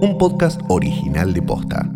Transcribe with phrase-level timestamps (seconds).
[0.00, 1.90] un podcast original de Posta.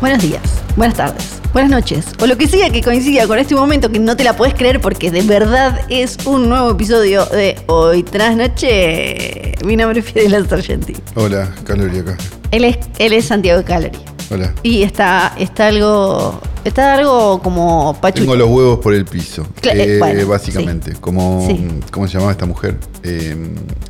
[0.00, 0.42] Buenos días,
[0.76, 4.16] buenas tardes, buenas noches, o lo que sea que coincida con este momento que no
[4.16, 9.54] te la puedes creer porque de verdad es un nuevo episodio de Hoy tras Noche.
[9.64, 10.94] Mi nombre es Fidel Sargenti.
[11.14, 12.18] Hola, Calori acá.
[12.50, 14.13] Él es, él es Santiago Calori.
[14.30, 14.54] Hola.
[14.62, 16.40] Y está, está algo.
[16.64, 18.22] Está algo como pachucho.
[18.22, 19.46] Tengo los huevos por el piso.
[19.60, 20.94] Cla- eh, bueno, básicamente.
[21.00, 21.44] Como.
[21.46, 21.66] Sí.
[21.90, 22.76] ¿Cómo se llamaba esta mujer?
[23.02, 23.36] Eh,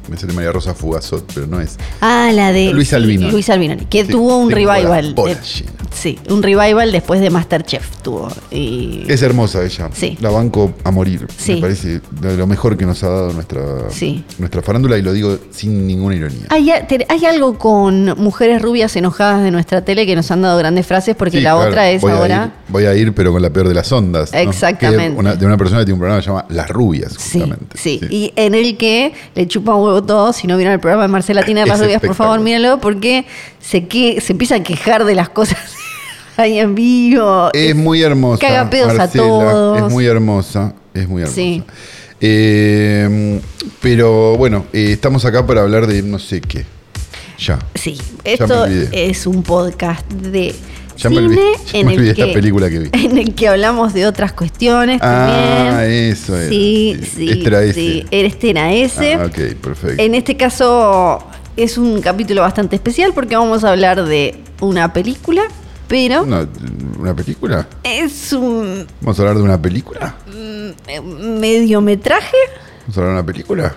[0.09, 1.79] me sale María Rosa Fugazot, pero no es.
[2.01, 2.73] Ah, la de.
[2.73, 3.31] Luis Albinoni.
[3.31, 5.15] Luis Albinoni, que Sí, tuvo un revival.
[5.15, 5.37] de-
[5.93, 8.29] sí, un revival después de Masterchef tuvo.
[8.51, 9.05] Y.
[9.09, 9.89] Es hermosa ella.
[9.93, 10.19] Sí.
[10.21, 11.29] La banco a morir.
[11.47, 13.63] Me parece de lo mejor que nos ha dado nuestra,
[14.39, 16.47] nuestra farándula y lo digo sin ninguna ironía.
[16.51, 20.87] Hay, hay algo con mujeres rubias enojadas de nuestra tele que nos han dado grandes
[20.87, 22.53] frases porque la claro, otra es ahora.
[22.69, 24.33] Voy a ir, pero con la peor de las ondas.
[24.33, 24.39] ¿no?
[24.39, 25.19] Exactamente.
[25.19, 27.77] Una- de una persona que tiene un programa que se llama Las Rubias, Sí, justamente.
[27.79, 30.33] sí, y en el que le chupa huevo todo.
[30.33, 33.27] Si no vieron el programa de Marcela Tina de las rubias, por favor, míralo, porque
[33.61, 35.59] se, que, se empieza a quejar de las cosas
[36.37, 37.51] ahí en vivo.
[37.53, 38.41] Es muy hermosa.
[38.41, 39.79] Caga pedos a Marcela, todos.
[39.87, 40.75] Es muy hermosa.
[40.95, 41.35] Es muy hermosa.
[41.37, 41.63] Sí.
[42.21, 43.41] Eh,
[43.83, 46.65] pero bueno, eh, estamos acá para hablar de no sé qué.
[47.39, 47.59] Ya.
[47.75, 50.55] Sí, esto es un podcast de
[50.97, 51.43] Ya me cine olvidé,
[51.73, 52.91] ya en, me el olvidé que, la película que vi.
[53.05, 55.91] en el que hablamos de otras cuestiones Ah, también.
[56.13, 56.49] eso era.
[56.49, 57.73] Sí, Sí, este era ese.
[57.75, 59.15] sí, este era ese.
[59.15, 60.03] Ah, ok, perfecto.
[60.03, 61.23] En este caso
[61.57, 65.43] es un capítulo bastante especial porque vamos a hablar de una película,
[65.89, 66.49] pero Una,
[66.99, 67.67] una película?
[67.83, 70.15] es un ¿Vamos a hablar de una película?
[70.87, 72.37] eh, mediometraje.
[72.83, 73.75] ¿Vamos a hablar de una película?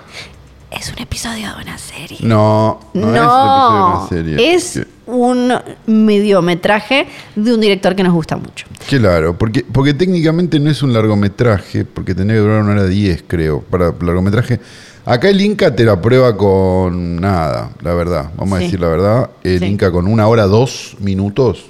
[0.69, 2.17] Es un episodio de una serie.
[2.21, 4.53] No, no, es el episodio de una serie.
[4.55, 5.53] es un
[5.85, 8.65] mediometraje de un director que nos gusta mucho.
[8.89, 13.23] Claro, porque, porque técnicamente no es un largometraje, porque tendría que durar una hora diez,
[13.25, 14.59] creo, para largometraje.
[15.05, 18.29] Acá el Inca te la prueba con nada, la verdad.
[18.35, 18.63] Vamos Sí.
[18.63, 19.29] a decir la verdad.
[19.43, 19.65] El Sí.
[19.65, 21.63] Inca con una hora dos minutos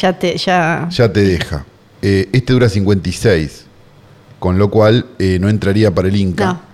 [0.00, 0.88] Ya te, ya.
[0.90, 1.64] ya te deja.
[2.02, 3.66] Eh, este dura 56,
[4.40, 6.46] con lo cual eh, no entraría para el Inca.
[6.46, 6.69] No.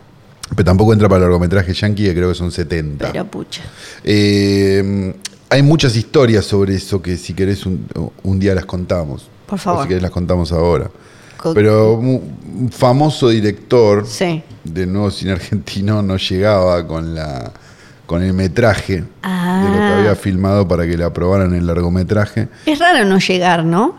[0.56, 3.12] Pero tampoco entra para el largometraje yankee, que creo que son 70.
[3.12, 3.62] Pero pucha.
[4.02, 5.14] Eh,
[5.50, 7.86] hay muchas historias sobre eso que si querés un,
[8.24, 9.28] un día las contamos.
[9.46, 9.80] Por favor.
[9.80, 10.90] O si querés las contamos ahora.
[11.36, 14.42] Co- Pero un famoso director Sí.
[14.64, 17.52] del nuevo cine argentino no llegaba con la
[18.06, 19.96] con el metraje de lo que Ah.
[19.98, 22.48] había filmado para que le aprobaran el largometraje.
[22.64, 23.96] Es raro no llegar, ¿no?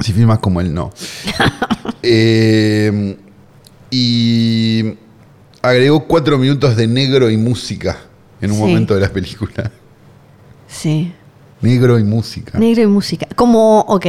[0.00, 0.92] Si filmas como él, no.
[2.06, 3.16] Eh,
[3.96, 4.94] y
[5.62, 7.96] agregó cuatro minutos de negro y música
[8.40, 8.62] en un Sí.
[8.62, 9.70] momento de la película.
[10.68, 11.12] Sí.
[11.60, 12.58] Negro y música.
[12.58, 13.26] Negro y música.
[13.36, 14.06] Como, ok.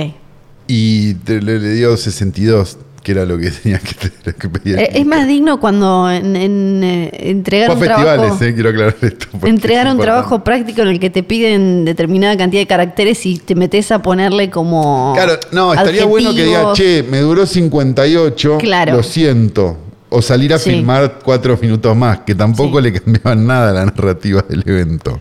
[0.67, 4.77] Y te- le, le dio 62, que era lo que tenía que, que pedía.
[4.81, 8.43] Eh, Es más digno cuando en, en, eh, entregar Fue un festivales, trabajo.
[8.43, 9.27] eh, quiero aclarar esto.
[9.43, 13.37] Entregar es un trabajo práctico en el que te piden determinada cantidad de caracteres y
[13.37, 15.13] te metes a ponerle como.
[15.15, 18.93] Claro, no, estaría bueno que diga, che, me duró 58, Claro.
[18.95, 19.77] lo siento.
[20.09, 20.71] O salir a Sí.
[20.71, 22.85] filmar cuatro minutos más, que tampoco Sí.
[22.85, 25.19] le cambiaban nada a la narrativa del evento.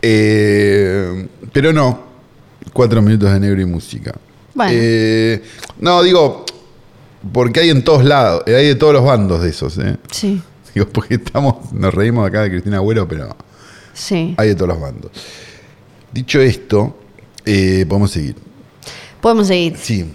[0.00, 2.02] Eh, pero no,
[2.72, 4.14] cuatro minutos de negro y música.
[4.54, 4.72] Bueno.
[4.74, 5.42] Eh,
[5.80, 6.44] no, digo,
[7.32, 9.76] porque hay en todos lados, eh, hay de todos los bandos de esos.
[9.78, 9.96] eh.
[10.10, 10.40] Sí,
[10.74, 13.36] Digo, porque estamos, nos reímos acá de Cristina Agüero, pero
[13.94, 14.34] sí.
[14.36, 15.10] hay de todos los bandos.
[16.12, 16.96] Dicho esto,
[17.44, 18.36] eh, podemos seguir.
[19.20, 19.76] Podemos seguir.
[19.80, 20.10] Sí,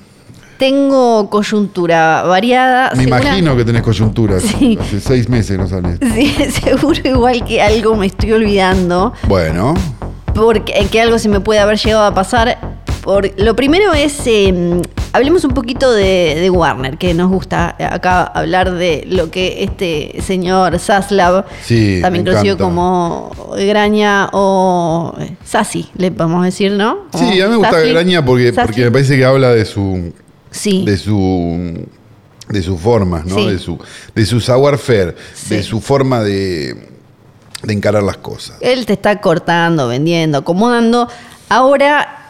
[0.58, 2.92] Tengo coyuntura variada.
[2.96, 4.40] me segura- imagino que tenés coyuntura.
[4.40, 4.78] Sí.
[4.80, 6.00] Hace seis meses no sales.
[6.14, 6.34] Sí,
[6.64, 9.14] seguro igual que algo me estoy olvidando.
[9.28, 9.74] Bueno,
[10.34, 12.80] porque que algo se me puede haber llegado a pasar.
[13.04, 14.82] Por, lo primero es, eh,
[15.14, 20.22] hablemos un poquito de, de Warner, que nos gusta acá hablar de lo que este
[20.22, 22.64] señor Zaslav, Sí, también conocido encanta.
[22.66, 27.06] como Graña o eh, Sassi, le podemos decir, ¿no?
[27.16, 27.90] sí, a mí me gusta Sassi.
[27.92, 28.68] Graña porque, Sassi.
[28.68, 30.14] porque me parece que habla de su,
[30.52, 31.88] Sí, de su,
[32.50, 33.36] de sus formas, ¿no?
[33.36, 33.48] Sí.
[33.50, 33.80] De su,
[34.14, 35.56] de su savoir faire, Sí.
[35.56, 36.90] de su forma de,
[37.64, 38.58] de encarar las cosas.
[38.62, 41.08] él te está cortando, vendiendo, acomodando.
[41.50, 42.23] Ahora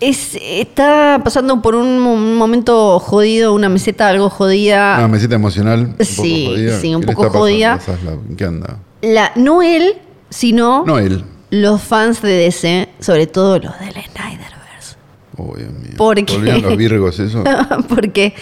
[0.00, 4.96] es, está pasando por un mo- momento jodido, una meseta algo jodida.
[4.98, 5.94] Una meseta emocional.
[5.98, 6.80] Un Sí, poco jodida.
[6.80, 7.78] sí, un ¿Qué le poco jodida.
[8.36, 8.78] ¿Qué anda?
[9.02, 9.94] La, no él,
[10.30, 11.24] sino No él.
[11.50, 14.96] los fans de DC, sobre todo los del Snyderverse.
[15.38, 15.92] Oh, Dios mío.
[15.96, 16.34] ¿Por qué?
[16.34, 17.44] ¿Volvieron los virgos eso?
[17.88, 18.34] Porque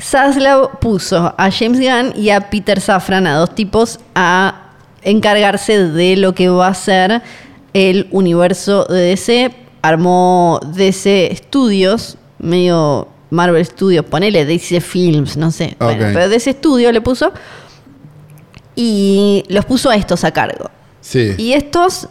[0.00, 4.70] Zaslav puso a James Gunn y a Peter Safran, a dos tipos, a
[5.02, 7.22] encargarse de lo que va a ser
[7.74, 9.50] el universo de DC
[9.82, 15.76] armó DC Studios, medio Marvel Studios, ponele DC Films, no sé.
[15.78, 16.10] Bueno, Ok.
[16.12, 17.32] pero DC Studios le puso.
[18.74, 20.70] Y los puso a estos a cargo.
[21.00, 21.34] Sí.
[21.36, 22.08] Y estos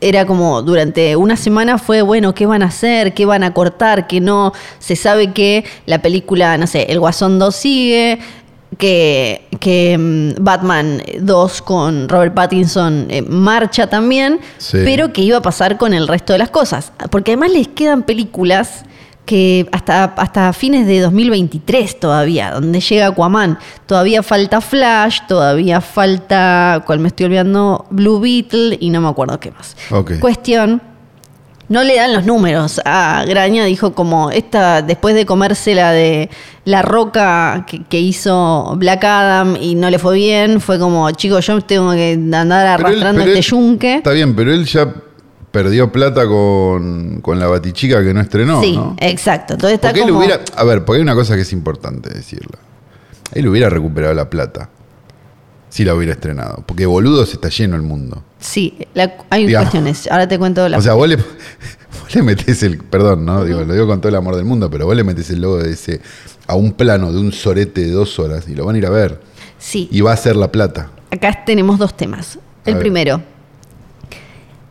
[0.00, 3.14] era como durante una semana fue, bueno, ¿qué van a hacer?
[3.14, 4.06] ¿Qué van a cortar?
[4.06, 8.18] Que no se sabe que la película, no sé, El Guasón 2 sigue,
[8.78, 14.78] que, que mm, Batman 2 con Robert Pattinson eh, marcha también, Sí.
[14.84, 16.92] pero que iba a pasar con el resto de las cosas.
[17.10, 18.84] Porque además les quedan películas
[19.26, 23.58] que hasta, hasta fines de 2023 todavía, donde llega Aquaman.
[23.84, 29.38] Todavía falta Flash, todavía falta, cuál me estoy olvidando, Blue Beetle y no me acuerdo
[29.38, 29.76] qué más.
[30.20, 30.80] Cuestión,
[31.68, 32.80] no le dan los números.
[32.84, 36.30] A Graña dijo como esta, después de comerse la de
[36.64, 41.46] la roca que, que hizo Black Adam y no le fue bien, fue como, chicos,
[41.46, 43.94] yo tengo que andar Pero él- arrastrando pero este él- yunque.
[43.96, 44.92] Está bien, pero él ya
[45.50, 48.96] perdió plata con, con la batichica que no estrenó, sí, ¿no?
[48.98, 49.54] exacto.
[49.54, 50.18] Entonces está Porque él como...
[50.20, 50.40] hubiera.
[50.56, 52.58] A ver, porque hay una cosa que es importante decirla.
[53.32, 54.68] Él hubiera recuperado la plata
[55.68, 56.62] si la hubiera estrenado.
[56.66, 58.22] Porque boludos está lleno el mundo.
[58.40, 59.70] Sí, la- hay Digamos.
[59.70, 60.08] cuestiones.
[60.10, 60.78] Ahora te cuento la...
[60.78, 62.78] O sea, vos le, vos le metés el.
[62.78, 63.44] Perdón, ¿no?
[63.44, 65.58] Digo, lo digo con todo el amor del mundo, pero vos le metés el logo
[65.58, 66.00] de ese
[66.46, 68.90] a un plano de un sorete de dos horas y lo van a ir a
[68.90, 69.20] ver.
[69.58, 70.90] sí, Y va a ser la plata.
[71.10, 72.38] acá tenemos dos temas.
[72.64, 73.22] El primero,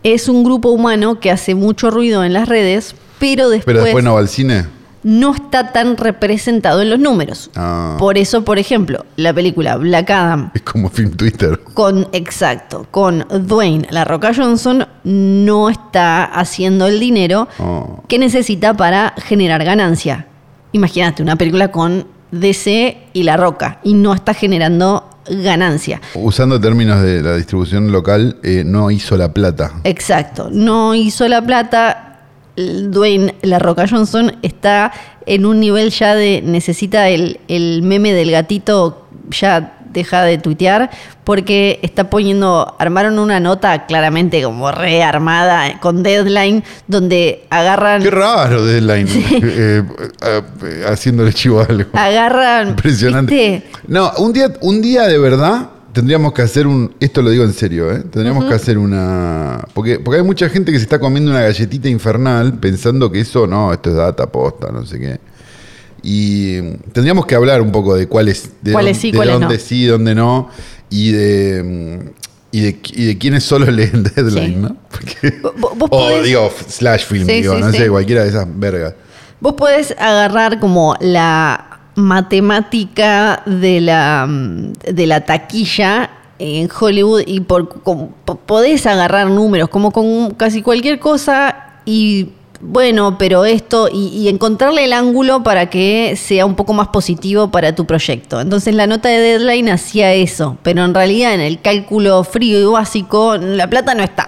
[0.03, 4.03] es un grupo humano que hace mucho ruido en las redes, pero después, Pero después
[4.03, 4.65] no va al cine.
[5.09, 7.49] No está tan representado en los números.
[7.55, 7.95] Ah.
[7.97, 11.57] Por eso, por ejemplo, la película Black Adam Es como film Twitter.
[11.73, 18.03] con, exacto, con Dwayne La Roca Johnson no está haciendo el dinero Oh.
[18.09, 20.27] que necesita para generar ganancia.
[20.73, 26.01] Imagínate una película con DC y La Roca y no está generando ganancia.
[26.15, 29.71] Usando términos de la distribución local, eh, no hizo la plata.
[29.85, 32.16] Exacto, no hizo la plata.
[32.57, 34.91] Dwayne La Roca Johnson está
[35.25, 40.89] en un nivel ya de necesita el, el meme del gatito ya deja de tuitear
[41.23, 48.65] porque está poniendo armaron una nota claramente como rearmada con deadline donde agarran Qué raro
[48.65, 49.83] Deadline eh,
[50.21, 51.89] eh, eh, haciéndole chivo a algo.
[51.93, 53.33] agarran Impresionante.
[53.33, 53.79] ¿viste?
[53.87, 56.93] No, un día, un día de verdad tendríamos que hacer un.
[56.99, 58.03] Esto lo digo en serio, ¿eh?
[58.11, 59.65] Tendríamos que hacer una.
[59.73, 63.47] Porque, porque hay mucha gente que se está comiendo una galletita infernal pensando que eso,
[63.47, 65.19] no, esto es data posta, no sé qué.
[66.03, 66.61] Y
[66.93, 68.51] tendríamos que hablar un poco de cuáles.
[68.61, 69.59] De Cuáles sí, de cuáles dónde no.
[69.59, 70.49] sí, dónde no.
[70.91, 72.13] Y de.
[72.51, 74.55] Y de, y de quiénes solo leen Deadline, Sí.
[74.55, 74.77] ¿no?
[74.91, 75.33] Porque,
[75.79, 78.93] o podés- digo, Slash Film, Sí, digo, sí, no sé, cualquiera de esas vergas.
[79.41, 87.69] Vos podés agarrar como la matemática de la, de la taquilla en Hollywood y por,
[88.45, 92.29] podés agarrar números como con casi cualquier cosa y
[92.61, 97.49] bueno, pero esto y, y encontrarle el ángulo para que sea un poco más positivo
[97.49, 98.39] para tu proyecto.
[98.41, 102.65] Entonces la nota de deadline hacía eso, pero en realidad en el cálculo frío y
[102.65, 104.27] básico la plata no está.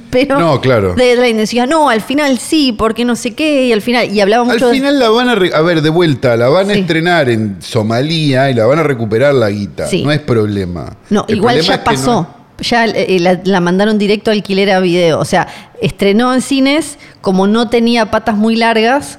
[0.10, 0.94] Pero No, claro.
[0.94, 4.44] Deadline decía, no, al final sí, porque no sé qué, y al final, y hablaba
[4.44, 6.74] mucho Al de- final la van a, re- a ver, de vuelta, la van a
[6.74, 9.86] estrenar en Somalia y la van a recuperar la guita.
[9.86, 10.02] Sí.
[10.02, 10.96] No es problema.
[11.10, 12.12] No, El igual problema ya pasó.
[12.12, 15.18] no- Ya eh, la, la mandaron directo a alquiler a video.
[15.18, 15.48] O sea,
[15.80, 19.18] estrenó en cines, como no tenía patas muy largas,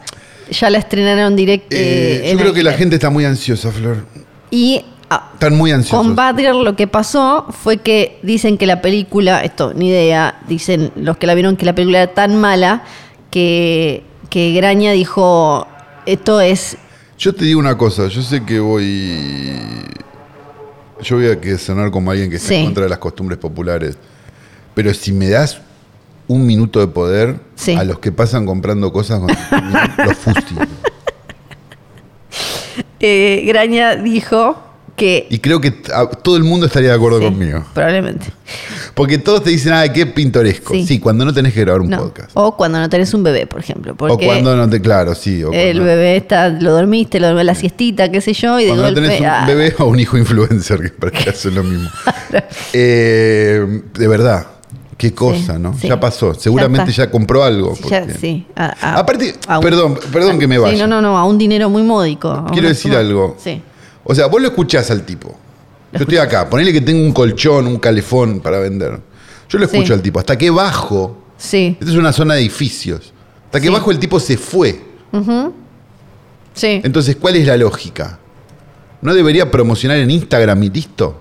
[0.51, 1.67] ya la estrenaron directo.
[1.71, 4.05] Eh, yo creo que la gente está muy ansiosa, Flor.
[4.51, 4.85] Y
[5.33, 6.05] Están muy ansiosos.
[6.05, 10.91] con Badger lo que pasó fue que dicen que la película, esto ni idea, dicen
[10.95, 12.83] los que la vieron que la película era tan mala
[13.31, 15.67] que, que Graña dijo,
[16.05, 16.77] esto es
[17.17, 19.53] Yo te digo una cosa, yo sé que voy.
[21.01, 22.55] Yo voy a que sonar como alguien que está Sí.
[22.55, 23.97] en contra de las costumbres populares.
[24.73, 25.59] Pero si me das
[26.27, 27.75] un minuto de poder Sí.
[27.75, 29.27] a los que pasan comprando cosas con
[30.05, 30.57] los fustio.
[32.99, 34.57] eh, Graña dijo
[34.95, 35.25] que...
[35.29, 37.63] Y creo que todo el mundo estaría de acuerdo Sí, conmigo.
[37.73, 38.27] Probablemente.
[38.93, 40.73] Porque todos te dicen, ah, qué pintoresco.
[40.73, 40.85] Sí.
[40.85, 41.97] Sí, cuando no tenés que grabar un No.
[41.97, 42.29] podcast.
[42.35, 43.95] O cuando no tenés un bebé, por ejemplo.
[43.97, 45.43] O cuando no te, claro, sí.
[45.43, 48.63] O el cuando, bebé está, lo dormiste, lo dormiste la siestita, qué sé yo, y
[48.65, 49.01] de cuando no golpe.
[49.01, 51.89] tenés un ah, bebé o un hijo influencer, que para que hacen lo mismo.
[52.73, 54.47] Eh, de verdad,
[54.97, 55.77] qué cosa, ¿no?
[55.79, 56.33] Ya pasó.
[56.33, 57.75] Seguramente ya, compró algo.
[57.89, 58.45] ya, sí.
[58.55, 60.87] a- a- Aparte, a un- perdón, perdón que me Sí, vaya.
[60.87, 62.45] no, no, no, a un dinero muy módico.
[62.51, 63.37] Quiero decir suma- algo.
[63.43, 63.61] Sí.
[64.03, 65.35] O sea, vos lo escuchás al tipo.
[65.93, 68.99] Yo estoy acá, ponele que tengo un colchón, un calefón para vender.
[69.49, 69.93] Yo lo escucho Sí.
[69.93, 70.19] al tipo.
[70.19, 73.13] Hasta que bajo, Sí, esta es una zona de edificios.
[73.45, 73.73] Hasta que Sí.
[73.73, 74.81] bajo el tipo se fue.
[76.53, 76.81] sí.
[76.83, 78.19] Entonces, ¿cuál es la lógica?
[79.01, 81.19] ¿No debería promocionar en Instagram y listo?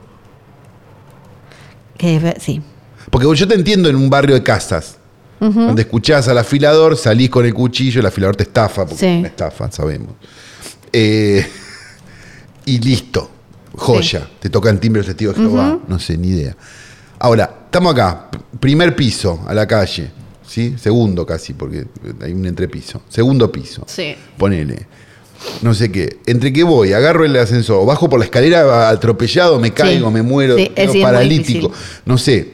[1.98, 2.62] Que sí.
[3.10, 4.98] Porque yo te entiendo en un barrio de casas.
[5.40, 9.06] Donde escuchás al afilador, salís con el cuchillo, el afilador te estafa, porque Sí.
[9.06, 10.12] es una estafa, sabemos.
[10.92, 11.44] Eh,
[12.66, 13.30] y listo.
[13.74, 14.28] Joya.
[14.38, 15.78] Te tocan timbre los testigos de Jehová.
[15.88, 16.56] No sé, ni idea.
[17.18, 18.28] Ahora, estamos acá.
[18.60, 20.10] Primer piso, a la calle.
[20.46, 20.74] ¿Sí?
[20.78, 21.86] Segundo casi, porque
[22.20, 23.00] hay un entrepiso.
[23.08, 23.84] Segundo piso.
[23.86, 24.14] Sí.
[24.36, 24.86] Ponele.
[25.62, 26.18] No sé qué.
[26.26, 26.92] ¿Entre qué voy?
[26.92, 27.78] Agarro el ascensor.
[27.82, 31.72] o Bajo por la escalera atropellado, me caigo, me muero, Sí, es- sí, paralítico.
[32.04, 32.52] No sé.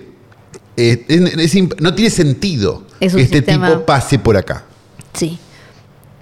[0.77, 4.65] Eh, es- es imp- no tiene sentido que este sistema- tipo pase por acá.
[5.12, 5.37] Sí.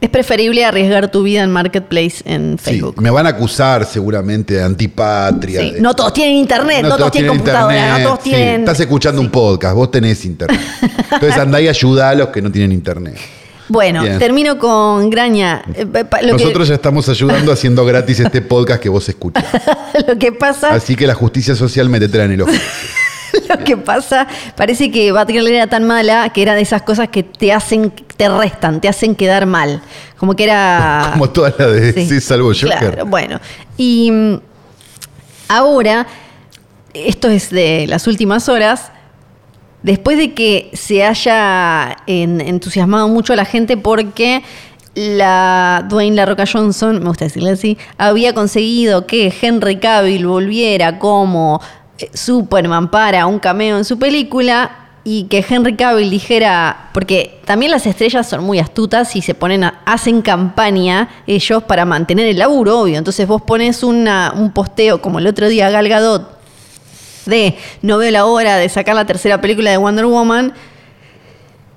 [0.01, 3.01] Es preferible arriesgar tu vida en Marketplace en Sí, Facebook.
[3.01, 5.61] me van a acusar seguramente de antipatria.
[5.61, 5.71] Sí.
[5.73, 8.31] de- No todos tienen internet, no, todos tienen computadora, internet, no todos sí.
[8.31, 8.61] tienen.
[8.61, 10.61] Estás escuchando un podcast, vos tenés internet.
[11.13, 13.17] Entonces andá y ayuda a los que no tienen internet.
[13.69, 14.19] Bueno, Bien.
[14.19, 15.63] termino con Graña.
[15.75, 15.87] Eh,
[16.23, 19.45] Lo, Nosotros ya estamos ayudando haciendo gratis este podcast que vos escuchás.
[19.93, 22.53] que, lo que pasa, Así que la justicia social metetela en el ojo.
[23.49, 27.23] lo que pasa, parece que Batgirl era tan mala que era de esas cosas que
[27.25, 29.83] te hacen, te restan, te hacen quedar mal.
[30.17, 31.11] Como que era.
[31.13, 32.79] Como toda la de Sí, sí, salvo Joker.
[32.79, 33.41] Claro, bueno.
[33.77, 34.41] Y mm,
[35.49, 36.07] ahora,
[36.95, 38.91] esto es de las últimas horas,
[39.83, 44.43] después de que se haya en- entusiasmado mucho a la gente porque
[44.95, 50.99] la Dwayne La Roca Johnson, me gusta decirle así, había conseguido que Henry Cavill volviera
[50.99, 51.61] como
[51.99, 57.71] eh, Superman para un cameo en su película y que Henry Cavill dijera, porque también
[57.71, 62.39] las estrellas son muy astutas y se ponen a- hacen campaña ellos para mantener el
[62.39, 62.99] laburo, obvio.
[62.99, 66.37] Entonces vos pones una- un posteo como el otro día Gal Gadot
[67.27, 70.53] de no veo la hora de sacar la tercera película de Wonder Woman,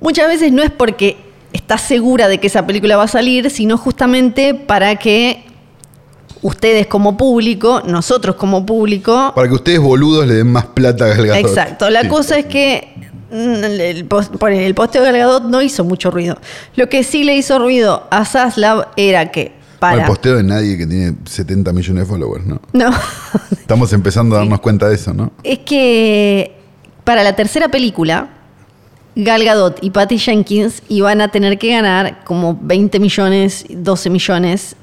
[0.01, 1.17] muchas veces no es porque
[1.53, 5.45] estás segura de que esa película va a salir, sino justamente para que
[6.41, 11.09] ustedes como público, nosotros como público, Para que ustedes boludos le den más plata a
[11.09, 11.45] Gal Gadot.
[11.45, 11.89] Exacto.
[11.91, 12.07] La Sí.
[12.07, 12.95] cosa es que
[13.31, 16.37] el, post- por el posteo de Gal Gadot no hizo mucho ruido.
[16.75, 20.01] Lo que sí le hizo ruido a Zaslav era que No para...
[20.03, 22.61] hay posteo de nadie que tiene 70 millones de followers, ¿no?
[22.73, 22.91] No.
[23.51, 25.31] Estamos empezando a darnos cuenta de eso, ¿no?
[25.43, 26.55] es que
[27.03, 28.29] para la tercera película,
[29.15, 34.75] Gal Gadot y Patty Jenkins iban a tener que ganar como 20 millones, 12 millones.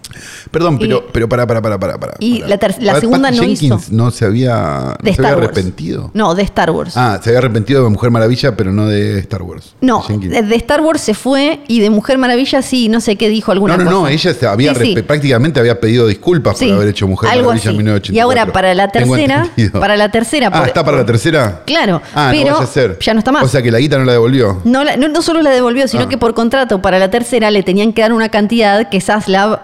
[0.51, 1.99] Perdón, pero, Y- pero para, para, para, para.
[1.99, 2.15] para.
[2.19, 2.49] y para.
[2.51, 3.81] la ter- la Pat- segunda no Jenkins hizo.
[3.95, 5.45] no se había, no se había Wars.
[5.49, 6.11] arrepentido.
[6.15, 6.97] No, de Star Wars.
[6.97, 9.75] Ah, se había arrepentido de Mujer Maravilla, pero no de Star Wars.
[9.81, 13.29] No, de, de Star Wars se fue y de Mujer Maravilla sí, no sé qué
[13.29, 14.01] dijo alguna No, no, cosa.
[14.03, 14.95] no, ella se había Sí, sí.
[14.95, 17.77] arrepe- prácticamente había pedido disculpas Sí, por haber hecho Mujer algo Maravilla en así.
[17.79, 18.15] 1984.
[18.17, 21.63] Y ahora para la tercera, para la tercera, Ah, por- ¿está para la tercera?
[21.67, 23.45] Claro, Ah, pero no a ya no está más.
[23.45, 24.61] O sea que la guita no la devolvió.
[24.65, 26.09] No, la- no, no solo la devolvió, sino Ah.
[26.09, 29.61] que por contrato para la tercera le tenían que dar una cantidad que Zaslav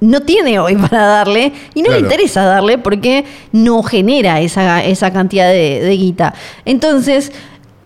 [0.00, 5.12] no tiene hoy para darle y no le interesa darle porque no genera esa, esa
[5.12, 6.34] cantidad de, de guita.
[6.64, 7.32] Entonces,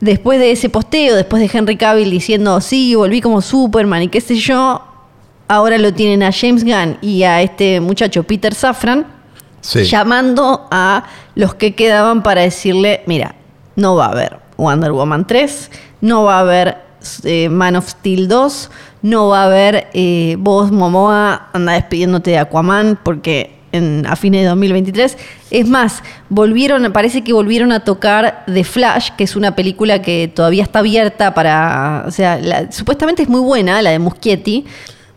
[0.00, 4.20] después de ese posteo, después de Henry Cavill diciendo, sí, volví como Superman y qué
[4.20, 4.82] sé yo,
[5.48, 9.06] ahora lo tienen a James Gunn y a este muchacho Peter Safran
[9.60, 9.84] Sí.
[9.84, 11.04] llamando a
[11.36, 13.36] los que quedaban para decirle, mira,
[13.76, 16.78] no va a haber Wonder Woman 3, no va a haber
[17.22, 18.70] eh, Man of Steel 2,
[19.02, 24.42] no va a haber eh, vos, Momoa, anda despidiéndote de Aquaman porque en, a fines
[24.42, 25.16] de 2023.
[25.50, 30.28] Es más, volvieron, parece que volvieron a tocar The Flash, que es una película que
[30.28, 34.66] todavía está abierta para, o sea, la- supuestamente es muy buena, la de Muschietti,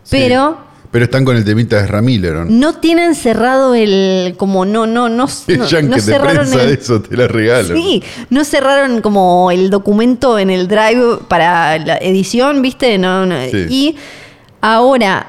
[0.02, 0.16] Sí.
[0.18, 0.58] pero
[0.96, 2.50] Pero están con el temita de Ezra Miller, ¿o ¿no?
[2.50, 6.68] no tienen cerrado el como no no no El no, no de cerraron prensa el,
[6.68, 7.76] de eso te la regalo.
[7.76, 13.36] sí no cerraron como el documento en el drive para la edición viste no, no.
[13.50, 13.66] Sí.
[13.68, 13.96] y
[14.62, 15.26] ahora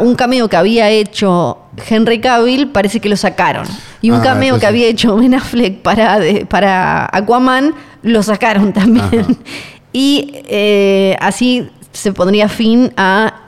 [0.00, 3.68] un cameo que había hecho Henry Cavill parece que lo sacaron
[4.02, 8.72] y un Ah, cameo que había hecho Ben Affleck para de- para Aquaman lo sacaron
[8.72, 9.34] también Ajá.
[9.92, 13.40] y eh, así se pondría fin a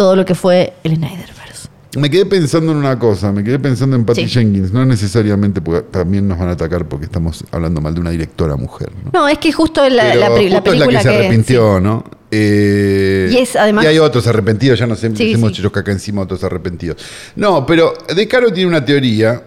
[0.00, 3.96] todo lo que fue el Snyderverse Me quedé pensando en una cosa, me quedé pensando
[3.96, 4.28] en Patty Sí.
[4.30, 8.08] Jenkins, no necesariamente porque también nos van a atacar porque estamos hablando mal de una
[8.08, 9.10] directora mujer, ¿no?
[9.12, 12.02] No, es que justo la, Pero la, justo es película la que se arrepintió, ¿no?
[12.30, 16.22] Eh, Y es, además- y hay otros arrepentidos, ya nos Sí, hemos hecho caca encima
[16.22, 16.96] otros arrepentidos.
[17.36, 19.42] No, pero De Caro tiene una teoría,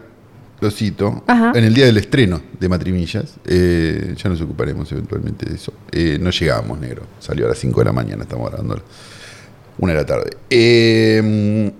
[0.62, 1.52] lo cito, Ajá.
[1.56, 5.74] en el día del estreno de Matrimillas, eh, ya nos ocuparemos eventualmente de eso.
[5.92, 8.76] Eh, no llegábamos, negro, salió a las 5 de la mañana, estamos grabando
[9.80, 10.32] una de la tarde.
[10.50, 11.72] Eh,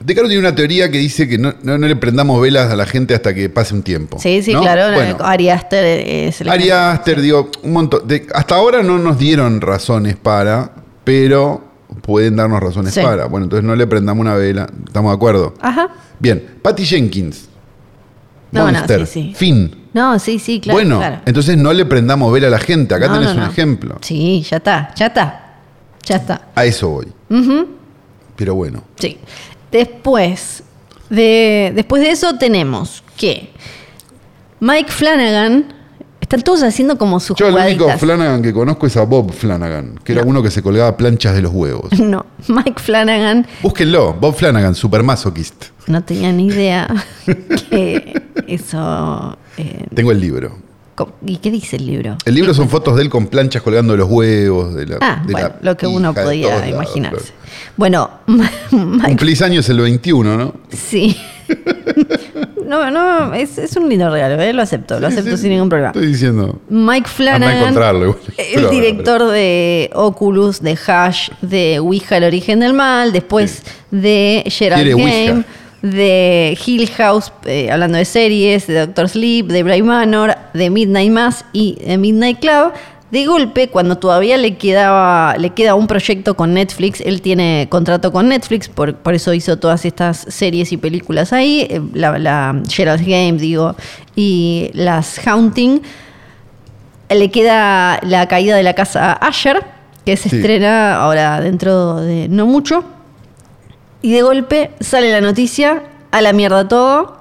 [0.00, 2.76] de Caro tiene una teoría que dice que no, no- no le prendamos velas a
[2.76, 4.18] la gente hasta que pase un tiempo.
[4.20, 4.60] Sí, sí, ¿no?
[4.60, 4.94] claro.
[4.94, 8.06] Bueno, Ari Aster es el Ari Aster, digo, un montón.
[8.06, 10.70] de- hasta ahora no nos dieron razones para,
[11.02, 11.64] pero
[12.02, 13.00] pueden darnos razones Sí.
[13.02, 13.26] para.
[13.26, 14.68] Bueno, entonces no le prendamos una vela.
[14.86, 15.54] ¿Estamos de acuerdo?
[15.60, 15.88] Ajá.
[16.20, 17.48] Bien, Patty Jenkins.
[18.52, 19.32] No, no, sí, sí.
[19.36, 19.74] Fin.
[19.92, 20.76] No, sí, sí, claro.
[20.76, 21.20] bueno, claro.
[21.26, 22.94] entonces no le prendamos vela a la gente.
[22.94, 23.96] Acá tenés un ejemplo.
[24.00, 25.47] Sí, ya está, ya está.
[26.08, 26.48] Ya está.
[26.54, 27.06] A eso voy.
[28.36, 28.82] Pero bueno.
[28.98, 29.18] Sí.
[29.70, 30.62] Después
[31.10, 33.50] de, después de eso tenemos que
[34.60, 35.74] Mike Flanagan.
[36.20, 37.88] Están todos haciendo como sus Yo el único.
[37.96, 41.40] Flanagan que conozco es a Bob Flanagan, que era uno que se colgaba planchas de
[41.42, 41.90] los huevos.
[41.98, 45.66] No, Mike Flanagan Búsquenlo, Bob Flanagan, super masoquist.
[45.86, 46.86] no tenía ni idea
[47.70, 49.38] que eso.
[49.56, 50.58] eh, Tengo el libro.
[51.26, 52.16] ¿Y qué dice el libro?
[52.24, 54.74] El libro son fotos de él con planchas colgando los huevos.
[54.74, 57.16] De la, Ah, de bueno, la lo que uno podía lados, imaginarse.
[57.18, 57.38] claro.
[57.76, 58.10] Bueno,
[58.70, 60.54] Cumplís años el 21, ¿no?
[60.70, 61.16] sí.
[62.68, 64.52] No, no, es, es un lindo regalo, ¿eh?
[64.52, 65.88] lo acepto, lo acepto sin ningún problema.
[65.92, 66.60] Estoy diciendo.
[66.68, 68.16] Mike Flanagan, igual.
[68.36, 74.92] el director de Oculus, de Hash, de Ouija, el origen del mal, después de Gerald
[74.92, 75.44] Ouija.
[75.82, 81.12] De Hill House, eh, hablando de series, de Doctor Sleep, de Bray Manor, de Midnight
[81.12, 82.72] Mass y de Midnight Club.
[83.10, 88.12] De golpe, cuando todavía le quedaba, le queda un proyecto con Netflix, él tiene contrato
[88.12, 92.54] con Netflix, por, por eso hizo todas estas series y películas ahí, eh, la, la
[92.74, 93.76] Game, digo,
[94.14, 95.80] y las Haunting.
[97.08, 99.64] Le queda la caída de la casa Asher,
[100.04, 100.36] que se Sí.
[100.36, 102.84] estrena ahora dentro de no mucho.
[104.02, 107.18] Y de golpe sale la noticia, a la mierda todo,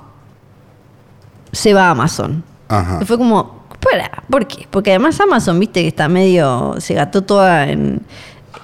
[1.52, 2.44] se va a Amazon.
[2.68, 3.00] Ajá.
[3.02, 4.68] Y fue como, para, ¿por qué?
[4.70, 8.02] Porque además Amazon, viste que está medio, se gató toda en...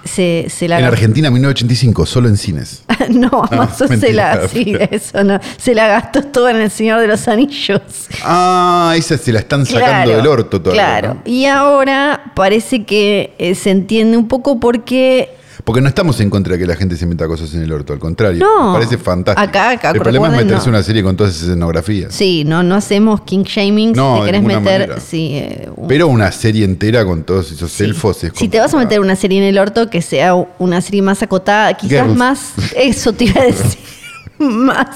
[0.06, 2.84] Se, se la En Argentina, 1985, solo en cines.
[3.10, 4.36] no, Amazon se mentira.
[4.36, 7.82] la, sí, eso no, se la gastó toda en El Señor de los Anillos.
[8.22, 10.84] Ah, esa se la están sacando Claro, del orto todavía.
[10.84, 11.14] Claro.
[11.14, 11.22] ¿no?
[11.24, 16.54] Y ahora parece que eh, se entiende un poco porque Porque no estamos en contra
[16.54, 18.46] de que la gente se meta cosas en el orto, al contrario.
[18.46, 18.74] No.
[18.74, 19.48] Me parece fantástico.
[19.48, 20.72] Acá- acá, el problema es meterse no.
[20.72, 22.14] una serie con todas esas escenografías.
[22.14, 23.94] sí, no, no hacemos king shaming.
[23.94, 25.00] No, si te querés meter, manera.
[25.00, 27.86] sí, eh, un- Pero una serie entera con todos esos sí.
[27.86, 30.82] elfos es Si te vas a meter una serie en el orto, que sea una
[30.82, 32.18] serie más acotada, quizás Girls.
[32.18, 32.52] más.
[32.76, 33.80] Eso te iba a decir.
[34.44, 34.88] Más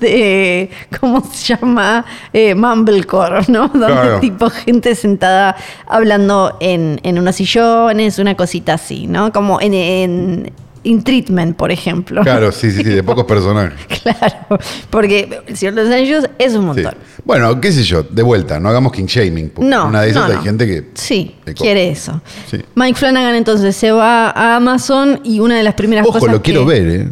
[0.00, 0.70] de.
[1.00, 2.04] ¿Cómo se llama?
[2.32, 3.68] Eh, Mumblecore, ¿no?
[3.72, 4.20] Donde Claro.
[4.20, 9.32] tipo gente sentada hablando en, en unos sillones, una cosita así, ¿no?
[9.32, 9.74] Como en.
[9.74, 10.52] en
[10.84, 12.22] In Treatment, por ejemplo.
[12.22, 13.78] Claro, sí, sí, sí, de pocos personajes.
[14.02, 14.58] Claro,
[14.90, 16.66] porque El Señor de los Anillos es un Sí.
[16.82, 16.94] montón.
[17.24, 19.50] Bueno, qué sé yo, de vuelta, no hagamos king shaming.
[19.50, 20.42] porque No, una de esas no, hay no.
[20.42, 20.90] gente que.
[20.94, 22.20] Sí, quiere eso.
[22.50, 22.64] Sí.
[22.74, 26.42] Mike Flanagan entonces se va a Amazon y una de las primeras Ojo, cosas lo
[26.42, 27.08] quiero ver, ¿eh?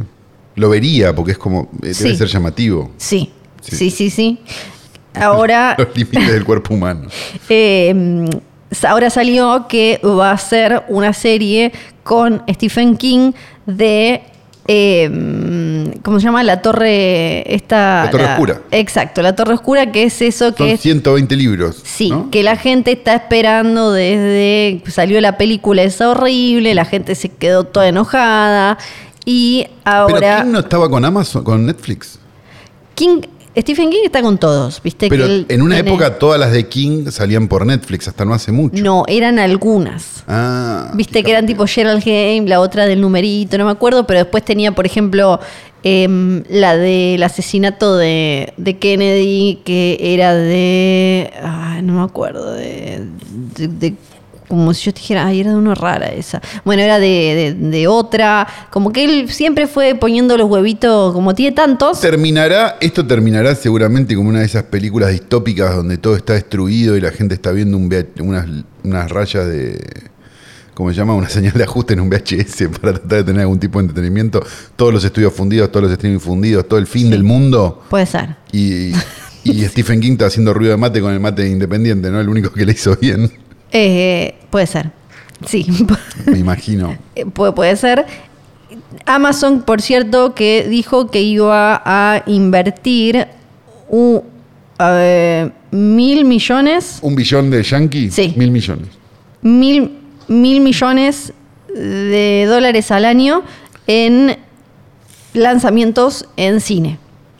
[0.60, 1.62] Lo vería porque es como.
[1.62, 2.16] eh, Debe Sí.
[2.16, 2.90] ser llamativo.
[2.98, 3.30] Sí,
[3.62, 3.76] Sí.
[3.76, 4.38] sí, sí, sí.
[5.14, 7.08] Ahora, Los límites del cuerpo humano.
[7.48, 8.28] eh,
[8.86, 13.32] ahora salió que va a ser una serie con Stephen King
[13.66, 14.22] de...
[14.68, 16.42] eh, ¿Cómo se llama?
[16.44, 17.42] La torre...
[17.52, 18.60] Esta, La Torre Oscura.
[18.70, 21.80] Exacto, la torre oscura, que es eso que Son es 120 libros.
[21.84, 22.30] Sí, ¿no?
[22.30, 27.64] que la gente está esperando desde salió la película esa horrible, la gente se quedó
[27.64, 28.78] toda enojada
[29.24, 32.18] y Pero ahora ¿quién no estaba con Amazon, con Netflix?
[32.94, 33.20] King,
[33.56, 35.08] Stephen King está con todos, ¿viste?
[35.08, 38.24] Pero que él en una tiene- época todas las de King salían por Netflix, hasta
[38.24, 38.82] no hace mucho.
[38.82, 40.24] no, eran algunas.
[40.28, 44.20] Ah, Viste que eran tipo Gerald Game, la otra del numerito, no me acuerdo, pero
[44.20, 45.40] después tenía, por ejemplo,
[45.82, 51.32] em, la del asesinato de, de Kennedy, que era de.
[51.42, 53.04] ay, no me acuerdo, de.
[53.56, 53.94] de- de-
[54.50, 56.42] como si yo te dijera, ay, era de una rara esa.
[56.64, 58.46] Bueno, era de, de- de otra.
[58.70, 62.00] Como que él siempre fue poniendo los huevitos, como tiene tantos.
[62.00, 67.00] Terminará, esto terminará seguramente como una de esas películas distópicas donde todo está destruido y
[67.00, 68.46] la gente está viendo un unas,
[68.84, 69.80] unas rayas de.
[70.74, 71.14] ¿Cómo se llama?
[71.14, 74.42] Una señal de ajuste en un VHS para tratar de tener algún tipo de entretenimiento.
[74.76, 77.84] Todos los estudios fundidos, todos los streaming fundidos, todo el fin del mundo.
[77.90, 78.36] Puede ser.
[78.52, 78.92] Y,
[79.44, 82.20] y Stephen King está haciendo ruido de mate con el mate independiente, ¿no?
[82.20, 83.30] El único que le hizo bien,
[83.72, 84.90] Eh, puede ser.
[85.46, 85.66] Sí,
[86.26, 86.96] me imagino.
[87.14, 88.06] Eh, puede, puede ser.
[89.06, 93.26] Amazon, por cierto, que dijo que iba a invertir
[93.88, 94.22] un,
[94.78, 98.10] a ver, mil millones, ¿Un billón de yankee?
[98.10, 98.34] Sí.
[98.36, 98.88] Mil millones.
[99.42, 101.32] mil, mil millones
[101.74, 103.42] de dólares al año
[103.86, 104.36] en
[105.34, 106.98] lanzamientos en cine.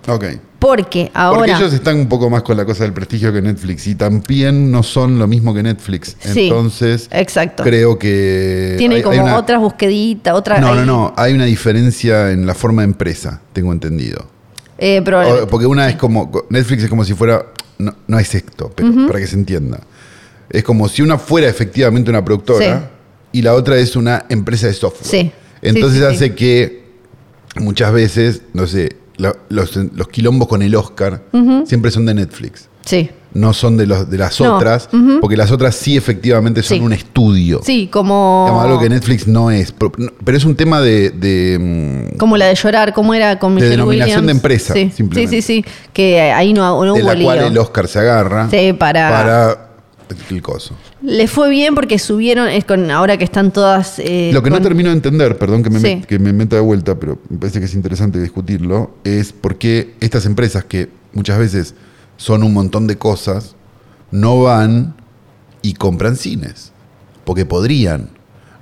[0.09, 0.25] Ok.
[0.71, 1.57] Porque Porque ahora...
[1.59, 4.83] ellos están un poco más con la cosa del prestigio que Netflix y también no
[4.83, 6.17] son lo mismo que Netflix.
[6.21, 7.63] Sí, Entonces, exacto.
[7.63, 8.77] creo que.
[8.79, 10.61] tiene hay- hay como una- otras busqueditas, otras...
[10.61, 11.15] No, no, no.
[11.17, 14.27] Hay una diferencia en la forma de empresa, tengo entendido.
[14.79, 15.03] Eh,
[15.43, 16.31] O- porque una es como.
[16.49, 17.45] Netflix es como si fuera.
[17.79, 19.81] No, no es esto, pero para que se entienda.
[20.49, 22.91] Es como si una fuera efectivamente una productora
[23.33, 25.07] y la otra es una empresa de software.
[25.07, 25.33] Sí.
[25.63, 26.85] Entonces hace que
[27.57, 31.23] muchas veces, no sé, la- los, los quilombos con el Oscar
[31.67, 32.69] siempre son de Netflix.
[32.85, 33.11] Sí.
[33.35, 34.89] no son de los de las No, otras,
[35.21, 36.83] porque las otras sí efectivamente son Sí.
[36.85, 37.61] un estudio.
[37.63, 38.45] Sí, como.
[38.47, 39.73] Digamos, algo que Netflix no es.
[40.25, 41.11] Pero es un tema de.
[41.11, 44.27] de, mm, Como la de llorar, como era con De Michelle denominación Williams.
[44.27, 45.43] de empresa, Sí, simplemente.
[45.43, 45.71] sí, sí, sí.
[45.93, 49.70] Que ahí no, no de hubo la cual el Oscar se agarra Sí, para- para
[50.31, 50.75] el coso.
[51.03, 53.99] Le fue bien porque subieron, es con ahora que están todas.
[53.99, 55.87] eh, Lo que no termino de entender, perdón que me, Sí.
[55.87, 59.57] met- que me meta de vuelta, pero me parece que es interesante discutirlo, es por
[59.59, 61.75] qué estas empresas que muchas veces
[62.17, 63.55] son un montón de cosas,
[64.11, 64.95] no van
[65.63, 66.73] y compran cines.
[67.25, 68.11] Porque podrían.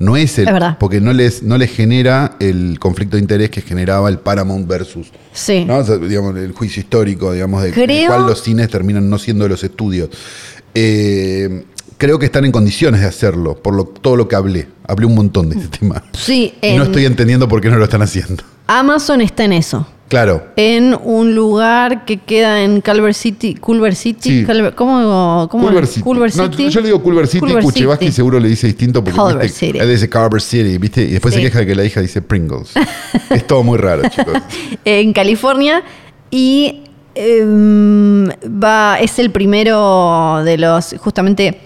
[0.01, 0.47] No es el.
[0.47, 0.77] Es verdad.
[0.79, 5.09] Porque no les, no les genera el conflicto de interés que generaba el Paramount versus.
[5.33, 5.65] Sí.
[5.65, 5.79] ¿no?
[5.79, 9.19] O sea, digamos, el juicio histórico, digamos, de, Creo- del cual los cines terminan no
[9.19, 10.11] siendo de los estudios.
[10.75, 11.65] Eh,
[11.97, 14.69] creo que están en condiciones de hacerlo, por lo, todo lo que hablé.
[14.87, 16.03] Hablé un montón de este tema.
[16.13, 18.43] Sí, Y no en- estoy entendiendo por qué no lo están haciendo.
[18.67, 19.87] Amazon está en eso.
[20.09, 20.43] Claro.
[20.57, 23.55] En un lugar que queda en Culver City.
[23.57, 24.41] Culver City.
[24.41, 24.45] Sí.
[24.47, 25.47] Culver- ¿Cómo?
[25.51, 26.01] cómo Culver City.
[26.01, 26.71] Culver No, City.
[26.71, 27.63] yo le digo Culver City, Culver
[27.99, 28.13] City.
[28.13, 29.67] seguro le dice distinto porque Culver ¿viste?
[29.67, 29.79] City.
[29.79, 31.03] él dice Culver City, ¿viste?
[31.03, 31.41] Y después Sí.
[31.41, 32.71] se queja de que la hija dice Pringles.
[33.29, 34.33] es todo muy raro, chicos.
[34.87, 35.83] en California
[36.31, 36.85] y
[37.19, 38.29] em,
[38.63, 41.59] va es el primero de los justamente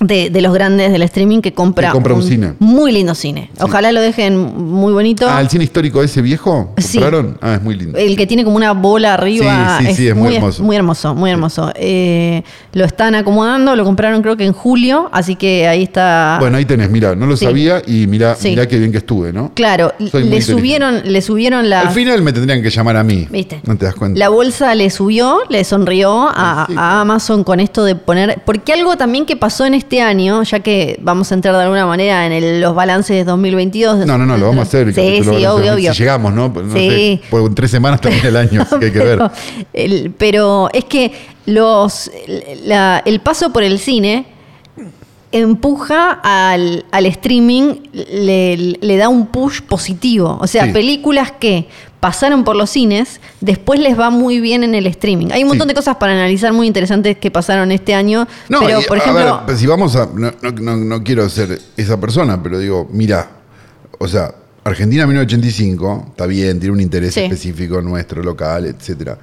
[0.00, 2.54] de, de los grandes del streaming que compra, Que compra un cine.
[2.58, 3.50] muy lindo cine.
[3.60, 5.26] Ojalá lo dejen muy bonito.
[5.28, 6.98] Ah, el cine histórico ese viejo, Sí.
[6.98, 7.36] ¿compraron?
[7.42, 7.98] Ah, es muy lindo.
[7.98, 9.78] El que tiene como una bola arriba.
[9.78, 10.62] Sí, sí, sí, es muy hermoso.
[10.62, 11.70] Muy hermoso, muy hermoso.
[11.74, 16.36] Eh, lo están acomodando, lo compraron creo que en julio, así que ahí está.
[16.40, 17.44] Bueno, ahí tenés, mira, no lo Sí.
[17.44, 18.50] sabía y mira, Sí.
[18.50, 19.52] mira qué bien que estuve, ¿no?
[19.54, 21.82] claro, Soy le subieron, le subieron la.
[21.82, 23.26] Al final me tendrían que llamar a mí.
[23.30, 23.60] ¿Viste?
[23.64, 24.18] No te das cuenta.
[24.18, 27.00] La bolsa le subió, le sonrió a, Sí, sí, a.
[27.02, 28.40] Amazon con esto de poner.
[28.46, 31.86] Porque algo también que pasó en este año, ya que vamos a entrar de alguna
[31.86, 34.06] manera en el- los balances de 2022.
[34.06, 34.92] No, no, no, lo vamos a hacer.
[34.94, 35.94] Sí, sí, obvio, obvio.
[35.94, 36.48] Si llegamos, ¿no?
[36.50, 36.88] No Sí.
[36.88, 39.18] sé, por en tres semanas termina el año, así que hay que ver.
[39.18, 39.32] pero,
[39.72, 41.10] el- pero es que
[41.46, 42.10] los
[42.66, 44.26] la- el paso por el cine
[45.32, 50.38] empuja al, al streaming, le, le da un push positivo.
[50.40, 50.72] O sea, Sí.
[50.72, 51.68] películas que
[52.00, 55.28] pasaron por los cines, después les va muy bien en el streaming.
[55.32, 55.68] Hay un montón Sí.
[55.68, 58.26] de cosas para analizar muy interesantes que pasaron este año.
[58.48, 60.06] No, pero, y, por a ejemplo, ver, si vamos a.
[60.06, 63.30] No, no- no- no quiero ser esa persona, pero digo, mira,
[63.98, 64.34] o sea,
[64.64, 67.20] Argentina 1985, está bien, tiene un interés Sí.
[67.20, 69.18] específico nuestro, local, etcétera.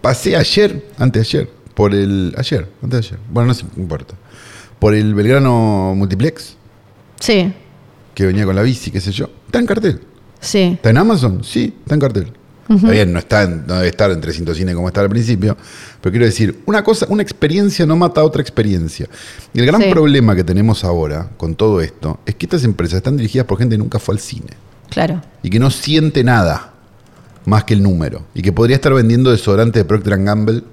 [0.00, 2.34] Pasé ayer, anteayer, por el.
[2.36, 3.18] Ayer, anteayer.
[3.30, 4.14] Bueno, no importa.
[4.78, 6.56] Por el Belgrano Multiplex,
[7.20, 7.52] sí,
[8.14, 9.28] que venía con la bici, qué sé yo.
[9.46, 10.00] Está en cartel.
[10.40, 10.72] Sí.
[10.74, 11.42] ¿Está en Amazon?
[11.44, 12.32] Sí, está en cartel.
[12.68, 15.56] Está bien, no, está en- no debe estar en 300 cine como estaba al principio,
[16.00, 19.08] pero quiero decir, una cosa, una experiencia no mata a otra experiencia.
[19.54, 19.90] Y el gran Sí.
[19.90, 23.74] problema que tenemos ahora con todo esto es que estas empresas están dirigidas por gente
[23.76, 24.48] que nunca fue al cine
[24.90, 25.22] Claro.
[25.44, 26.72] y que no siente nada
[27.44, 30.64] más que el número y que podría estar vendiendo desodorante de Procter Gamble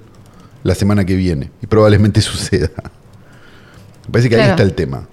[0.64, 2.70] la semana que viene y probablemente suceda.
[4.06, 5.06] Me parece que ahí está el tema.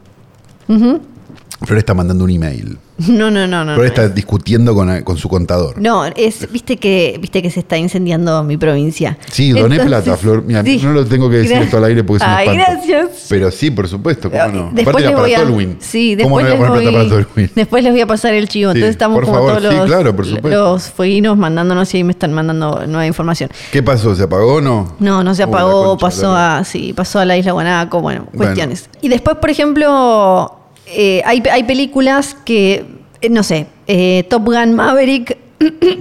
[1.64, 2.78] Flor está mandando un email.
[3.08, 3.74] No, no, no, no.
[3.74, 3.84] Flor no.
[3.86, 5.82] está discutiendo con, con su contador.
[5.82, 9.18] No, es, viste que, viste que se está incendiando mi provincia.
[9.32, 10.44] Sí, doné Entonces, plata, Flor.
[10.46, 10.80] Mira, sí.
[10.84, 12.74] no lo tengo que decir esto al aire porque es un Ay, espanto.
[12.86, 13.26] gracias.
[13.28, 14.72] Pero sí, por supuesto, cómo no.
[14.72, 15.78] Después les voy a, Tolwyn.
[15.80, 17.52] sí, ¿Cómo después no les voy plata para Tolwyn?
[17.56, 18.72] después les voy a pasar el chivo.
[18.72, 20.50] Sí, Entonces estamos por como favor, todos sí, los, claro, por supuesto.
[20.50, 23.50] los fueguinos mandándonos y ahí me están mandando nueva información.
[23.72, 24.16] ¿Qué pasó?
[24.16, 24.94] ¿Se apagó o no?
[25.00, 28.38] No, no se apagó, concha pasó a, sí, pasó a la isla Guanaco, bueno, Bueno.
[28.52, 28.90] cuestiones.
[29.02, 30.60] Y después, por ejemplo,
[30.94, 32.86] eh, hay, hay películas que,
[33.22, 35.38] eh, no sé, eh, Top Gun Maverick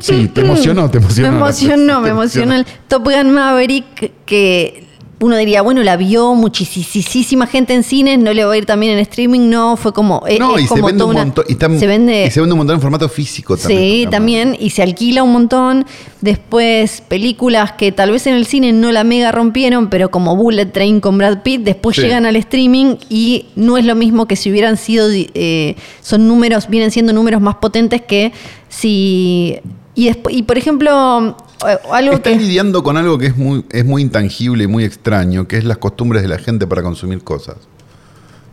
[0.00, 1.30] Sí, te emocionó, te emocionó.
[1.30, 4.84] me emocionó, me emocionó el Top Gun Maverick que
[5.22, 8.92] uno diría, bueno, la vio muchísima gente en cines, no le va a ir también
[8.94, 10.22] en streaming, no, fue como...
[10.26, 11.44] es- No, es y se vende un una- montón.
[11.46, 12.24] Y, se vende...
[12.26, 13.80] y se vende un montón en formato físico también.
[13.80, 15.84] Sí, también, y se alquila un montón.
[16.22, 20.66] Después, películas que tal vez en el cine no la mega rompieron, pero como Bullet
[20.66, 22.02] Train con Brad Pitt, después Sí.
[22.02, 26.68] llegan al streaming y no es lo mismo que si hubieran sido, eh, son números,
[26.68, 28.32] vienen siendo números más potentes que
[28.70, 29.58] si...
[29.94, 30.90] Y, después, y por ejemplo,
[31.28, 32.38] eh, algo Están que...
[32.44, 35.78] lidiando con algo que es muy, es muy intangible y muy extraño, que es las
[35.78, 37.56] costumbres de la gente para consumir cosas.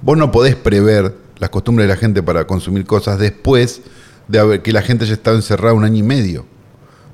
[0.02, 3.82] Vos no podés prever las costumbres de la gente para consumir cosas después
[4.28, 6.46] de haber, que la gente haya estado encerrada un año y medio,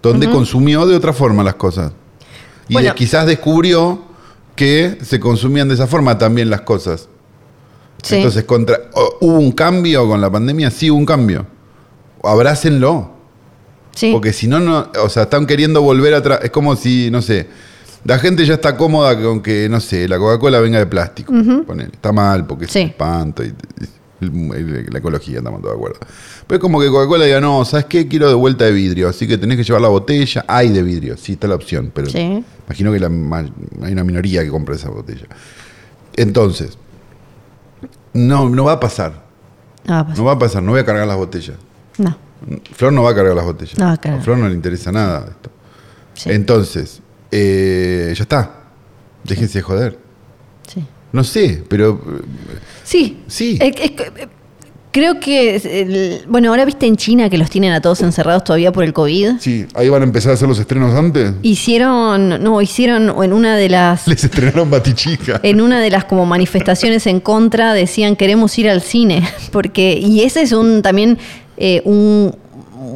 [0.02, 1.92] donde consumió de otra forma las cosas.
[2.68, 2.90] Y Bueno.
[2.90, 4.02] de- quizás descubrió
[4.56, 7.08] que se consumían de esa forma también las cosas.
[8.02, 8.16] Sí.
[8.18, 8.78] Entonces, contra,
[9.22, 10.70] ¿hubo un cambio con la pandemia?
[10.72, 11.46] Sí, hubo un cambio.
[12.22, 13.12] Abrácenlo.
[13.96, 14.12] Sí.
[14.12, 16.40] Porque si no, no, o sea, están queriendo volver atrás.
[16.44, 17.48] Es como si, no sé,
[18.06, 21.32] la gente ya está cómoda con que, no sé, la Coca-Cola venga de plástico.
[21.66, 21.90] Ponele.
[21.94, 22.80] Está mal porque Sí.
[22.80, 23.44] es espanto.
[23.44, 23.54] Y,
[24.90, 26.00] la ecología, estamos todos de acuerdo.
[26.48, 28.08] Pero es como que Coca-Cola diga, no, ¿sabes qué?
[28.08, 30.46] Quiero de vuelta de vidrio, así que tenés que llevar la botella.
[30.48, 32.44] Hay de vidrio, sí, está la opción, pero Sí.
[32.68, 35.26] imagino que la hay una minoría que compra esa botella.
[36.16, 36.78] Entonces,
[38.14, 39.24] no, no va a pasar.
[39.86, 41.58] No va a pasar, no voy a cargar las botellas.
[41.98, 42.18] no.
[42.74, 43.78] Flor no va a cargar las botellas.
[43.78, 44.20] No va a cargar.
[44.22, 45.50] A Flor no le interesa nada esto.
[46.14, 46.30] Sí.
[46.32, 47.02] Entonces,
[47.32, 48.52] eh, ya está.
[49.24, 50.00] Déjense de joder.
[50.68, 50.84] sí.
[51.12, 52.22] No sé, pero eh,
[52.84, 53.22] Sí.
[53.28, 53.60] Sí.
[53.62, 54.28] Eh, eh,
[54.92, 58.84] creo que, bueno, ahora viste en China que los tienen a todos encerrados todavía por
[58.84, 59.34] el COVID.
[59.40, 61.34] sí, ahí van a empezar a hacer los estrenos antes.
[61.44, 65.40] Hicieron, no, hicieron en una de las Les estrenaron Batichica.
[65.44, 70.22] en una de las como manifestaciones en contra decían queremos ir al cine porque y
[70.22, 71.20] ese es un también
[71.66, 72.36] eh, un,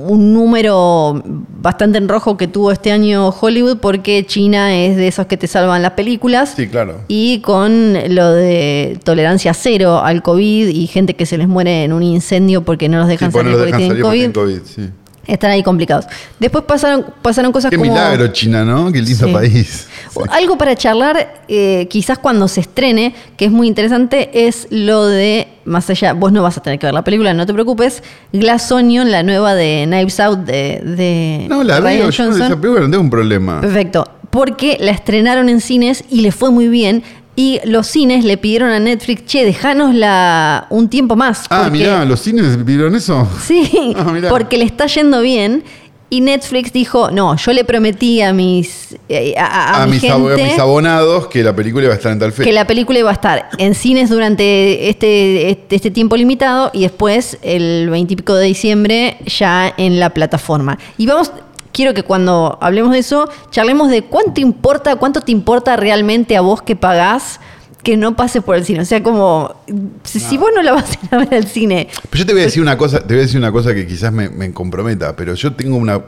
[0.10, 1.22] un número
[1.62, 5.48] bastante en rojo que tuvo este año Hollywood porque China es de esos que te
[5.48, 6.96] salvan las películas Sí, claro.
[7.08, 11.94] y con lo de tolerancia cero al COVID y gente que se les muere en
[11.94, 14.44] un incendio porque no los dejan Sí, no salir los porque dejan tienen salir porque
[14.44, 14.94] COVID, tienen COVID, sí.
[15.28, 16.06] Están ahí complicados.
[16.40, 17.92] Después pasaron, pasaron cosas Qué como...
[17.92, 18.92] milagro China, ¿no?
[18.92, 19.34] Qué lindo Sí.
[19.34, 19.88] país.
[20.12, 20.20] Sí.
[20.32, 25.48] Algo para charlar, eh, quizás cuando se estrene, que es muy interesante, es lo de,
[25.66, 28.02] más allá, vos no vas a tener que ver la película, no te preocupes,
[28.34, 32.42] Glass Onion, la nueva de Knives Out de, de No, la Ryan veo, yo Johnson.
[32.46, 33.62] esa película no tengo un problema.
[33.62, 37.04] Perfecto, porque la estrenaron en cines y le fue muy bien.
[37.40, 41.46] Y los cines le pidieron a Netflix, che, dejanos la, un tiempo más.
[41.52, 43.28] Ah, porque- mirá, ¿los cines vieron eso?
[43.46, 45.64] Sí, Ah, porque le está yendo bien.
[46.10, 49.92] Y Netflix dijo, no, yo le prometí a mis, eh, a, a- a A, mi
[50.00, 52.52] mis, gente abonados que la película iba a estar en tal que fecha.
[52.54, 57.38] la película iba a estar en cines durante este, este, este tiempo limitado y después
[57.42, 60.80] el 20 y pico de diciembre ya en la plataforma.
[60.98, 61.34] Y vamos,
[61.78, 66.42] quiero que cuando hablemos de eso, charlemos de cuánto importa, cuánto te importa realmente a
[66.42, 67.40] vos que pagás
[67.84, 68.82] que no pase por el cine.
[68.82, 69.56] O sea, como,
[70.04, 72.42] si, vos no la vas a ir a ver al cine, Pero yo te voy
[72.42, 75.16] a decir una cosa, te voy a decir una cosa que quizás me, me comprometa,
[75.16, 76.02] pero yo tengo una.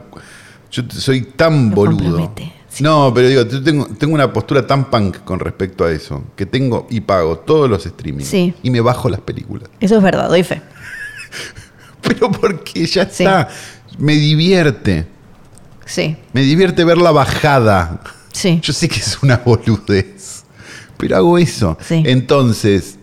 [0.72, 2.32] Yo soy tan boludo.
[2.68, 2.82] sí.
[2.82, 6.46] No, pero digo, yo tengo, tengo una postura tan punk con respecto a eso, que
[6.46, 8.52] tengo y pago todos los streamings Sí.
[8.62, 9.68] y me bajo las películas.
[9.80, 10.60] eso es verdad, doy fe.
[12.02, 13.22] Pero porque ya Sí.
[13.24, 13.48] está.
[13.98, 15.06] Me divierte.
[15.90, 18.00] Sí, Me divierte ver la bajada.
[18.32, 18.60] sí.
[18.62, 20.44] Yo sé que es una boludez,
[20.96, 21.76] pero hago eso.
[21.80, 22.02] Sí.
[22.06, 22.96] Entonces,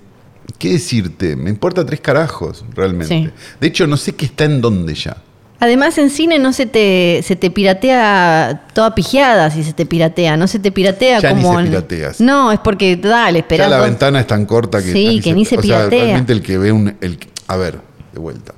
[0.58, 1.36] ¿qué decirte?
[1.36, 3.08] Me importa tres carajos, realmente.
[3.14, 3.30] Sí.
[3.60, 5.18] De hecho, no sé qué está en dónde ya.
[5.60, 10.38] Además, en cine no se te, se te piratea toda pijeada si se te piratea.
[10.38, 11.56] No se te piratea Ya ni como.
[11.56, 12.24] se en- piratea, sí.
[12.24, 13.66] No, es porque, dale, espera.
[13.66, 14.94] Ya la ventana es tan corta que.
[14.94, 16.04] Sí, que ni se o sea, piratea.
[16.04, 16.96] realmente el que ve un.
[17.02, 17.80] El, a ver,
[18.14, 18.54] de vuelta.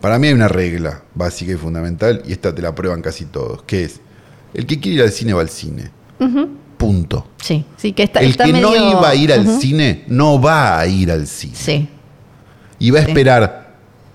[0.00, 3.62] Para mí hay una regla básica y fundamental, y esta te la prueban casi todos,
[3.64, 4.00] que es:
[4.54, 5.90] el que quiere ir al cine va al cine.
[6.76, 7.26] Punto.
[7.42, 8.20] Sí, sí, que está.
[8.20, 11.54] el está que no iba a ir al cine no va a ir al cine.
[11.56, 11.88] Sí,
[12.78, 13.08] Y va a Sí.
[13.10, 13.74] esperar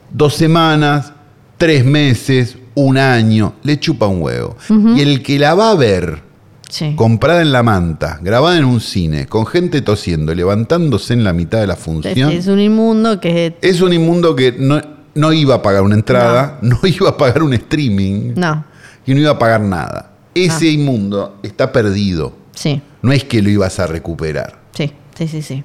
[0.10, 1.12] dos semanas,
[1.58, 3.56] tres meses, un año.
[3.63, 4.56] Le chupa un huevo.
[4.96, 6.22] Y el que la va a ver
[6.69, 6.93] sí.
[6.96, 11.60] comprada en la manta, grabada en un cine, con gente tosiendo, levantándose en la mitad
[11.60, 13.58] de la función, es un inmundo que.
[13.62, 14.82] es un inmundo que no,
[15.15, 16.80] no iba a pagar una entrada, no.
[16.84, 18.63] iba a pagar un streaming No,
[19.06, 20.12] y no iba a pagar nada.
[20.36, 22.34] Ese inmundo está perdido.
[22.56, 24.60] sí, No es que lo ibas a recuperar.
[24.73, 25.63] sí, sí, sí, sí.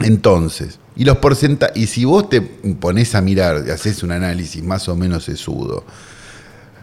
[0.00, 4.62] Entonces, y los porcentajes, y si vos te pones a mirar y haces un análisis
[4.64, 5.84] más o menos sesudo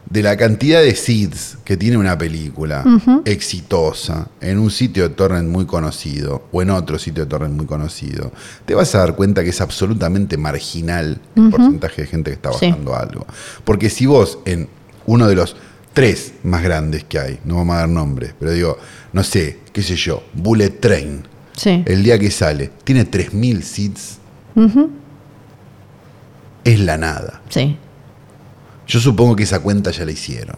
[0.10, 2.84] de la cantidad de seeds que tiene una película
[3.26, 7.67] exitosa en un sitio de torrent muy conocido o en otro sitio de torrent muy
[7.67, 8.32] conocido,
[8.65, 12.52] te vas a dar cuenta que es absolutamente marginal el porcentaje de gente que está
[12.54, 12.67] Sí.
[12.67, 13.28] bajando algo.
[13.63, 14.67] Porque si vos en
[15.06, 15.56] uno de los
[15.93, 18.78] tres más grandes que hay, no vamos a dar nombres, pero digo,
[19.13, 24.17] no sé, qué sé yo, Bullet Train, Sí, el día que sale, tiene 3.000 seats,
[26.63, 27.41] es la nada.
[27.50, 27.78] sí.
[28.89, 30.58] Yo supongo que esa cuenta ya la hicieron.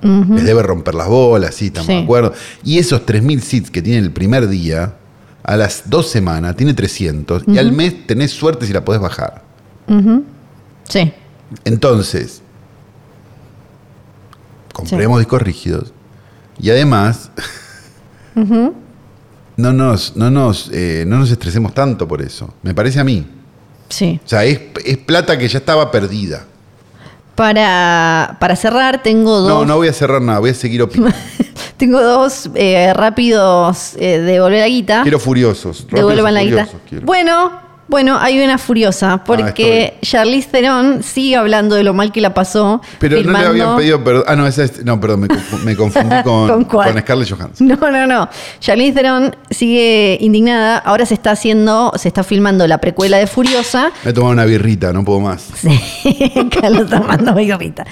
[0.00, 1.92] Les debe romper las bolas, sí, estamos Sí.
[1.94, 2.32] de acuerdo.
[2.62, 4.94] Y esos 3.000 seats que tiene el primer día,
[5.42, 9.42] a las dos semanas tiene 300 y al mes tenés suerte si la podés bajar.
[10.88, 11.12] Sí,
[11.64, 12.42] Entonces,
[14.72, 15.92] compremos discos rígidos
[16.60, 17.30] y además
[19.56, 22.54] no nos, no, nos, eh, no nos estresemos tanto por eso.
[22.62, 23.26] Me parece a mí.
[23.88, 24.20] sí.
[24.24, 26.44] O sea, es, es plata que ya estaba perdida.
[27.38, 29.48] Para, para cerrar, tengo dos.
[29.48, 31.16] No, no voy a cerrar nada, voy a seguir opinando.
[31.76, 35.02] Tengo dos eh, rápidos eh, de volver la guita.
[35.02, 35.86] quiero furiosos.
[35.88, 36.68] Devuelvan la guita.
[36.88, 37.06] quiero.
[37.06, 42.34] Bueno, Bueno, hay una furiosa, porque Charlize Theron sigue hablando de lo mal que la
[42.34, 42.82] pasó.
[42.98, 44.24] Pero no le habían pedido perdón.
[44.26, 44.84] Ah, no, esa es.
[44.84, 47.66] No, perdón, me, confu- me confundí con, ¿Con con Scarlett Johansson.
[47.66, 48.28] No, no, no.
[48.60, 50.76] Charlize Theron sigue indignada.
[50.78, 53.90] Ahora se está haciendo, se está filmando la precuela de Furiosa.
[54.04, 55.46] Me he tomado una birrita, no puedo más.
[55.56, 55.70] Sí,
[56.60, 57.86] Carlos Armando Vigorrita.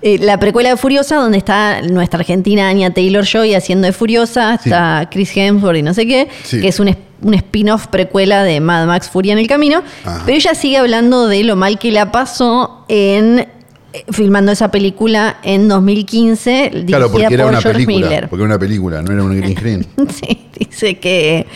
[0.00, 4.58] Eh, la precuela de Furiosa, donde está nuestra argentina Anya Taylor Joy haciendo de Furiosa,
[4.62, 4.68] Sí.
[4.68, 6.60] está Chris Hemsworth y no sé qué, Sí.
[6.60, 9.82] que es un, es- un spin-off precuela de Mad Max Furia en el Camino.
[10.04, 10.22] Ajá.
[10.24, 13.46] Pero ella sigue hablando de lo mal que la pasó en
[13.92, 18.06] eh, filmando esa película en 2015, dirigida Claro, porque era por una George película.
[18.08, 18.28] Miller.
[18.28, 19.86] Porque era una película, no era un green screen.
[20.08, 21.46] Sí, dice que,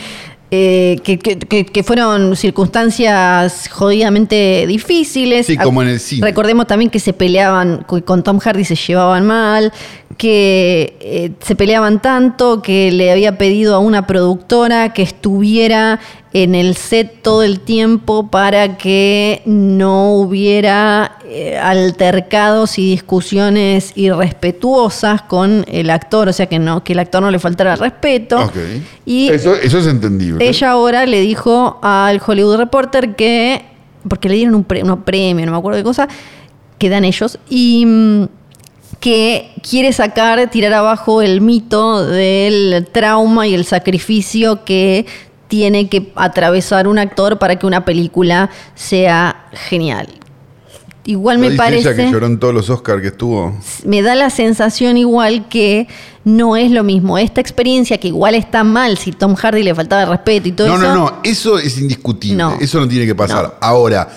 [0.51, 5.47] eh, que, que- fueron circunstancias jodidamente difíciles.
[5.47, 6.25] Sí, como en el cine.
[6.25, 9.73] Recordemos también que se peleaban, con Tom Hardy se llevaban mal,
[10.17, 15.99] que eh, se peleaban tanto que le había pedido a una productora que estuviera
[16.37, 25.21] en el set todo el tiempo para que no hubiera eh, altercados y discusiones irrespetuosas
[25.21, 28.51] con el actor, o sea que no que el actor no le faltara el respeto.
[29.05, 30.45] Y eso, eso es entendible.
[30.45, 33.63] ella ahora le dijo al Hollywood Reporter que,
[34.05, 36.09] porque le dieron un pre- unos premios, no me acuerdo qué cosa,
[36.77, 38.23] que dan ellos, y mm,
[38.99, 45.05] que quiere sacar, tirar abajo el mito del trauma y el sacrificio que
[45.47, 50.07] tiene que atravesar un actor para que una película sea genial.
[51.07, 53.55] Igual me parece ella que lloró en todos los Oscars que estuvo.
[53.85, 55.87] me da la sensación igual que
[56.23, 57.19] no es lo mismo.
[57.19, 60.75] Esta experiencia que igual está mal si Tom Hardy le faltaba respeto y todo No,
[60.77, 60.83] eso.
[60.83, 62.37] no, no, eso es indiscutible.
[62.37, 62.57] No.
[62.59, 63.43] Eso no tiene que pasar.
[63.43, 63.53] No.
[63.61, 64.09] Ahora,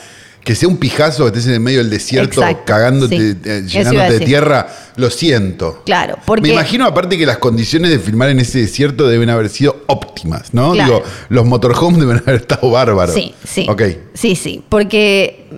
[0.49, 3.39] que sea un pijazo que estés en el medio del desierto Exacto, cagándote, sí.
[3.45, 5.83] eh, llenándote de tierra, lo siento.
[5.85, 9.51] Claro, porque Me imagino aparte que las condiciones de filmar en ese desierto deben haber
[9.51, 10.73] sido óptimas, ¿no?
[10.73, 10.95] Claro.
[10.95, 13.15] Digo, los motorhomes deben haber estado bárbaros.
[13.15, 13.67] Sí, sí.
[13.69, 13.83] Ok.
[14.15, 14.63] Sí, sí.
[14.71, 15.49] Porque,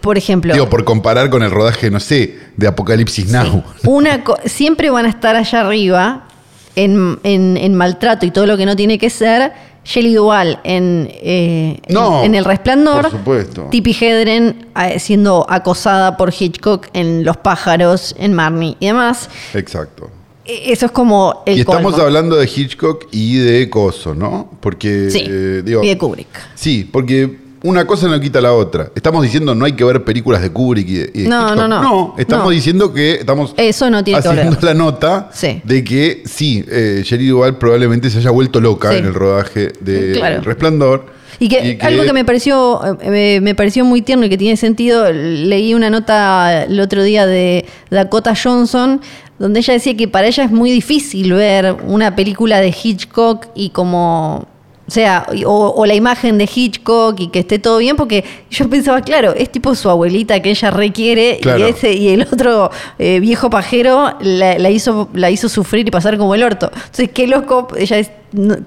[0.00, 0.54] por ejemplo.
[0.54, 3.64] Digo, por comparar con el rodaje, no sé, de Apocalipsis sí, Now.
[3.86, 6.28] una siempre van a estar allá arriba
[6.76, 9.50] en, en- en maltrato y todo lo que no tiene que ser.
[9.88, 13.02] Shelley Duvall en, eh, en- No, en, El Resplandor.
[13.02, 13.68] por supuesto.
[13.70, 19.30] Tippi Hedren eh, siendo acosada por Hitchcock en Los pájaros, en Marnie y demás.
[19.54, 20.10] Exacto.
[20.44, 22.04] E- Eso es como el y estamos colmo.
[22.06, 24.50] hablando de Hitchcock y de Coso, ¿no?
[24.60, 26.28] Porque, Sí, eh, digo, y de Kubrick.
[26.54, 28.90] Sí, porque una cosa no quita la otra.
[28.94, 31.66] Estamos diciendo no hay que ver películas de Kubrick y de, y de No, no,
[31.68, 31.82] no.
[31.82, 32.50] No, estamos No.
[32.50, 35.60] diciendo que estamos Eso no tiene que haciendo la nota Sí.
[35.64, 38.98] de que sí, eh, Shelley Duvall probablemente se haya vuelto loca Sí.
[38.98, 40.36] en el rodaje de Claro.
[40.36, 41.18] El Resplandor.
[41.40, 44.56] Y que, algo que me pareció, eh, me, me pareció muy tierno y que tiene
[44.56, 49.00] sentido, leí una nota el otro día de Dakota Johnson,
[49.38, 53.70] donde ella decía que para ella es muy difícil ver una película de Hitchcock y
[53.70, 54.48] como.
[54.88, 58.68] O sea, o, o la imagen de Hitchcock y que esté todo bien, porque yo
[58.70, 61.58] pensaba, claro, es tipo su abuelita que ella requiere Claro.
[61.58, 65.90] y, ese, y el otro eh, viejo pajero la, la hizo, la hizo sufrir y
[65.90, 66.70] pasar como el orto.
[66.74, 68.10] Entonces, qué loco, ella es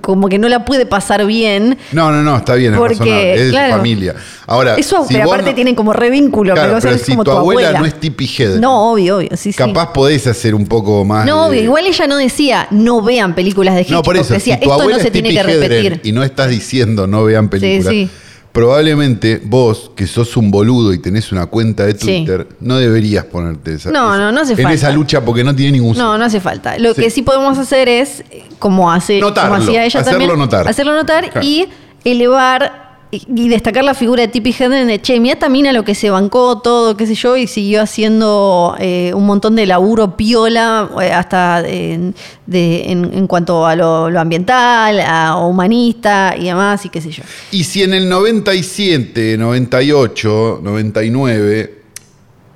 [0.01, 3.33] como que no la puede pasar bien No, no, no, está bien, es Porque, razonable,
[3.33, 3.75] es de su claro.
[3.77, 4.15] familia.
[4.47, 7.31] Ahora, Eso, si pero aparte no- tienen como re vínculo, Claro, pero, si como tu
[7.31, 7.79] abuela abuela.
[7.79, 9.57] no es Tippi Hedren, No, obvio, obvio, sí, sí.
[9.57, 13.35] capaz podés hacer un poco más No, de- obvio, igual ella no decía no vean
[13.35, 15.43] películas de Hitchcock, No, por eso, decía si tu esto no se es tiene que
[15.43, 16.01] repetir.
[16.03, 18.09] y no estás diciendo no vean películas, sí.
[18.51, 21.99] Probablemente vos, que sos un boludo y tenés una cuenta de Sí.
[21.99, 24.73] Twitter, no deberías ponerte esa, No, esa- no, no hace en falta.
[24.73, 26.77] esa lucha porque no tiene ningún No, no hace falta.
[26.77, 27.01] Lo Sí.
[27.01, 30.67] que sí podemos hacer es, eh, como, hace, Notarlo, como hacía ella hacerlo también, notar.
[30.67, 31.45] hacerlo notar Claro.
[31.47, 31.67] y
[32.03, 32.80] elevar
[33.11, 35.95] y, y destacar la figura de Tippi Hedren de, che, mira también a lo que
[35.95, 40.89] se bancó todo, qué sé yo, y siguió haciendo eh, un montón de laburo piola,
[41.01, 46.85] eh, hasta en, de- en, en cuanto a lo, lo ambiental, a humanista y demás,
[46.85, 47.23] y qué sé yo.
[47.51, 51.77] Y si en el 97, 98, 99,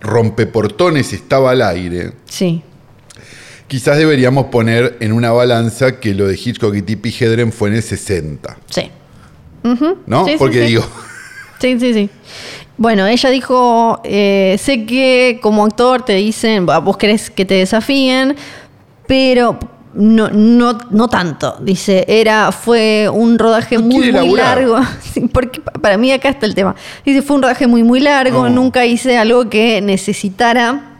[0.01, 2.61] Rompeportones estaba al aire, Sí.
[3.67, 7.75] quizás deberíamos poner en una balanza que lo de Hitchcock y Tippi Hedren fue en
[7.75, 8.91] el 60, Sí.
[10.06, 10.25] ¿No?
[10.25, 10.65] Sí, porque sí.
[10.67, 10.84] digo,
[11.60, 12.10] Sí, sí, sí.
[12.78, 17.54] Bueno, ella dijo, eh, sé que como actor te dicen, "Va, vos querés que te
[17.56, 18.36] desafíen,
[19.08, 19.58] pero
[19.93, 21.56] no, no, no tanto.
[21.62, 24.78] Dice, era, fue un rodaje No muy, muy largo.
[25.13, 26.75] Sí, porque pa- para mí acá está el tema.
[27.06, 28.56] Dice, fue un rodaje muy, muy largo, No.
[28.56, 30.94] nunca hice algo que necesitara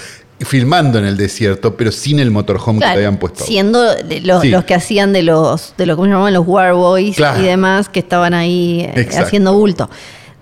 [0.41, 3.45] filmando en el desierto, pero sin el motorhome que te habían puesto.
[3.45, 3.83] siendo
[4.23, 4.51] los, Sí.
[4.51, 7.41] los que hacían de los, de lo que llamaban los War Boys Claro.
[7.41, 9.27] y demás, que estaban ahí eh, Exacto.
[9.27, 9.89] haciendo bulto.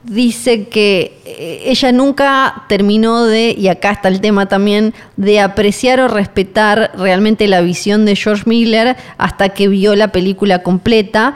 [0.03, 5.99] Dice que eh, ella nunca terminó de, y acá está el tema también, de apreciar
[6.01, 11.34] o respetar realmente la visión de George Miller hasta que vio la película completa.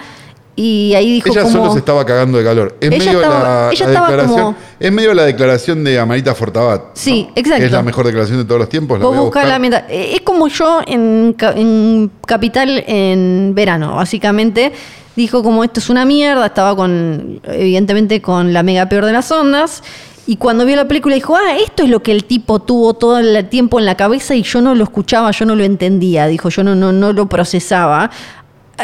[0.60, 1.54] Y ahí dijo Ella como...
[1.56, 2.76] solo se estaba cagando de calor.
[2.80, 4.40] Ella medio estaba- la, ella la estaba declaración.
[4.44, 6.80] como- Es medio la declaración de Amarita Fortabat.
[6.82, 6.90] ¿no?
[6.94, 7.64] Sí, exacto.
[7.64, 8.98] Es la mejor declaración de todos los tiempos.
[8.98, 9.46] La Vos voy a buscar.
[9.46, 9.84] la mitad.
[9.88, 14.72] Eh, Es como yo en, en Capital en verano, básicamente.
[15.14, 19.30] Dijo como esto es una mierda, estaba con, evidentemente, con la mega peor de las
[19.30, 19.84] ondas.
[20.26, 23.18] Y cuando vio la película dijo, ah, esto es lo que el tipo tuvo todo
[23.18, 26.26] el tiempo en la cabeza y yo no lo escuchaba, yo no lo entendía.
[26.26, 28.10] Dijo, yo no, no, no lo procesaba.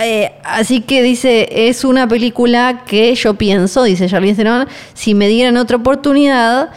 [0.01, 5.29] Eh, así que dice, es una película que yo pienso, dice Charlize Theron, si me
[5.29, 6.71] dieran otra oportunidad,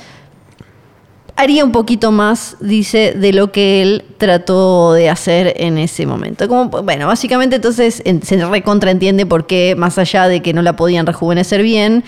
[1.35, 6.47] haría un poquito más, dice, de lo que él trató de hacer en ese momento.
[6.47, 10.75] Como, bueno, básicamente entonces en- se recontraentiende por qué, más allá de que no la
[10.75, 12.03] podían rejuvenecer bien,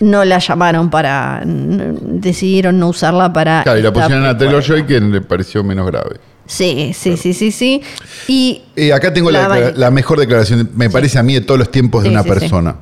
[0.00, 3.62] no la llamaron para, decidieron no usarla para...
[3.62, 4.62] Claro, y la pusieron a Taylor.
[4.62, 6.16] Joy que le pareció menos grave.
[6.50, 7.80] Sí, sí, sí, sí, sí.
[8.26, 11.58] Y Eh, acá tengo la, La la mejor declaración, me parece a mí, de todos
[11.58, 12.76] los tiempos de una sí, persona.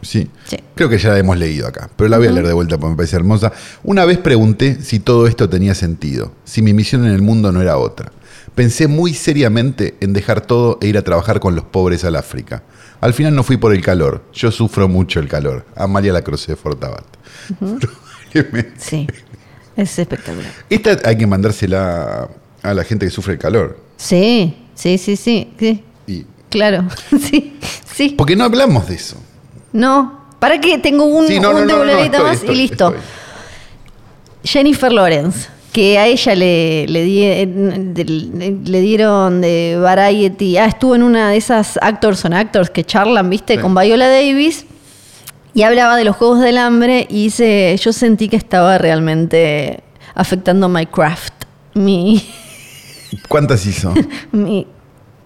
[0.00, 0.30] Sí.
[0.46, 0.56] Sí.
[0.74, 2.92] Creo que ya la hemos leído acá, pero la voy a leer de vuelta porque
[2.92, 3.52] me parece hermosa.
[3.82, 7.60] Una vez pregunté si todo esto tenía sentido, si mi misión en el mundo no
[7.60, 8.10] era otra.
[8.54, 12.62] Pensé muy seriamente en dejar todo e ir a trabajar con los pobres al África.
[13.02, 15.66] Al final no fui por el calor, yo sufro mucho el calor.
[15.76, 17.04] Amalia Lacroce de Fortabat.
[18.78, 19.06] Sí,
[19.76, 20.50] es espectacular.
[20.70, 22.28] Esta hay que mandársela
[22.62, 23.78] a la gente que sufre el calor.
[23.96, 25.82] Sí, sí, sí, sí, sí.
[26.06, 26.84] Y, Claro,
[27.20, 27.56] sí,
[27.92, 28.14] sí.
[28.18, 29.16] porque no hablamos de eso.
[29.72, 32.54] No, para que tengo un, Sí, no, un no, no, no, debulerita estoy, más estoy,
[32.54, 32.86] y listo.
[32.88, 33.00] estoy.
[34.42, 40.56] Jennifer Lawrence, que a ella le, le, di- de- le dieron de Variety.
[40.56, 43.56] Ah, estuvo en una de esas Actors on Actors que charlan, ¿viste?
[43.56, 43.60] Sí.
[43.60, 44.64] Con Viola Davis.
[45.52, 49.82] Y hablaba de los Juegos del Hambre y dice, yo sentí que estaba realmente
[50.14, 51.34] afectando my craft.
[51.74, 52.24] Mi,
[53.28, 53.92] ¿Cuántas hizo?
[54.32, 54.66] mi-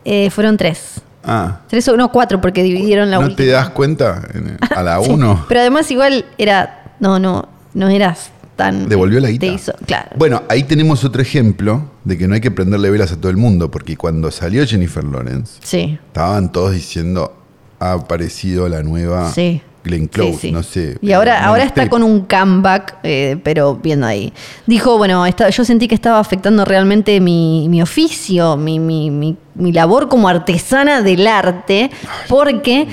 [0.05, 1.01] eh, fueron tres.
[1.24, 1.61] Ah.
[1.68, 3.37] Tres o no, cuatro, porque dividieron la ¿No última.
[3.37, 4.22] te das cuenta?
[4.35, 5.45] En- A la Sí, uno.
[5.49, 8.89] Pero además igual era, no, no, no eras tan...
[8.89, 9.47] Devolvió la guita.
[9.47, 10.11] te hizo- claro.
[10.16, 13.37] Bueno, ahí tenemos otro ejemplo de que no hay que prenderle velas a todo el
[13.39, 17.35] mundo, porque cuando salió Jennifer Lawrence, Sí, estaban todos diciendo,
[17.80, 19.62] ha aparecido la nueva sí.
[19.85, 20.51] Glenn Close, sí.
[20.51, 20.97] no sé.
[21.03, 24.32] Y ahora, ahora está con un comeback, eh, pero viendo ahí.
[24.66, 29.72] Dijo, bueno, yo sentí que estaba afectando realmente mi, mi oficio, mi, mi, mi- mi
[29.72, 31.91] labor como artesana del arte,
[32.28, 32.87] porque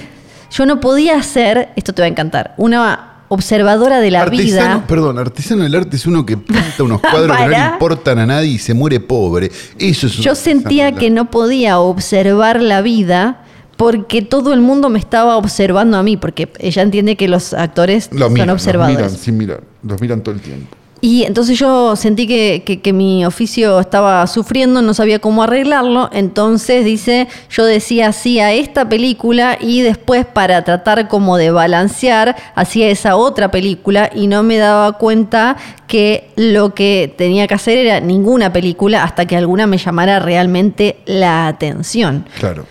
[0.51, 4.83] yo no podía ser, esto te va a encantar, una observadora de la Artesano, vida.
[4.87, 8.25] perdón, artesano del arte es uno que pinta unos cuadros que no le importan a
[8.25, 9.49] nadie y se muere pobre.
[9.79, 13.37] Eso es un Yo sentía que no podía observar la vida
[13.81, 18.09] porque todo el mundo me estaba observando a mí, porque ella entiende que los actores
[18.11, 19.61] Lo son miran, los miran, sin mirar.
[19.81, 20.77] Los miran todo el tiempo.
[21.03, 26.11] Y entonces yo sentí que, que- que mi oficio estaba sufriendo, no sabía cómo arreglarlo,
[26.13, 32.35] entonces dice, yo decía sí a esta película y después para tratar como de balancear
[32.53, 35.57] hacía esa otra película y no me daba cuenta
[35.87, 40.97] que lo que tenía que hacer era ninguna película hasta que alguna me llamara realmente
[41.07, 42.27] la atención.
[42.37, 42.67] Claro.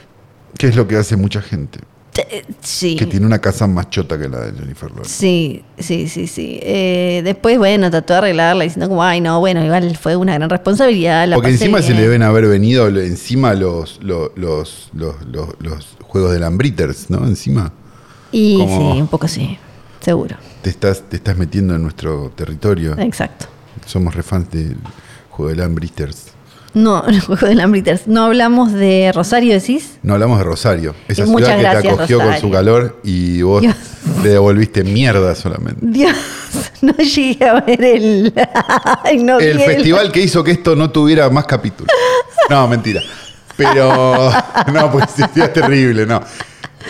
[0.60, 1.80] ¿Qué es lo que hace mucha gente?
[2.12, 2.96] Te- Sí.
[2.96, 5.10] Que tiene una casa más chota que la de Jennifer Lawrence.
[5.10, 6.58] Sí, sí, sí, sí.
[6.62, 10.50] Eh, después, bueno, trató de arreglarla diciendo como, ay, no, bueno, igual fue una gran
[10.50, 11.26] responsabilidad.
[11.28, 11.96] la Porque encima se bien".
[11.98, 17.24] le deben haber venido encima los, los, los, los, juegos de Lambritters, ¿no?
[17.26, 17.72] Encima
[18.32, 19.56] Y como- sí, un poco sí,
[20.00, 20.36] seguro.
[20.62, 22.98] te estás, te estás metiendo en nuestro territorio.
[22.98, 23.46] Exacto.
[23.86, 24.76] Somos refans del
[25.30, 26.32] juego de Lambritters.
[26.74, 28.06] No, el juego de Lambritters.
[28.06, 29.98] No hablamos de Rosario, decís.
[30.02, 33.42] No hablamos de Rosario, esa Muchas ciudad que te gracias, acogió con su calor y
[33.42, 33.74] vos Dios.
[34.22, 35.80] le devolviste mierda solamente.
[35.82, 36.14] Dios,
[36.82, 38.32] no llegué a ver el.
[39.04, 41.92] Ay, no El festival que hizo que esto no tuviera más capítulos.
[42.48, 43.00] No, mentira.
[43.56, 44.32] Pero,
[44.72, 46.22] no, pues sería terrible, no.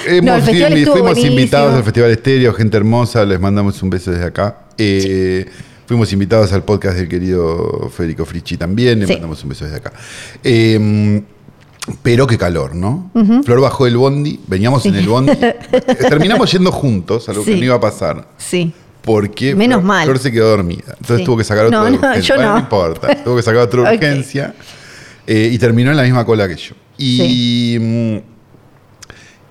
[0.06, 1.32] Hemos No, fuimos buenísimo.
[1.32, 4.58] invitados al Festival Estéreo, gente hermosa, les mandamos un beso desde acá.
[4.78, 5.50] Eh,
[5.90, 9.14] Fuimos invitados al podcast del querido Federico Frichi también, le Sí.
[9.14, 9.92] mandamos un beso desde acá.
[10.44, 11.20] Eh,
[12.00, 13.10] pero qué calor, ¿no?
[13.44, 15.32] Flor bajó el bondi, veníamos en el bondi,
[16.08, 17.58] terminamos yendo juntos, algo que Sí.
[17.58, 18.28] no iba a pasar.
[18.38, 18.72] Sí.
[19.02, 20.04] Porque Menos Flor, mal.
[20.04, 20.94] Flor se quedó dormida.
[21.00, 22.20] Entonces tuvo que sacar otra No, no, urgencia.
[22.22, 22.58] yo Bueno, no.
[22.60, 23.24] importa.
[23.24, 24.54] Tuvo que sacar otra urgencia.
[25.26, 26.76] eh, y terminó en la misma cola que yo.
[26.98, 28.16] Y, mm,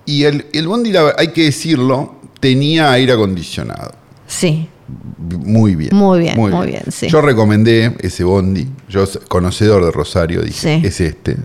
[0.06, 3.92] y el, el bondi, hay que decirlo, tenía aire acondicionado.
[4.26, 4.70] Sí.
[5.44, 5.94] Muy bien.
[5.94, 7.08] Muy bien, muy bien, sí.
[7.08, 8.68] Yo recomendé ese bondi.
[8.88, 10.86] Yo, conocedor de Rosario, dije, Sí.
[10.86, 11.36] es este.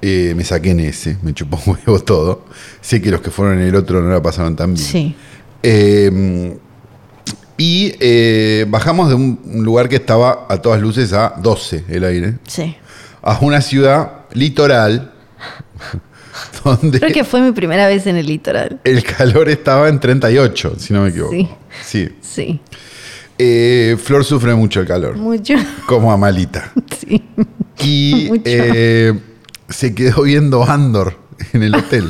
[0.00, 2.44] Eh, me saqué en ese, me chupó un huevo todo.
[2.80, 4.86] Sé que los que fueron en el otro no la pasaron tan bien.
[4.86, 5.14] Sí.
[5.62, 6.56] Eh,
[7.56, 12.34] y eh, bajamos de un lugar que estaba a todas luces a 12 el aire,
[12.46, 12.76] Sí.
[13.22, 15.12] a una ciudad litoral
[16.64, 18.80] donde Creo que fue mi primera vez en el litoral.
[18.84, 21.32] el calor estaba en 38, si no me equivoco.
[21.32, 21.48] Sí.
[21.84, 22.08] Sí.
[22.20, 22.60] Sí.
[23.38, 25.54] Eh, Flor sufre mucho el calor, Mucho.
[25.86, 26.72] como Amalita.
[27.00, 27.22] Sí.
[27.80, 29.14] Y eh,
[29.68, 31.16] se quedó viendo Andor
[31.52, 32.08] en el hotel.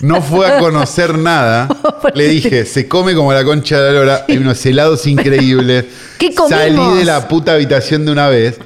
[0.00, 1.68] No fue a conocer nada.
[2.14, 4.24] Le dije, se come como la concha de la lora.
[4.28, 5.86] Hay unos helados increíbles.
[6.18, 6.50] ¿Qué comimos?
[6.50, 8.58] Salí de la puta habitación de una vez.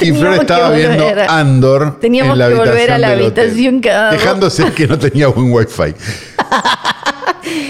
[0.00, 1.26] Y Flor estaba viendo volver.
[1.28, 1.98] Andor.
[2.00, 4.20] Teníamos en la que volver a la habitación cada dos.
[4.20, 5.94] Quejándose que no tenía buen wifi.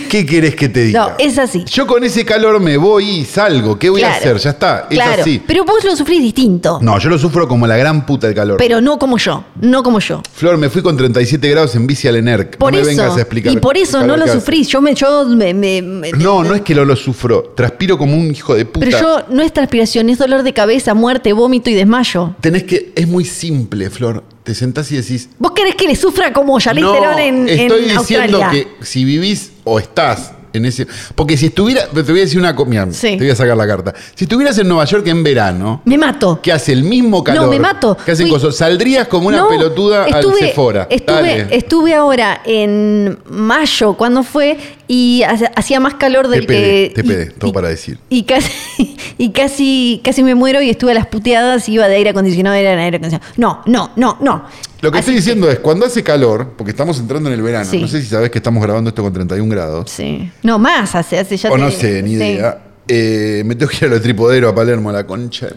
[0.08, 1.08] ¿Qué querés que te diga?
[1.08, 1.64] No, es así.
[1.66, 3.78] Yo con ese calor me voy y salgo.
[3.78, 4.36] ¿Qué voy a hacer?
[4.38, 4.86] Ya está.
[4.90, 5.20] Es Claro.
[5.22, 5.42] así.
[5.46, 6.78] Pero vos lo sufrís distinto.
[6.80, 8.56] No, yo lo sufro como la gran puta del calor.
[8.56, 9.44] Pero no como yo.
[9.60, 10.22] No como yo.
[10.32, 12.56] Flor, me fui con 37 grados en bici al ENERC.
[12.56, 12.88] Por no me eso.
[13.02, 13.52] vengas a explicar.
[13.52, 14.68] y por eso no lo sufrís.
[14.68, 14.94] Yo me.
[14.94, 17.52] Yo me, me- me- No, no es que lo, lo sufro.
[17.54, 18.86] Transpiro como un hijo de puta.
[18.86, 22.34] Pero yo no es transpiración, es dolor de cabeza, muerte, vómito y desmayo.
[22.40, 22.92] Tenés que.
[22.94, 24.24] Es muy simple, Flor.
[24.48, 25.28] Te sentás y decís.
[25.38, 28.50] ¿Vos querés que le sufra como Charlize No, Theron en, en estoy diciendo Australia?
[28.50, 30.86] que si vivís o estás en ese.
[31.14, 31.86] Porque si estuviera.
[31.86, 32.54] Te voy a decir una.
[32.66, 33.08] Mira, Sí.
[33.08, 33.92] te voy a sacar la carta.
[34.14, 35.82] Si estuvieras en Nueva York en verano.
[35.84, 36.40] Me mato.
[36.40, 37.42] Que hace el mismo calor.
[37.44, 37.94] No, me mato.
[38.06, 38.56] Que hacen cosas.
[38.56, 40.86] Saldrías como una No, pelotuda al Sephora.
[40.88, 41.46] Estuve, Dale.
[41.50, 44.56] estuve ahora en mayo, cuando fue,
[44.88, 46.92] y hacía más calor del TPD, que.
[46.94, 47.98] TPD, y- todo y- para decir.
[48.08, 48.50] Y casi,
[49.18, 52.56] y casi, casi me muero y estuve a las puteadas y iba de aire acondicionado
[52.56, 53.30] a aire acondicionado.
[53.36, 54.44] No, no, no, no.
[54.80, 57.68] Lo que Así estoy diciendo es, cuando hace calor, porque estamos entrando en el verano,
[57.70, 57.80] Sí.
[57.80, 60.30] no sé si sabes que estamos grabando esto con 31 grados, Sí.
[60.42, 62.14] No, más hace, hace ya o te- no sé, ni sí.
[62.16, 62.62] idea.
[62.86, 65.48] Eh, me tengo que ir a lo tripodero a Palermo, a la concha.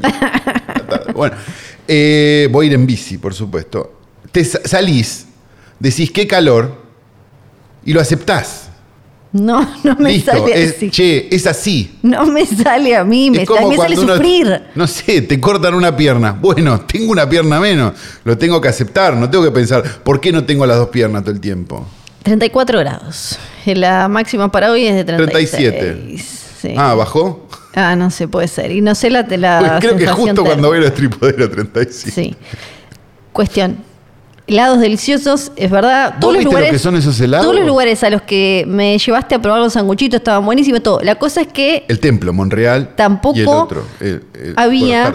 [1.15, 1.35] bueno,
[1.87, 3.93] eh, voy a ir en bici, por supuesto.
[4.31, 5.27] Te sa- salís,
[5.79, 6.75] decís qué calor,
[7.85, 8.69] y lo aceptás.
[9.33, 10.89] No, no me Listo, sale es, así.
[10.89, 11.97] che, es así.
[12.03, 14.61] No me sale a mí, me, sale, me sale cuando uno- sufrir.
[14.75, 16.33] no sé, te cortan una pierna.
[16.33, 17.93] Bueno, tengo una pierna menos.
[18.25, 19.15] Lo tengo que aceptar.
[19.15, 21.87] No tengo que pensar, ¿por qué no tengo las dos piernas todo el tiempo?
[22.23, 23.39] 34 grados.
[23.65, 25.51] La máxima para hoy es de 36.
[25.51, 26.17] 37.
[26.61, 26.73] Sí.
[26.77, 27.47] Ah, ¿bajó?
[27.73, 28.69] Ah, no sé, puede ser.
[28.71, 30.67] Y no sé la, la Pues creo que justo cuando térmica.
[30.67, 32.11] voy al tripodero 35.
[32.13, 32.35] Sí.
[33.31, 33.77] Cuestión.
[34.47, 36.15] Helados deliciosos, es verdad.
[36.19, 36.71] Todos los lo lugares.
[36.71, 37.45] que son esos helados?
[37.45, 40.99] Todos los lugares a los que me llevaste a probar los sanguchitos estaban buenísimos, todo.
[41.01, 42.89] La cosa es que El templo, Monreal.
[42.95, 43.83] Tampoco y el otro.
[43.99, 45.13] el- el- había-.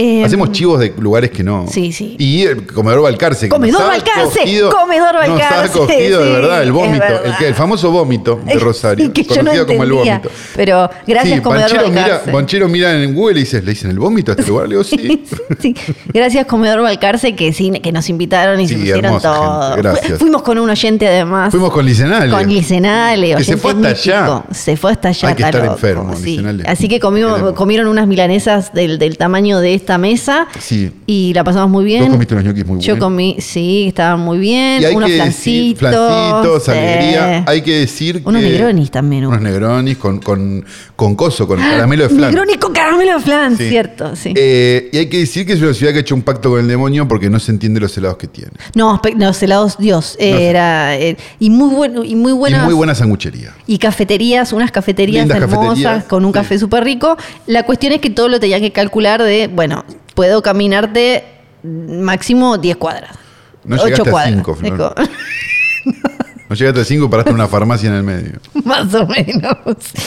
[0.00, 1.66] Eh, Hacemos chivos de lugares que no.
[1.68, 2.16] Sí, sí.
[2.18, 3.46] Y el comedor Balcarce.
[3.46, 7.04] que Comedor Balcarce, cogido- comedor Nos ha Balcarce, cogido de verdad el vómito.
[7.04, 7.38] El, verdad.
[7.38, 9.12] que- el famoso vómito de Rosario.
[9.12, 10.18] que yo no conocido como el entendía.
[10.18, 10.30] vómito.
[10.56, 12.30] Pero gracias, sí, comedor Banchero mira, Balcarce.
[12.32, 14.68] Banchero mira en Google y dices, ¿le dicen el vómito a este lugar?
[14.68, 15.24] Le digo, sí.
[15.60, 15.74] Sí,
[16.12, 19.62] Gracias, Comedor Balcarce, que sí, que nos invitaron y se hermosa todo.
[19.74, 20.12] gente, gracias.
[20.12, 21.50] Fu- Fuimos con un oyente además.
[21.50, 22.30] Fuimos con Licenale.
[22.32, 24.42] Con Licenale, Que se fue hasta allá.
[24.52, 25.28] Se fue hasta allá.
[25.28, 26.14] Hay que estar enfermo.
[26.22, 26.64] Licenale.
[26.66, 30.46] Así que comimos, comieron unas milanesas del, del tamaño de esta mesa.
[30.58, 30.90] Sí.
[31.06, 32.00] Y la pasamos muy bien.
[32.04, 33.04] Vos comiste unos ñoquis muy Yo buenos.
[33.06, 34.82] comí, sí, estaban muy bien.
[34.82, 36.08] Y hay unos que decir, flancitos.
[36.12, 37.44] flancitos, alegría.
[37.46, 39.32] Hay que decir Unos que- negronis también hubo.
[39.32, 40.64] Unos negronis con, con,
[40.96, 42.30] con coso, con caramelo de flan.
[42.32, 43.68] Negroni con caramelo de flan, Sí.
[43.68, 44.32] cierto, sí.
[44.36, 46.60] Eh, y hay que decir que es una ciudad que ha hecho un pacto con
[46.60, 48.50] el demonio porque no se entiende los helados que tiene.
[48.74, 50.44] No, los helados, Dios, eh, No sé.
[50.46, 53.54] era eh, y muy bueno y muy buenas Y muy buena sanguchería.
[53.66, 56.34] y cafeterías, unas cafeterías Lindas hermosas cafeterías, con un sí.
[56.34, 57.16] café súper rico.
[57.46, 59.69] La cuestión es que todo lo tenía que calcular de, bueno,
[60.14, 61.24] puedo caminarte
[61.62, 63.16] máximo 10 cuadras.
[63.64, 64.34] No ocho llegaste a cuadras.
[64.34, 64.94] cinco, como-
[66.48, 68.32] No llegaste a 5 y paraste en una farmacia en el medio.
[68.64, 69.56] Más o menos.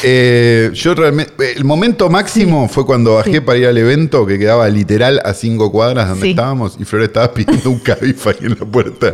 [0.03, 1.53] Eh, yo realmente.
[1.55, 5.71] El momento máximo fue cuando bajé para ir al evento que quedaba literal a 5
[5.71, 6.29] cuadras donde Sí.
[6.31, 9.13] estábamos y Flor estaba pidiendo un Cabify en la puerta.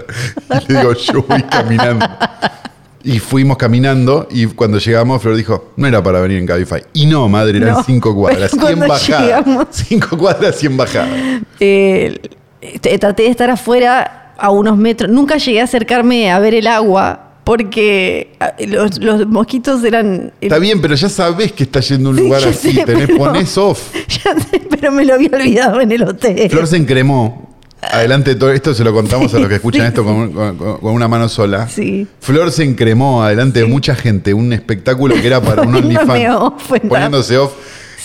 [0.68, 2.04] Y le digo, yo voy caminando.
[3.04, 6.82] Y fuimos caminando y cuando llegamos Flor dijo, no era para venir en Cabify.
[6.94, 9.24] Y no, madre, eran No, 5 cuadras, pero 100 cuando bajadas.
[9.24, 11.10] llegamos- 5 cuadras, 100 bajadas.
[11.60, 12.20] Eh,
[13.00, 15.10] traté de estar afuera a unos metros.
[15.10, 20.34] Nunca llegué a acercarme a ver el agua porque ah, los, los mosquitos eran...
[20.40, 23.18] Está bien, pero ya sabés que estás yendo a un lugar así, sé, tenés, pero-
[23.18, 23.92] ponés off.
[24.24, 26.50] Ya sé, pero me lo había olvidado en el hotel.
[26.50, 27.49] Flor se encremó.
[27.82, 30.94] Adelante de todo esto, se lo contamos a los que escuchan esto con, con- con
[30.94, 31.68] una mano sola.
[31.70, 32.08] Sí.
[32.20, 36.08] Flor se encremó adelante de mucha gente, un espectáculo que era para un OnlyFans.
[36.90, 37.54] Poniéndose off.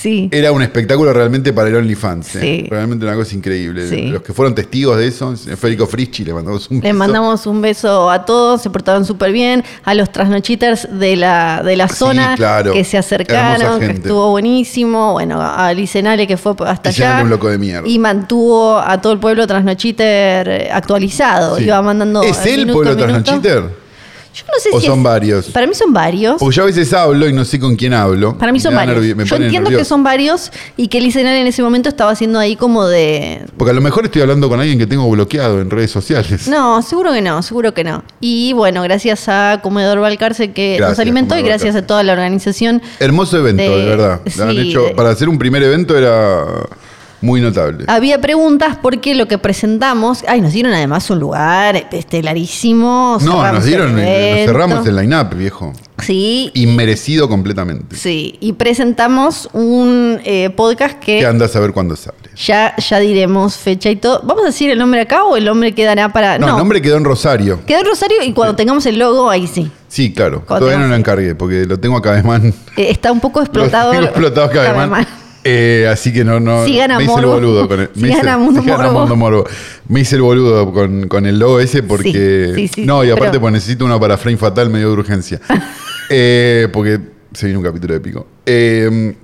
[0.04, 0.28] Sí.
[0.30, 2.36] Era un espectáculo realmente para el OnlyFans.
[2.36, 2.40] ¿eh?
[2.42, 2.66] Sí.
[2.68, 3.88] Realmente una cosa increíble.
[3.88, 4.08] Sí.
[4.08, 6.94] Los que fueron testigos de eso, Federico Frischi, le mandamos un Le beso.
[6.94, 11.76] mandamos un beso a todos, se portaron súper bien, a los trasnochiters de la, de
[11.76, 12.74] la zona claro.
[12.74, 17.48] que se acercaron, que estuvo buenísimo, bueno, a Licenale que fue hasta allá un loco
[17.48, 17.88] de mierda.
[17.88, 22.94] y mantuvo a todo el pueblo trasnochiter eh, actualizado, iba mandando ¿Es eh, minuto pueblo.
[22.94, 23.83] Trasnochiter?
[24.34, 25.46] Yo no sé ¿O si son es- varios?
[25.46, 26.36] Para mí son varios.
[26.40, 28.36] Porque yo a veces hablo y no sé con quién hablo.
[28.36, 29.00] Para mí son varios.
[29.16, 32.56] me Yo entiendo que son varios y que Licenale en ese momento estaba haciendo ahí
[32.56, 35.90] como de Porque a lo mejor estoy hablando con alguien que tengo bloqueado en redes
[35.92, 36.48] sociales.
[36.48, 38.02] No, seguro que no, seguro que no.
[38.20, 42.12] Y bueno, gracias a Comedor Balcarce que Gracias, nos alimentó y gracias a toda la
[42.12, 42.82] organización.
[42.98, 44.20] Hermoso evento, de, De- verdad.
[44.36, 46.44] Lo han hecho, de- para hacer un primer evento era
[47.24, 47.84] muy notable.
[47.88, 53.18] Había preguntas porque lo que presentamos, ay, nos dieron además un lugar estelarísimo.
[53.22, 55.72] no, nos dieron, nos cerramos el line-up, viejo.
[56.02, 57.96] Sí, Inmerecido completamente.
[57.96, 58.36] sí.
[58.40, 62.18] Y presentamos un eh, podcast Que que andas a ver cuándo sale.
[62.36, 64.20] ya, ya diremos fecha y todo.
[64.24, 66.38] ¿Vamos a decir el nombre acá o el nombre quedará para.?
[66.38, 67.60] No, el nombre quedó en Rosario.
[67.64, 69.70] Quedó en Rosario y cuando tengamos el logo, ahí sí.
[69.88, 70.42] Sí, claro.
[70.44, 72.52] Cuando Todavía no lo encargué porque lo tengo acá de man.
[72.76, 73.92] Eh, está un poco explotado.
[73.94, 75.06] Lo tengo explotado acá de man.
[75.46, 76.64] Eh, así que no, no.
[76.64, 77.90] Sigan a me hice el boludo con el.
[77.96, 78.90] Me hice, a Mundo sigan a.
[78.90, 79.44] Mundo Morbo.
[79.88, 82.52] Me hice el boludo con, con el logo ese porque.
[82.54, 84.92] Sí, sí, sí, no, y aparte pero- pues necesito uno para Frame Fatal medio de
[84.94, 85.40] urgencia.
[86.10, 87.00] Eh, porque
[87.32, 88.26] se viene un capítulo épico.
[88.44, 89.14] Eh,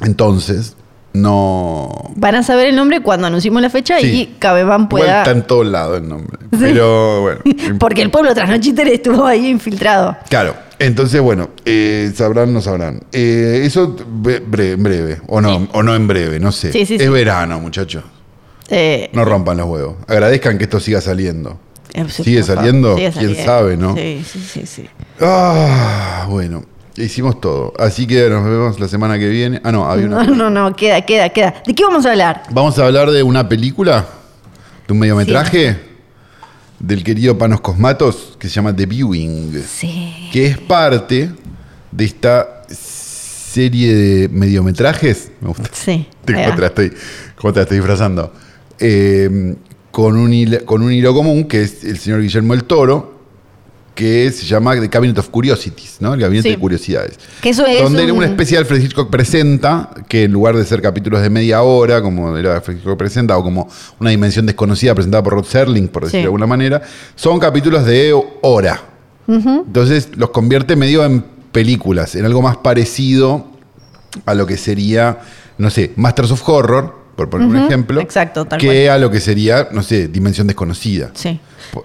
[0.00, 0.76] entonces,
[1.12, 1.88] no.
[2.16, 4.06] Van a saber el nombre cuando anunciemos la fecha Sí.
[4.42, 5.18] y Igual pueda.
[5.20, 6.38] está en todos lados el nombre.
[6.58, 7.40] Pero bueno.
[7.78, 10.16] Porque el pueblo trasnochiter estuvo ahí infiltrado.
[10.28, 13.02] Claro, entonces bueno, eh, sabrán, no sabrán.
[13.12, 16.72] Eh, eso bre- bre- en breve, o no, o no en breve, no sé.
[16.72, 18.02] Sí, sí, es verano, muchachos.
[18.68, 19.96] Eh, No rompan los huevos.
[20.08, 21.58] Agradezcan que esto siga saliendo.
[21.94, 22.94] eh, sí, ¿Sigue saliendo?
[22.96, 23.94] ¿Quién sabe, no?
[23.96, 24.86] Sí, sí, sí, sí.
[25.20, 26.64] Ah, bueno,
[26.96, 27.72] hicimos todo.
[27.78, 29.60] Así que nos vemos la semana que viene.
[29.64, 30.22] Ah, no, había una.
[30.24, 31.54] No, no, no, queda, queda, queda.
[31.66, 32.44] ¿De qué vamos a hablar?
[32.50, 34.06] Vamos a hablar de una película,
[34.86, 35.76] de un mediometraje
[36.80, 39.62] del querido Panos Cosmatos que se llama The Viewing.
[39.62, 40.30] Sí.
[40.32, 41.30] que es parte
[41.92, 45.30] de esta serie de mediometrajes.
[45.40, 45.70] Me gusta.
[45.72, 46.06] Sí.
[46.26, 46.92] ¿Cómo te la estoy,
[47.36, 48.32] cómo te la estoy disfrazando?
[48.78, 49.54] Eh,
[49.90, 53.19] con, un con un hilo común, que es el señor Guillermo el Toro,
[53.94, 56.14] que se llama The Cabinet of Curiosities, ¿no?
[56.14, 56.54] El Gabinete Sí.
[56.54, 57.18] de Curiosidades.
[57.42, 60.64] Que eso es donde un- una especie de Alfred Hitchcock presenta, que en lugar de
[60.64, 63.68] ser capítulos de media hora, como era Alfred Hitchcock presenta, o como
[63.98, 66.22] una dimensión desconocida presentada por Rod Serling, por decirlo Sí.
[66.22, 66.82] de alguna manera,
[67.14, 68.80] son capítulos de hora.
[69.28, 71.22] Entonces los convierte medio en
[71.52, 73.46] películas, en algo más parecido
[74.26, 75.18] a lo que sería,
[75.58, 76.94] no sé, Masters of Horror,
[77.28, 81.10] por poner un ejemplo, Exacto, tal que a lo que sería, no sé, Dimensión Desconocida.
[81.14, 81.38] Sí.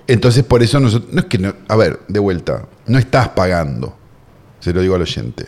[0.07, 1.11] Entonces, por eso nosotros.
[1.13, 1.37] No es que.
[1.37, 2.65] No, a ver, de vuelta.
[2.87, 3.95] No estás pagando.
[4.61, 5.47] Se lo digo al oyente.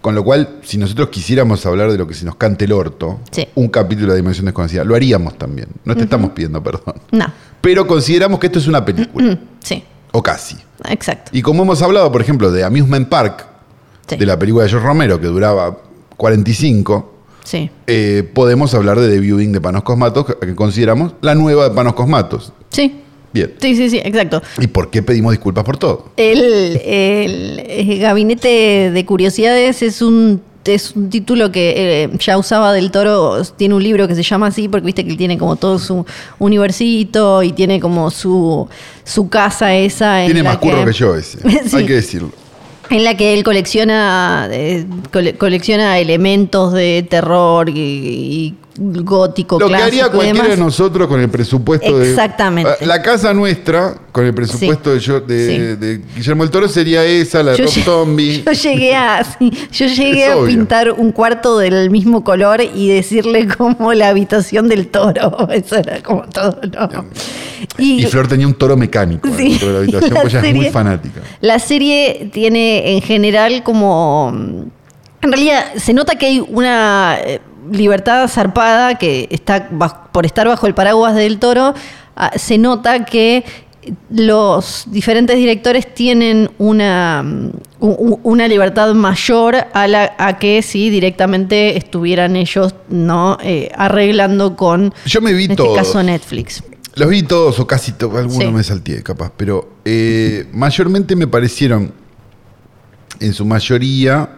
[0.00, 3.20] Con lo cual, si nosotros quisiéramos hablar de lo que se nos cante el orto,
[3.30, 3.46] Sí.
[3.54, 5.68] un capítulo de Dimensión Desconocida, lo haríamos también.
[5.84, 6.94] No te estamos pidiendo perdón.
[7.12, 7.26] No.
[7.60, 9.38] Pero consideramos que esto es una película.
[9.62, 9.84] Sí.
[10.12, 10.56] o casi.
[10.88, 11.30] Exacto.
[11.32, 13.46] Y como hemos hablado, por ejemplo, de Amusement Park,
[14.08, 14.16] Sí.
[14.16, 15.78] de la película de George Romero, que duraba
[16.16, 17.70] 45, Sí.
[17.86, 21.94] eh, podemos hablar de The Viewing de Panos Cosmatos, que consideramos la nueva de Panos
[21.94, 22.52] Cosmatos.
[22.70, 22.96] Sí.
[23.32, 23.54] Bien.
[23.60, 24.42] Sí, sí, sí, exacto.
[24.60, 26.10] ¿Y por qué pedimos disculpas por todo?
[26.16, 26.40] El,
[26.84, 31.74] el, eh, Gabinete de Curiosidades es un, es un título que
[32.04, 35.10] eh, ya usaba del Toro, tiene un libro que se llama así, porque viste que
[35.12, 36.04] él tiene como todo su
[36.40, 38.68] universito y tiene como su,
[39.04, 40.22] su casa esa.
[40.22, 41.38] en Tiene la más curro que yo ese.
[41.68, 41.76] Sí.
[41.76, 42.30] Hay que decirlo.
[42.90, 49.68] En la que él colecciona, eh, cole- colecciona elementos de terror y, y gótico, Lo
[49.68, 52.10] que haría cualquiera de nosotros con el presupuesto de.
[52.10, 52.86] Exactamente.
[52.86, 55.58] La casa nuestra, con el presupuesto de, de, Sí.
[55.76, 58.42] de Guillermo el Toro, sería esa, la de Rob Zombie.
[58.46, 60.46] Yo llegué a, sí, yo llegué Es a obvio.
[60.46, 65.48] pintar un cuarto del mismo color y decirle como la habitación del toro.
[65.52, 67.04] Eso era como todo, ¿no?
[67.78, 70.70] Y Flor tenía un toro mecánico dentro de la habitación, la pues ella es muy
[70.70, 71.20] fanática.
[71.40, 74.32] La serie tiene en general como...
[75.22, 79.68] En realidad se nota que hay una eh, libertad zarpada que está
[80.12, 81.74] por estar bajo el paraguas del toro.
[82.16, 83.44] ah, Se nota que
[84.10, 87.50] los diferentes directores tienen una, mm,
[88.22, 94.92] una libertad mayor a, la, a que si directamente estuvieran ellos no Eh, arreglando con,
[95.06, 96.62] Yo me vi en este caso, Netflix.
[96.94, 98.52] Los vi todos o casi todos, algunos Sí.
[98.52, 101.92] me salteé capaz, pero eh, mayormente me parecieron,
[103.20, 104.28] en su mayoría,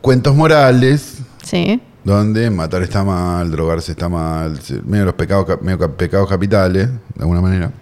[0.00, 1.11] cuentos morales,
[1.42, 1.80] Sí.
[2.04, 7.40] donde matar está mal, drogarse está mal, medio los pecados, medio pecados capitales, de alguna
[7.40, 7.72] manera.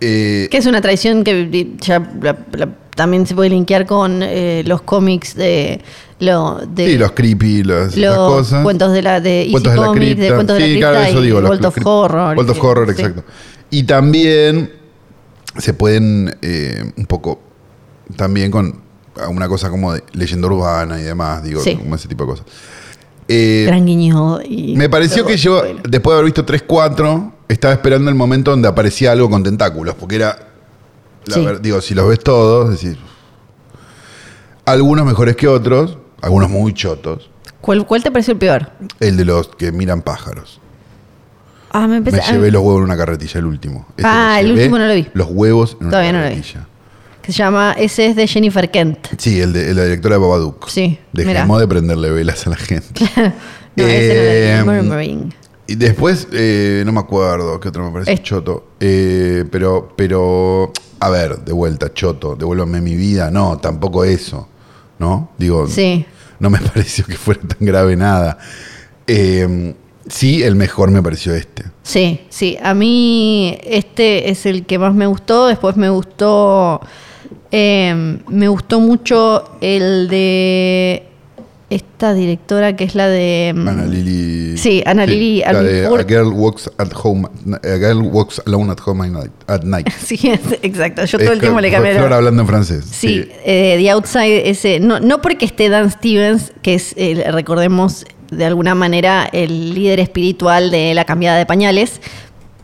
[0.00, 4.62] Eh, Que es una tradición que ya la- la- también se puede linkear con eh,
[4.66, 5.80] los cómics de,
[6.20, 8.62] lo, de sí, los creepy, las, esas los cosas.
[8.62, 10.34] cuentos de la de Easy Cuentos de la Comics, de cripta.
[10.34, 11.40] cuentos de sí, la claro, eso y digo.
[11.40, 12.36] los- World los of Horror.
[12.36, 13.00] World of Horror, sí.
[13.00, 13.24] exacto.
[13.70, 14.72] Y también
[15.58, 17.40] se pueden eh, un poco,
[18.16, 18.83] también con
[19.28, 21.76] una cosa como de leyenda urbana y demás, digo, Sí.
[21.76, 22.46] como ese tipo de cosas.
[23.28, 24.40] Eh, Gran guiño.
[24.42, 25.80] Y me pareció que yo, Bueno.
[25.88, 30.16] después de haber visto 3-4, estaba esperando el momento donde aparecía algo con tentáculos, porque
[30.16, 30.48] era,
[31.26, 31.44] la Sí.
[31.44, 32.98] ver- digo, si los ves todos, es decir,
[34.64, 37.30] algunos mejores que otros, algunos muy chotos.
[37.60, 38.70] ¿Cuál, ¿Cuál te pareció el peor?
[39.00, 40.60] El de los que miran pájaros.
[41.70, 42.18] Ah, me empecé.
[42.18, 43.86] Me llevé los huevos en una carretilla, el último.
[43.96, 45.08] Ese Ah, el último no lo vi.
[45.14, 46.42] Los huevos en Todavía no una lo vi.
[47.24, 47.72] Que se llama.
[47.78, 49.06] Ese es de Jennifer Kent.
[49.18, 50.68] Sí, el de, la directora de Babadook.
[50.68, 51.58] Sí, Dejemos mirá.
[51.60, 53.04] de prenderle velas a la gente.
[53.76, 55.06] No, ese no vi.
[55.06, 55.28] Eh.
[55.66, 58.68] Y después, eh, no me acuerdo qué otro me parece Es- choto.
[58.78, 63.32] Eh, pero, pero, a ver, de vuelta, choto, devuélvame mi vida.
[63.32, 64.48] No, tampoco eso.
[65.00, 65.30] ¿No?
[65.38, 66.06] Digo, Sí.
[66.38, 68.38] no me pareció que fuera tan grave nada.
[69.08, 69.74] Eh,
[70.06, 71.64] sí, el mejor me pareció este.
[71.82, 72.56] Sí, sí.
[72.62, 75.48] A mí este es el que más me gustó.
[75.48, 76.80] Después me gustó.
[77.56, 81.04] Eh, me gustó mucho el de
[81.70, 83.52] esta directora que es la de.
[83.54, 84.56] mm, Ana Lili.
[84.58, 85.86] Sí, Ana Lili La de.
[85.86, 87.28] A Girl Walks at Home.
[87.62, 89.32] A Girl Walks Alone at Home at Night.
[89.46, 89.88] At night.
[90.04, 91.04] Sí, es- exacto.
[91.04, 91.94] Yo todo el tiempo le cambié.
[91.94, 92.84] Flor hablando en francés.
[92.90, 98.04] Sí, eh, The Outside, ese, no, no porque esté Dan Stevens, que es, eh, recordemos,
[98.30, 102.00] de alguna manera el líder espiritual de la cambiada de pañales,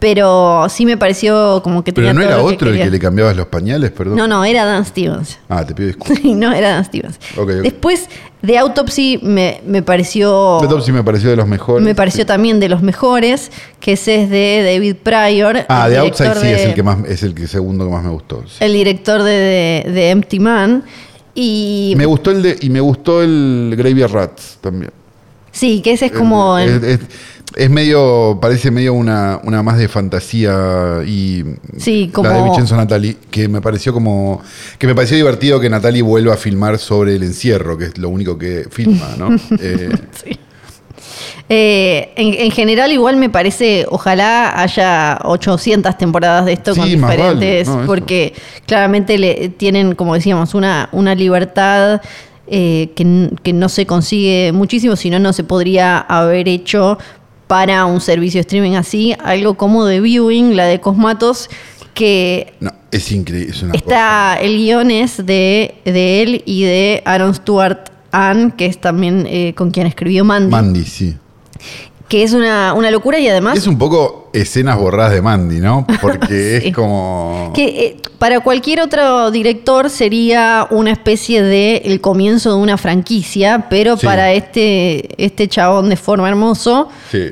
[0.01, 2.84] pero sí me pareció como que Pero tenía no todo era lo otro el quería.
[2.86, 4.16] que le cambiabas los pañales, perdón.
[4.16, 5.38] No, no, era Dan Stevens.
[5.48, 6.18] Ah, te pido disculpas.
[6.20, 7.20] Sí, no, era Dan Stevens.
[7.36, 7.48] Ok, ok.
[7.62, 8.09] Después,
[8.44, 10.57] The Autopsy me, me pareció...
[10.61, 11.84] The Autopsy me pareció de los mejores.
[11.84, 15.66] Me pareció también de los mejores, que ese es de David Pryor.
[15.68, 17.84] Ah, el The Outside director sí es de- el que más, es el que segundo
[17.84, 18.42] que más me gustó.
[18.48, 18.57] sí.
[18.64, 20.84] El director de, de- de Empty Man.
[21.34, 24.90] Y Me gustó el de, y me gustó el Graveyard Rats también.
[25.53, 26.59] sí, que ese es como...
[26.59, 27.01] Es, el- es-
[27.57, 31.44] es medio, parece medio una, una más de fantasía y
[31.76, 34.40] Sí, como- la de Vincenzo Natali, que me pareció como,
[34.78, 38.09] que me pareció divertido que Natali vuelva a filmar sobre el encierro, que es lo
[38.09, 39.30] único que filma, ¿no?
[39.61, 39.90] Eh,
[41.53, 46.94] Eh, en, en general, igual me parece, ojalá haya 800 temporadas de esto con Sí,
[46.94, 48.34] vale, diferentes, no, porque
[48.66, 52.03] claramente le, tienen, como decíamos, una, una libertad
[52.46, 56.98] eh, que, que no se consigue muchísimo, si no, no se podría haber hecho
[57.51, 61.51] para un servicio de streaming así, algo como The Viewing, la de Cosmatos,
[61.94, 67.03] que no, es increíble, es una Está, el guion es de, de él y de
[67.05, 70.24] Aaron Stewart Ann, que es también eh, con quien escribió.
[70.24, 71.16] Mandy, Mandy, sí.
[72.11, 75.86] Que es una, una locura y además Es un poco escenas borradas de Mandy, ¿no?
[76.02, 76.68] Porque Sí.
[76.68, 77.52] es como...
[77.54, 83.66] que eh, para cualquier otro director sería una especie de el comienzo de una franquicia,
[83.70, 84.04] pero Sí.
[84.04, 87.30] para este, este chabón de forma hermoso Sí.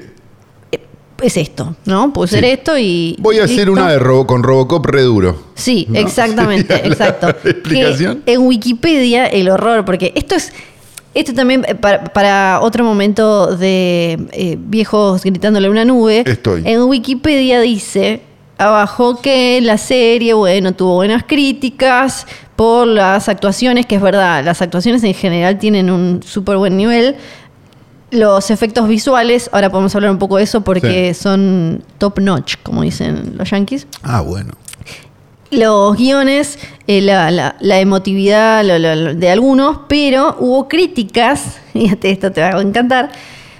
[1.22, 2.12] es esto, ¿no?
[2.12, 2.34] Puede Sí.
[2.36, 3.16] ser esto y...
[3.18, 5.42] Voy a hacer una de Robo, con Robocop re duro.
[5.56, 5.98] Sí, ¿No?
[5.98, 7.28] exactamente, exacto.
[7.44, 8.22] explicación.
[8.24, 10.52] Que en Wikipedia el horror, porque esto es
[11.18, 16.22] esto también eh, para, para otro momento de eh, viejos gritándole a una nube.
[16.24, 16.62] Estoy.
[16.64, 18.22] En Wikipedia dice
[18.56, 24.62] abajo que la serie, bueno, tuvo buenas críticas por las actuaciones, que es verdad, las
[24.62, 27.16] actuaciones en general tienen un súper buen nivel.
[28.10, 32.82] Los efectos visuales, ahora podemos hablar un poco de eso porque son top notch, como
[32.82, 34.52] dicen los yankees Ah, bueno.
[35.50, 42.48] Los guiones, eh, la, la- emotividad de algunos, pero hubo críticas, y esto te va
[42.58, 43.10] a encantar,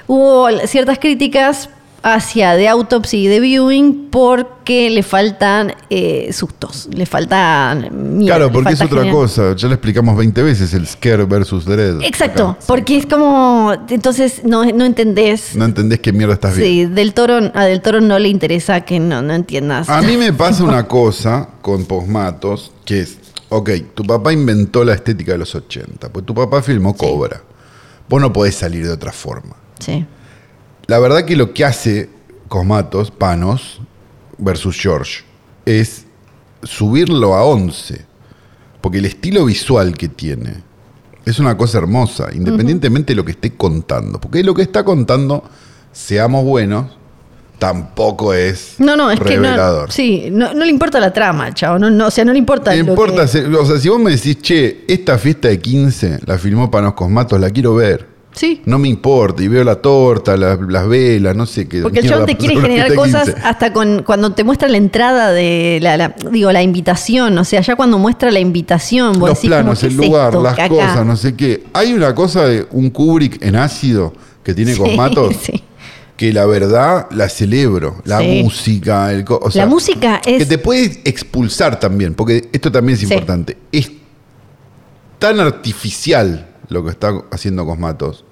[0.06, 1.70] hubo ciertas críticas
[2.14, 8.34] hacia The Autopsy y The Viewing porque le faltan eh, sustos, le faltan miedo.
[8.34, 9.56] Claro, porque es falta otra cosa.
[9.56, 12.02] Ya lo explicamos 20 veces, el Scare versus Dread.
[12.02, 12.60] Exacto, Acá.
[12.66, 15.54] porque es como, entonces no, no entendés.
[15.56, 16.88] No entendés qué mierda estás viendo.
[16.90, 19.88] Sí, del toro, a Del Toro no le interesa que no, no entiendas.
[19.88, 24.94] A mí me pasa una cosa con Posmatos, que es, ok, tu papá inventó la
[24.94, 27.42] estética de los 80, pues tu papá filmó Cobra.
[28.08, 29.54] Vos no podés salir de otra forma.
[29.78, 30.04] Sí,
[30.88, 32.08] La verdad que lo que hace
[32.48, 33.78] Cosmatos, Panos,
[34.38, 35.20] versus George,
[35.66, 36.06] es
[36.62, 38.06] subirlo a 11.
[38.80, 40.54] Porque el estilo visual que tiene
[41.26, 44.18] es una cosa hermosa, independientemente de lo que esté contando.
[44.18, 45.44] Porque lo que está contando,
[45.92, 46.86] seamos buenos,
[47.58, 49.80] tampoco es No, no, es revelador.
[49.82, 49.92] que no.
[49.92, 51.78] Sí, no, no le importa la trama, chavo.
[51.78, 52.70] No, no, o sea, no le importa.
[52.74, 55.60] No lo importa, que- se- o sea, si vos me decís, che, esta fiesta de
[55.60, 58.16] 15 la filmó Panos Cosmatos, la quiero ver.
[58.38, 58.62] Sí.
[58.66, 61.82] No me importa, y veo la torta, las, las velas, no sé qué.
[61.82, 63.40] Porque el chabón te quiere generar cosas 15.
[63.44, 67.60] hasta con cuando te muestra la entrada de la, la- digo la invitación, o sea,
[67.62, 70.42] ya cuando muestra la invitación, vos Los decís planos, ¿qué el es lugar, esto?
[70.42, 71.64] las acá- cosas, no sé qué.
[71.72, 74.12] Hay una cosa de un Kubrick en ácido
[74.44, 75.64] que tiene Sí, Cosmatos sí.
[76.16, 77.96] que la verdad la celebro.
[78.04, 78.42] La Sí.
[78.44, 82.70] música, el co- o sea, La música es Que te puede expulsar también, porque esto
[82.70, 83.06] también es Sí.
[83.12, 83.56] importante.
[83.72, 83.90] Es
[85.18, 88.24] tan artificial lo que está haciendo Cosmatos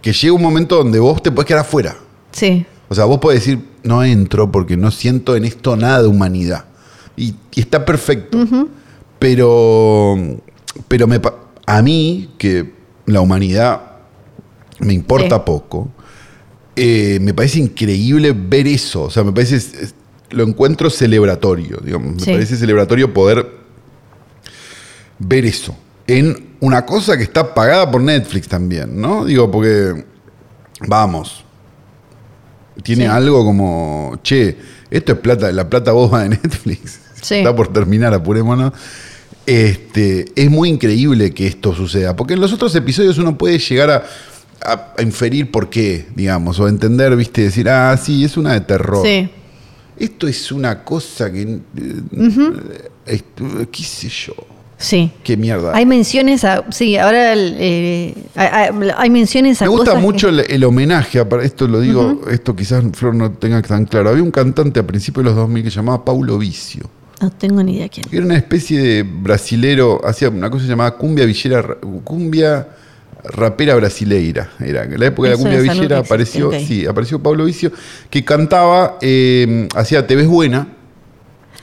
[0.00, 1.96] que llega un momento donde vos te puedes quedar afuera.
[2.32, 6.08] sí, O sea, vos podés decir, no entro porque no siento en esto nada de
[6.08, 6.66] humanidad.
[7.16, 8.38] Y, y está perfecto.
[9.18, 10.16] Pero,
[10.88, 11.20] pero me,
[11.66, 12.72] a mí, que
[13.06, 13.80] la humanidad
[14.78, 15.42] me importa Sí.
[15.46, 15.88] poco,
[16.76, 19.02] eh, me parece increíble ver eso.
[19.04, 19.94] O sea, me parece, es-
[20.30, 22.14] lo encuentro celebratorio, digamos.
[22.16, 22.30] Me Sí.
[22.32, 23.48] parece celebratorio poder
[25.18, 25.74] ver eso.
[26.06, 29.24] En una cosa que está pagada por Netflix también, ¿no?
[29.24, 30.04] Digo, porque,
[30.86, 31.44] vamos,
[32.82, 33.10] tiene Sí.
[33.10, 34.56] algo como, che,
[34.90, 37.00] esto es plata, la plata boba de Netflix.
[37.22, 37.36] Sí.
[37.36, 38.72] Está por terminar, apurémonos.
[39.46, 43.90] Este, es muy increíble que esto suceda, porque en los otros episodios uno puede llegar
[43.90, 44.04] a,
[44.64, 48.60] a- a inferir por qué, digamos, o entender, viste, decir, ah, sí, es una de
[48.60, 49.04] terror.
[49.04, 49.28] sí.
[49.98, 51.60] Esto es una cosa que, eh,
[53.06, 54.34] esto- qué sé yo,
[54.78, 55.10] Sí.
[55.24, 55.72] qué mierda.
[55.74, 56.64] Hay menciones a.
[56.70, 59.64] Sí, ahora eh, hay, menciones a.
[59.64, 63.14] Me gusta cosas que- mucho el, el homenaje, a- esto lo digo, esto quizás Flor
[63.14, 64.10] no tenga tan claro.
[64.10, 66.90] Había un cantante a principios de los 2000 que se llamaba Paulo Vicio.
[67.22, 68.04] No tengo ni idea quién.
[68.12, 72.68] Era una especie de brasilero, hacía una cosa llamada cumbia villera, ra- cumbia
[73.24, 74.50] rapera brasileira.
[74.60, 77.72] Era en la época de la cumbia villera apareció, sí, apareció Pablo Vicio,
[78.10, 80.68] que cantaba, eh, hacía Te ves buena,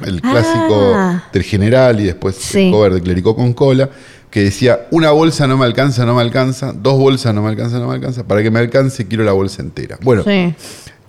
[0.05, 1.23] el clásico Ah.
[1.31, 2.67] del general y después Sí.
[2.67, 3.89] el cover de Clericó con cola,
[4.29, 7.77] que decía, una bolsa no me alcanza, no me alcanza, dos bolsas no me alcanza,
[7.79, 9.97] no me alcanza, para que me alcance quiero la bolsa entera.
[10.01, 10.53] Bueno, Sí.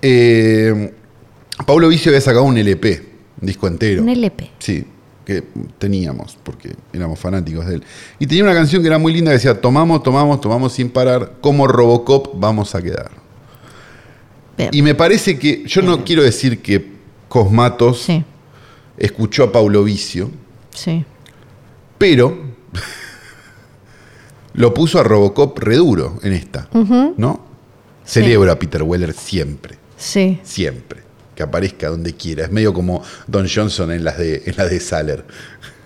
[0.03, 0.93] eh,
[1.67, 3.03] Pablo Vicio había sacado un LP,
[3.41, 4.03] un disco entero.
[4.03, 4.51] Un LP.
[4.59, 4.85] Sí,
[5.25, 5.43] que
[5.79, 7.85] teníamos, porque éramos fanáticos de él.
[8.19, 11.35] Y tenía una canción que era muy linda que decía, tomamos, tomamos, tomamos sin parar,
[11.41, 13.11] como Robocop vamos a quedar.
[14.59, 14.71] Bien.
[14.73, 16.93] Y me parece que, yo no quiero decir que
[17.29, 18.23] Cosmatos Sí,
[18.97, 20.31] escuchó a Paulo Vicio,
[20.71, 21.05] sí.
[21.99, 22.37] pero
[24.55, 27.47] lo puso a Robocop reduro en esta, ¿no?
[28.05, 28.21] Sí.
[28.21, 30.41] Celebro a Peter Weller siempre, Sí.
[30.43, 31.03] siempre.
[31.35, 32.45] Que aparezca donde quiera.
[32.45, 35.25] Es medio como Don Johnson en las de, en las de Saller.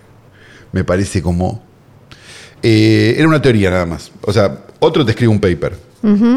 [0.73, 1.63] Me parece como.
[2.63, 4.11] Eh, era una teoría nada más.
[4.23, 5.73] O sea, otro te escribe un paper.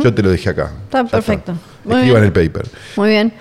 [0.01, 0.71] Yo te lo dejé acá.
[0.85, 1.53] Está perfecto.
[1.83, 2.67] Muy Escriban el paper.
[2.95, 3.33] Muy bien.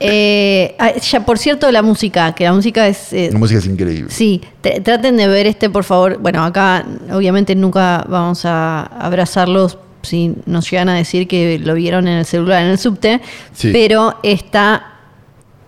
[0.00, 3.12] Eh, ah, ya, por cierto, la música, que la música es.
[3.12, 4.10] eh, La música es increíble.
[4.10, 4.40] Sí,
[4.82, 6.18] traten de ver este, por favor.
[6.18, 12.08] Bueno, acá obviamente nunca vamos a abrazarlos si nos llegan a decir que lo vieron
[12.08, 13.20] en el celular, en el subte,
[13.52, 13.70] Sí.
[13.72, 14.89] pero está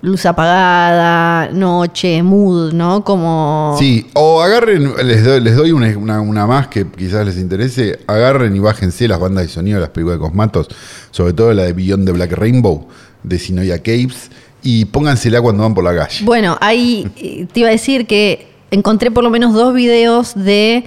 [0.02, 3.04] luz apagada, noche, mood, ¿no?
[3.04, 3.76] Como...
[3.78, 8.00] Sí, o agarren, les doy, les doy una, una- una más que quizás les interese,
[8.06, 10.68] agarren y bájense las bandas de sonido de las películas de Cosmatos,
[11.12, 12.88] sobre todo la de Beyond the Black Rainbow,
[13.22, 14.30] de Sinoia Caves,
[14.64, 16.24] y póngansela cuando van por la calle.
[16.24, 20.84] Bueno, ahí eh, te iba a decir que encontré por lo menos dos videos de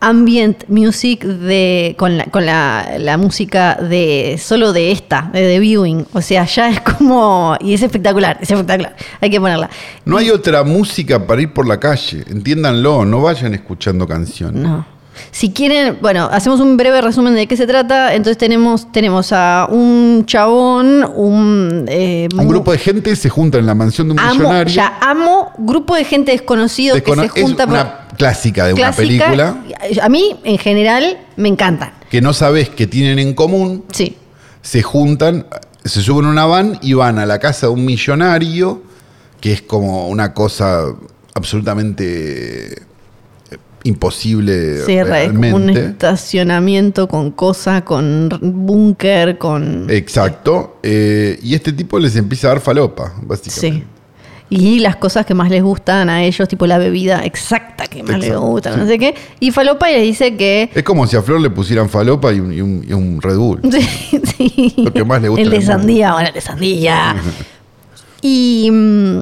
[0.00, 5.58] ambient music de con la, con la, la música de solo de esta, de The
[5.60, 6.06] Viewing.
[6.12, 7.56] O sea, ya es como.
[7.60, 8.94] Y es espectacular, es espectacular.
[9.20, 9.70] Hay que ponerla.
[10.04, 14.62] No hay otra música para ir por la calle, entiéndanlo, no vayan escuchando canciones.
[14.62, 14.94] No.
[15.30, 18.14] Si quieren, bueno, hacemos un breve resumen de qué se trata.
[18.14, 21.84] Entonces tenemos, tenemos a un chabón, un...
[21.88, 24.74] eh, Un grupo de gente se junta en la mansión de un amo, millonario.
[24.74, 28.74] ya amo, grupo de gente desconocido Descono- que se junta es por- una clásica de
[28.74, 29.56] una película
[30.02, 31.92] A mí, en general, me encantan.
[32.10, 34.16] que no sabes que tienen en común, Sí.
[34.62, 35.46] se juntan,
[35.84, 38.82] se suben a una van y van a la casa de un millonario,
[39.40, 40.84] que es como una cosa
[41.34, 42.76] absolutamente eh,
[43.82, 45.84] imposible Sí, como un realmente.
[45.86, 49.86] estacionamiento con cosa, con búnker, con.
[49.90, 50.78] Exacto.
[50.82, 53.84] eh, y este tipo les empieza a dar falopa, básicamente.
[53.84, 53.93] Sí.
[54.50, 58.18] Y las cosas que más les gustan a ellos, tipo la bebida exacta que más
[58.18, 58.78] les Exacto, gusta, sí.
[58.78, 59.14] no sé qué.
[59.40, 60.70] Y Falopa les dice que.
[60.74, 63.36] Es como si a Flor le pusieran falopa y un, y un- y un Red
[63.36, 63.60] Bull.
[63.72, 64.74] Sí, sí.
[64.76, 67.16] Lo que más le gusta El de sandía, bueno, el de sandía.
[68.22, 69.18] y mm,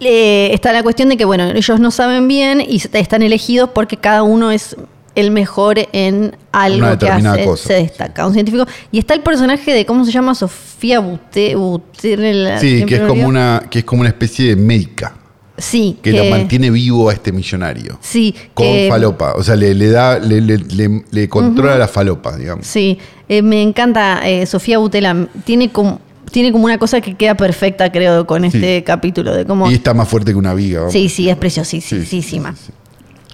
[0.00, 3.70] eh, está la cuestión de que, bueno, ellos no saben bien y est- están elegidos
[3.74, 4.76] porque cada uno es
[5.16, 7.66] el mejor en algo que determinada hace, cosa.
[7.68, 8.66] se destaca, un científico.
[8.92, 10.34] Y está el personaje de, ¿cómo se llama?
[10.34, 14.56] Sofía Bute, Butera, Sí, siempre que es, como una, que es como una especie de
[14.56, 15.14] médica
[15.58, 17.98] Sí, que, lo mantiene vivo a este millonario.
[18.02, 19.32] Sí, Con que- falopa.
[19.36, 22.66] O sea, le, le da, le, le- le- controla la falopa, digamos.
[22.66, 25.28] Sí, eh, me encanta eh, Sofía Butela.
[25.46, 25.98] Tiene como,
[26.30, 29.34] tiene como una cosa que queda perfecta, creo, con este capítulo.
[29.34, 30.80] De cómo, Y está más fuerte que una viga.
[30.80, 30.92] vamos.
[30.92, 32.04] sí, sí, es preciosísima.
[32.04, 32.40] Sí, sí, sí.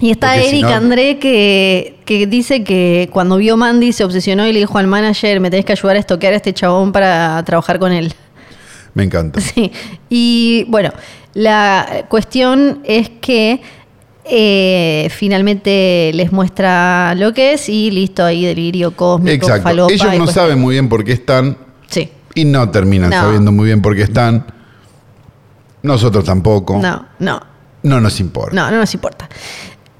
[0.03, 4.03] Y está Porque si Eric no- André que, que dice que cuando vio Mandy se
[4.03, 6.91] obsesionó y le dijo al manager, me tenés que ayudar a estoquear a este chabón
[6.91, 8.13] para trabajar con él.
[8.95, 9.41] Me encanta.
[9.55, 9.71] Sí.
[10.11, 10.91] Y bueno,
[11.35, 13.63] la cuestión es que
[14.25, 19.63] eh, finalmente les muestra lo que es y listo, ahí delirio cósmico, Exacto.
[19.63, 20.35] falopa Ellos no cuestión.
[20.35, 21.57] saben muy bien por qué están
[21.89, 22.09] Sí.
[22.35, 23.21] y no terminan No.
[23.21, 24.47] sabiendo muy bien por qué están.
[25.83, 26.79] Nosotros tampoco.
[26.83, 27.41] No, no.
[27.85, 28.55] No nos importa.
[28.55, 29.29] No, no nos importa.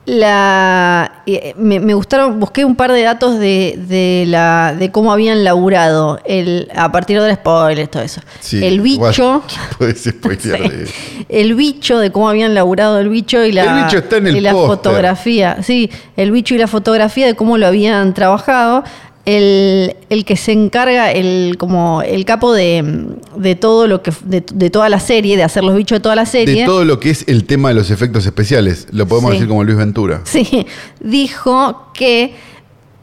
[0.05, 5.13] La, eh, me, me gustaron, busqué un par de datos de, de la, de cómo
[5.13, 8.21] habían laburado el, a partir del spoiler, todo eso.
[8.41, 9.43] Sí, el bicho,
[9.79, 10.03] Puedes
[10.43, 10.89] de-
[11.29, 14.37] el bicho, de cómo habían laburado el bicho y la, El bicho está en el
[14.37, 15.59] y la fotografía.
[15.63, 18.83] Sí, el bicho y la fotografía de cómo lo habían trabajado.
[19.25, 23.07] El, el que se encarga, el como el capo de,
[23.37, 26.17] de todo lo que de, de toda la serie, de hacer los bichos de toda
[26.17, 26.61] la serie.
[26.63, 28.89] De todo lo que es el tema de los efectos especiales.
[28.91, 29.37] Lo podemos Sí.
[29.37, 30.23] decir como Luis Ventura.
[30.25, 30.67] Sí,
[30.99, 32.35] dijo que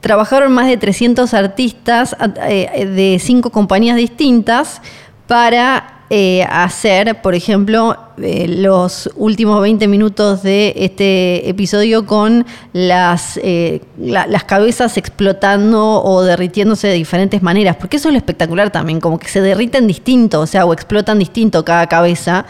[0.01, 2.15] trabajaron más de 300 artistas
[2.47, 4.81] eh, de cinco compañías distintas
[5.27, 13.39] para eh, hacer, por ejemplo, eh, los últimos 20 minutos de este episodio con las,
[13.43, 18.71] eh, la- las cabezas explotando o derritiéndose de diferentes maneras, porque eso es lo espectacular
[18.71, 22.45] también, como que se derriten distinto, o sea, o explotan distinto cada cabeza.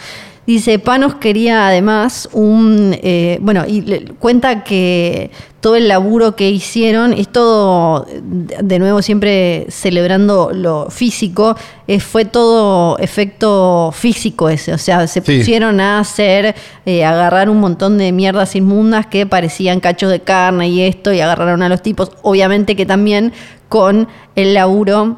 [0.49, 5.29] Dice, Panos quería además un, eh, bueno, y le- cuenta que
[5.59, 12.25] todo el laburo que hicieron, es todo, de nuevo siempre celebrando lo físico, eh, fue
[12.25, 15.37] todo efecto físico ese, o sea, se Sí.
[15.37, 20.67] pusieron a hacer, eh, agarrar un montón de mierdas inmundas que parecían cachos de carne
[20.69, 23.33] y esto, y agarraron a los tipos, obviamente que también
[23.67, 25.17] con el laburo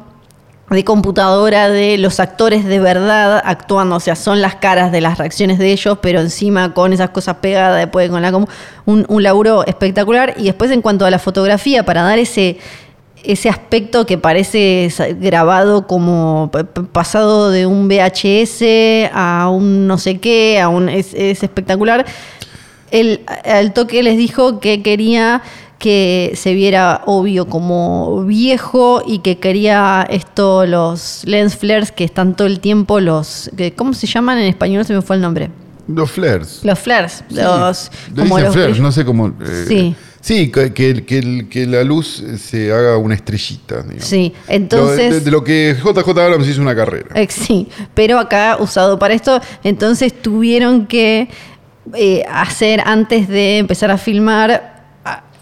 [0.74, 5.18] de computadora de los actores de verdad actuando, o sea, son las caras de las
[5.18, 8.46] reacciones de ellos, pero encima con esas cosas pegadas, después con la com-
[8.86, 10.34] un, laburo espectacular.
[10.38, 12.58] Y después en cuanto a la fotografía, para dar ese,
[13.22, 16.50] ese aspecto que parece grabado como
[16.92, 22.06] pasado de un VHS a un no sé qué, a un es, es espectacular.
[22.90, 25.42] El, al toque les dijo que quería
[25.82, 32.36] que se viera obvio como viejo y que quería esto, los lens flares que están
[32.36, 34.84] todo el tiempo, los, que- ¿cómo se llaman en español?
[34.84, 35.50] Se me fue el nombre.
[35.88, 36.60] Los flares.
[36.62, 39.26] Los flares, los, Le dicen los flares, no sé cómo.
[39.28, 39.94] eh, Sí.
[40.20, 43.82] Sí, que, que- que la luz se haga una estrellita.
[43.82, 44.04] digamos.
[44.04, 45.12] Sí, Lo- entonces...
[45.14, 47.08] de, de lo que JJ Abrams hizo una carrera.
[47.16, 51.28] Eh, Sí, pero acá usado para esto, entonces tuvieron que
[51.94, 54.71] eh, hacer antes de empezar a filmar,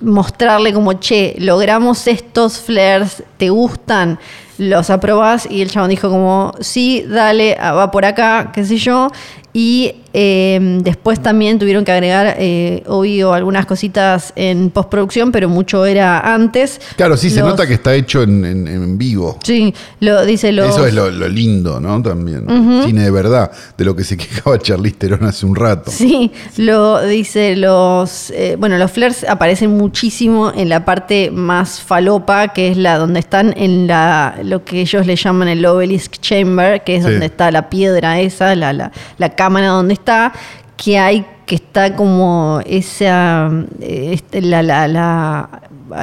[0.00, 4.18] mostrarle como, che, logramos estos flares, ¿te gustan?
[4.58, 8.76] Los aprobás y el chabón dijo como, sí, dale, ah, va por acá, qué sé
[8.76, 9.08] yo.
[9.52, 15.84] Y eh, después también tuvieron que agregar, eh, obvio, algunas cositas en postproducción, pero mucho
[15.86, 16.80] era antes.
[16.96, 19.38] Claro, sí, se nota que está hecho en, en- en vivo.
[19.42, 20.68] Sí, lo dice los...
[20.70, 22.02] Eso es lo, lo lindo, ¿no?
[22.02, 22.46] También.
[22.84, 25.90] Cine de verdad, de lo que se quejaba Charlize Theron hace un rato.
[25.90, 28.30] Sí, lo dice los.
[28.30, 33.20] eh, bueno, los flares aparecen muchísimo en la parte más falopa, que es la donde
[33.20, 37.10] están en la lo que ellos le llaman el obelisk chamber, que es Sí.
[37.10, 40.32] donde está la piedra esa, la, la, la cámara donde está,
[40.76, 45.62] que hay que está como esa eh, este, la, la, la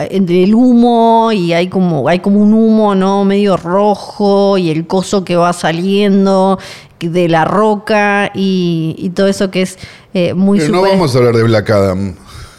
[0.10, 4.86] entre el humo y hay como hay como un humo no medio rojo y el
[4.86, 6.60] coso que va saliendo
[7.00, 9.78] de la roca y, y todo eso que es
[10.14, 12.16] eh, muy Pero no super- vamos a hablar de Black Adam.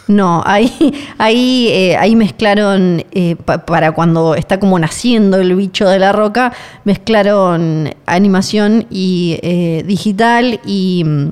[0.09, 0.71] No, ahí,
[1.17, 6.11] ahí, eh, ahí mezclaron, eh, pa- para cuando está como naciendo el bicho de la
[6.11, 6.51] roca,
[6.83, 11.27] mezclaron animación y eh, digital y mm,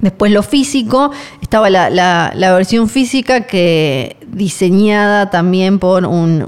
[0.00, 1.10] después lo físico.
[1.42, 6.42] Estaba la, la- versión física que diseñada también por un,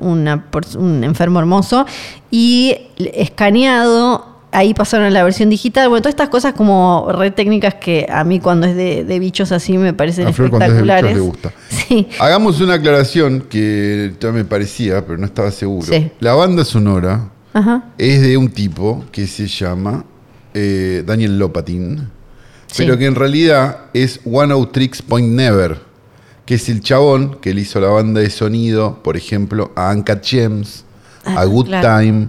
[0.50, 1.84] pers- un enfermo hermoso
[2.30, 5.88] y escaneado ahí pasaron a la versión digital.
[5.88, 9.52] Bueno, todas estas cosas como re técnicas que a mí cuando es de, de bichos
[9.52, 11.14] así me parecen A Flor cuando es de bichos espectaculares.
[11.16, 11.52] le gusta.
[11.88, 12.06] Sí.
[12.20, 15.86] Hagamos una aclaración que ya me parecía, pero no estaba seguro.
[15.86, 16.10] Sí.
[16.20, 17.84] La banda sonora Ajá.
[17.96, 20.04] es de un tipo que se llama
[20.54, 22.10] eh, Daniel Lopatin,
[22.66, 22.82] Sí.
[22.84, 25.78] pero que en realidad es One Out Tricks Point Never,
[26.44, 30.22] que es el chabón que le hizo la banda de sonido, por ejemplo, a Uncut
[30.22, 30.84] Gems,
[31.24, 32.00] Ah, a Good claro.
[32.00, 32.28] Time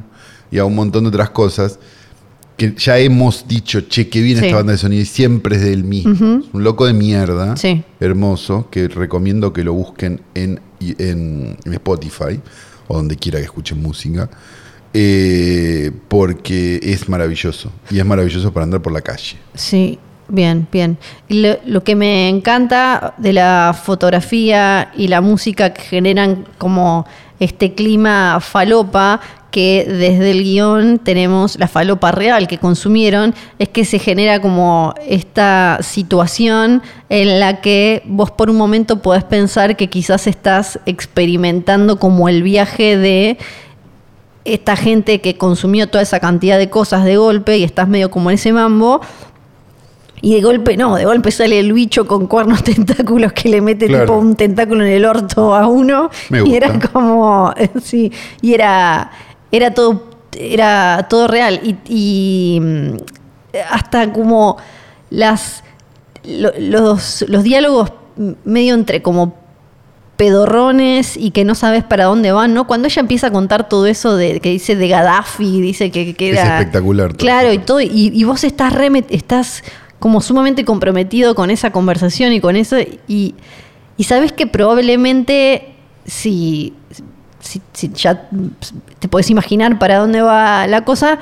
[0.51, 1.79] y a un montón de otras cosas.
[2.59, 4.45] Que ya hemos dicho, che, que viene Sí.
[4.47, 6.11] esta banda de sonido y siempre es del mismo.
[6.13, 7.83] Es un loco de mierda, Sí.
[7.99, 12.39] hermoso, que recomiendo que lo busquen en, en, en Spotify
[12.87, 14.29] o donde quiera que escuchen música.
[14.93, 17.71] eh, porque es maravilloso.
[17.91, 19.37] Y es maravilloso para andar por la calle.
[19.53, 20.97] Sí, bien, bien.
[21.27, 27.05] Y Lo, lo que me encanta de la fotografía y la música que generan como
[27.39, 29.21] este clima falopa,
[29.51, 34.93] que desde el guion tenemos la falopa real que consumieron, es que se genera como
[35.07, 41.99] esta situación en la que vos por un momento podés pensar que quizás estás experimentando
[41.99, 43.37] como el viaje de
[44.45, 48.29] esta gente que consumió toda esa cantidad de cosas de golpe y estás medio como
[48.29, 49.01] en ese mambo.
[50.21, 53.87] Y de golpe no, de golpe sale el bicho con cuernos tentáculos que le mete
[53.87, 54.05] Claro.
[54.05, 56.09] tipo un tentáculo en el orto a uno.
[56.29, 58.11] Me Y era como, sí,
[58.41, 59.11] y era,
[59.51, 60.03] era todo,
[60.37, 61.59] era todo real.
[61.63, 62.97] Y, y, mm,
[63.71, 64.57] hasta como
[65.09, 65.63] las
[66.25, 67.93] lo- los, los diálogos
[68.43, 69.35] medio entre como
[70.17, 72.67] pedorrones y que no sabes para dónde van, ¿no?
[72.67, 76.31] Cuando ella empieza a contar todo eso de que dice de Gaddafi, dice que, que
[76.31, 79.63] Es espectacular todo Claro, y todo y, y vos estás re estás
[79.99, 82.77] como sumamente comprometido con esa conversación y con eso
[83.07, 83.35] y,
[83.97, 85.75] y sabes que probablemente
[86.05, 86.73] si,
[87.39, 88.29] si, si ya
[88.99, 91.19] te podés imaginar para dónde va la cosa,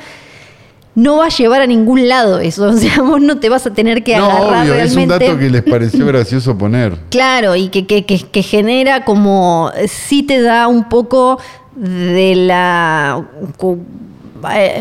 [0.95, 2.65] no va a llevar a ningún lado eso.
[2.69, 5.25] O sea, vos no te vas a tener que no, agarrar obvio, es un realmente.
[5.25, 6.97] dato que les pareció gracioso poner.
[7.09, 11.39] Claro, y que, que, que, que genera como, sí te da un poco
[11.75, 13.23] de la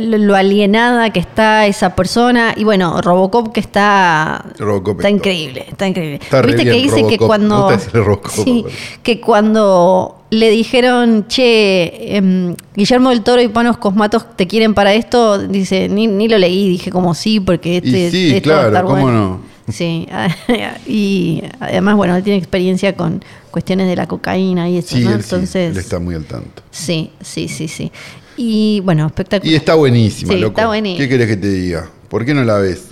[0.01, 2.55] lo alienada que está esa persona.
[2.57, 6.21] Y bueno, Robocop que está, Robocop está increíble, está increíble.
[6.23, 8.65] Está Viste que dice que Robocop, cuando, Robocop, sí,
[9.03, 14.93] que cuando le dijeron, che, em, Guillermo del Toro y Panos Cosmatos te quieren para
[14.95, 18.41] esto, dice, ni, ni lo leí, dije como sí, porque este, y sí, va a
[18.41, 19.19] claro, estar ¿cómo bueno".
[19.19, 19.57] no?
[19.73, 20.07] Sí,
[20.87, 25.11] y además, bueno, él tiene experiencia con cuestiones de la cocaína y eso, Sí, ¿no?
[25.11, 26.63] sí, Entonces, él está muy al tanto.
[26.71, 27.91] sí, sí, sí, sí.
[28.37, 29.53] Y bueno, espectacular.
[29.53, 30.59] Y está buenísima, Sí, loco.
[30.59, 30.99] está buenísima.
[31.05, 31.89] ¿Qué querés que te diga?
[32.09, 32.89] ¿Por qué no la ves?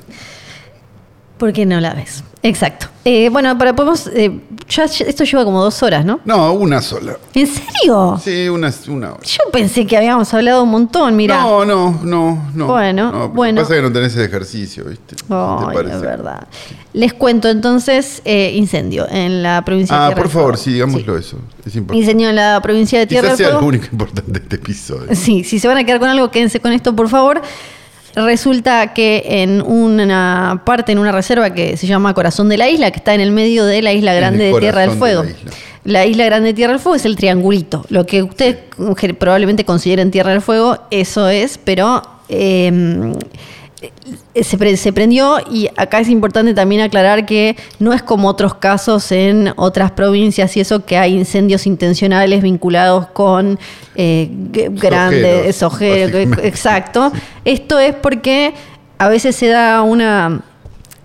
[1.39, 2.25] ¿Por qué no la ves?
[2.47, 2.89] Exacto.
[3.07, 4.07] Eh, bueno, para podemos.
[4.09, 4.39] eh,
[4.69, 6.21] ya, ya- esto lleva como dos horas, ¿no?
[6.27, 7.17] No, una sola.
[7.35, 8.21] ¿En serio?
[8.23, 9.21] Sí, una, una hora.
[9.25, 11.41] Yo pensé que habíamos hablado un montón, mira.
[11.41, 12.67] No, no, no, no.
[12.67, 13.63] Bueno, no, bueno.
[13.63, 15.17] Pasa que no tenés el ejercicio, ¿viste?
[15.29, 15.97] ¿No te Ay, parece?
[15.97, 16.47] es verdad.
[16.93, 20.65] Les cuento entonces eh, incendio en la provincia de Ah, Tierra por del favor, Fuego.
[20.65, 21.39] sí, digámoslo eso.
[21.65, 21.99] Es importante.
[21.99, 23.69] Incendio en la provincia de Tierra Quizás del sea lo Fuego.
[23.69, 25.15] único importante de este episodio.
[25.15, 27.41] Sí, si se van a quedar con algo, quédense con esto, por favor.
[28.15, 32.91] Resulta que en una parte, en una reserva que se llama Corazón de la Isla,
[32.91, 35.23] que está en el medio de la Isla Grande de Tierra del Fuego.
[35.23, 35.51] de la isla.
[35.85, 37.85] La Isla Grande de Tierra del Fuego es el triangulito.
[37.89, 38.57] Lo que ustedes
[39.19, 43.13] probablemente consideren Tierra del Fuego, eso es, pero eh,
[44.41, 48.55] se, pre- se prendió y acá es importante también aclarar que no es como otros
[48.55, 53.59] casos en otras provincias y eso que hay incendios intencionales vinculados con
[53.95, 54.29] eh,
[54.73, 56.13] grandes ojeros.
[56.13, 56.49] básicamente.
[56.49, 57.13] Exacto.
[57.45, 58.55] Esto es porque
[58.99, 60.43] a veces se da una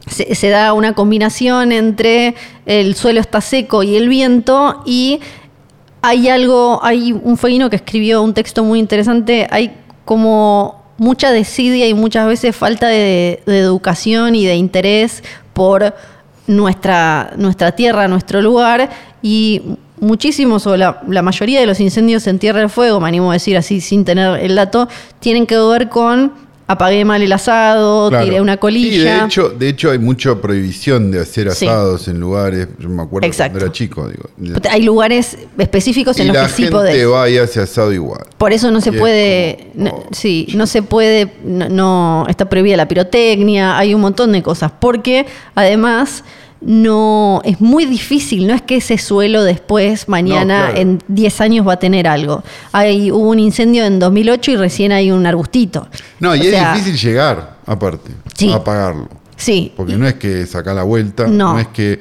[0.08, 5.20] se, se da una combinación entre el suelo está seco y el viento y
[6.02, 9.76] hay algo, hay un fueguino que escribió un texto muy interesante, hay
[10.06, 15.24] como mucha desidia y muchas veces falta de, educación y de interés
[15.54, 15.96] por
[16.48, 18.90] nuestra, nuestra tierra, nuestro lugar
[19.22, 19.62] y
[20.00, 23.34] muchísimos o la, la mayoría de los incendios en Tierra del Fuego, me animo a
[23.34, 24.88] decir así sin tener el dato,
[25.20, 28.26] tienen que ver con apagué mal el asado, Claro.
[28.26, 28.92] tiré una colilla.
[28.92, 31.66] Sí, de hecho, de hecho hay mucha prohibición de hacer Sí.
[31.66, 32.68] asados en lugares.
[32.78, 33.54] Yo me acuerdo Exacto.
[33.54, 34.08] cuando era chico.
[34.38, 37.10] Digo, Hay lugares específicos y en los la que sí gente podés.
[37.10, 38.22] va y hace asado igual.
[38.38, 42.26] Por eso no se Y puede, como, no- oh, sí, no se puede, no, no-
[42.30, 45.26] está prohibida la pirotecnia, hay un montón de cosas, porque
[45.56, 46.24] además
[46.62, 50.78] no es muy difícil, no es que ese suelo después, mañana, claro.
[50.82, 52.44] en 10 años va a tener algo.
[52.72, 55.88] Hay, hubo un incendio en 2008 y recién hay un arbustito.
[56.20, 58.52] No, y O es sea, difícil llegar, aparte, Sí.
[58.52, 59.08] a apagarlo.
[59.38, 61.54] Sí, Porque no es que sacar la vuelta, No.
[61.54, 62.00] no, es que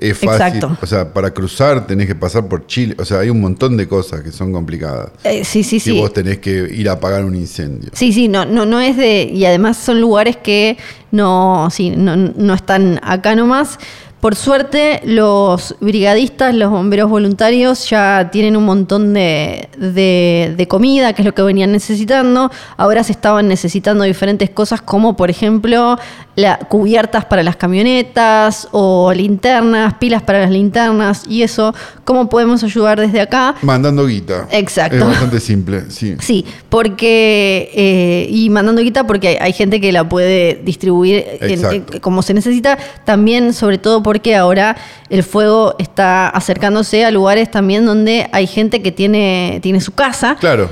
[0.00, 0.32] es fácil.
[0.56, 0.78] Exacto.
[0.82, 2.94] O sea, para cruzar tenés que pasar por Chile.
[2.98, 5.10] O sea, hay un montón de cosas que son complicadas.
[5.24, 5.98] eh, sí, sí, Si sí.
[5.98, 7.90] vos tenés que ir a apagar un incendio.
[7.92, 9.24] Sí, sí, no, no, no es de.
[9.24, 10.78] Y además son lugares que
[11.10, 13.78] no, sí, no, no están acá nomás.
[14.20, 21.14] Por suerte, los brigadistas, los bomberos voluntarios ya tienen un montón de, de- de comida,
[21.14, 22.50] que es lo que venían necesitando.
[22.76, 25.98] Ahora se estaban necesitando diferentes cosas, como por ejemplo
[26.36, 31.74] la- cubiertas para las camionetas o linternas, pilas para las linternas y eso.
[32.04, 33.54] ¿Cómo podemos ayudar desde acá?
[33.62, 34.48] Mandando guita.
[34.52, 34.96] Exacto.
[34.98, 36.16] Es bastante simple, sí.
[36.20, 37.70] Sí, porque.
[37.74, 41.94] eh, y mandando guita porque hay, hay gente que la puede distribuir en- Exacto.
[41.94, 42.76] en- como se necesita.
[43.04, 44.76] También, sobre todo, porque ahora
[45.08, 50.36] el fuego está acercándose a lugares también donde hay gente que tiene, tiene su casa.
[50.40, 50.68] Claro.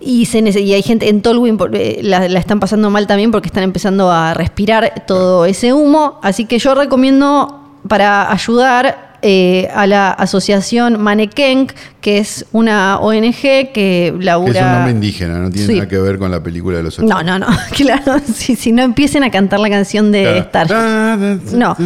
[0.00, 3.30] Y, se nece- y hay gente en Tolwyn eh, la, la están pasando mal también
[3.30, 6.18] porque están empezando a respirar todo ese humo.
[6.20, 13.32] Así que yo recomiendo para ayudar eh, a la asociación Manekenk, que es una ONG
[13.32, 14.72] que Que es un labura.
[14.72, 15.74] nombre indígena, no tiene Sí.
[15.74, 17.46] nada que ver con la película de los No, no, no.
[17.76, 21.54] Claro, si, si no empiecen a cantar la canción de Starship.
[21.56, 21.76] No,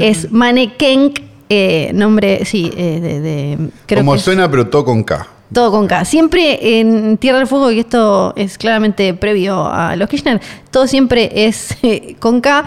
[0.00, 4.84] es Manekenk, eh, nombre, sí, eh, de, de- creo Como que es- suena, pero todo
[4.84, 5.26] con K.
[5.52, 6.04] todo con K.
[6.06, 10.40] Siempre en Tierra del Fuego, y esto es claramente previo a los Kirchner,
[10.70, 12.64] todo siempre es eh, con K.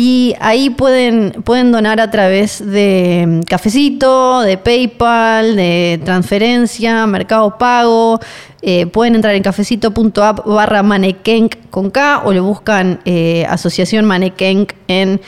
[0.00, 7.58] Y ahí pueden, pueden donar a través de mm, Cafecito, de PayPal, de transferencia, Mercado
[7.58, 8.20] Pago.
[8.60, 14.72] Eh, pueden entrar en cafecito.app barra Manekenk con K o le buscan eh, Asociación Manekenk
[14.88, 15.20] en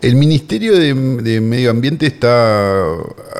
[0.00, 2.82] El Ministerio de, de Medio Ambiente está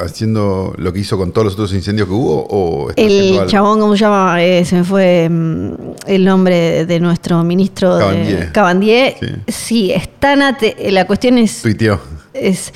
[0.05, 3.81] haciendo lo que hizo con todos los otros incendios que hubo o está El chabón,
[3.81, 4.43] ¿cómo se llama?
[4.43, 5.73] Eh, se me fue mm,
[6.07, 8.53] el nombre de nuestro ministro de Cabandier.
[8.53, 9.17] Cabandier.
[9.19, 9.27] Sí.
[9.49, 12.01] Sí, están ate- la cuestión es, Tuiteó.
[12.35, 12.73] es-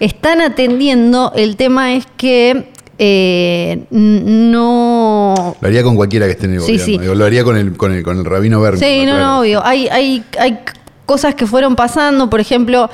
[0.00, 1.32] están atendiendo.
[1.36, 5.34] El tema es que eh, no.
[5.60, 6.84] Lo haría con cualquiera que esté en el Sí, gobierno.
[6.86, 6.98] sí.
[6.98, 8.80] Digo, lo haría con el, con el, con el rabino Bergman.
[8.88, 9.64] Sí, no, no, obvio.
[9.64, 10.58] Hay, hay, hay
[11.06, 12.30] cosas que fueron pasando.
[12.30, 12.90] Por ejemplo,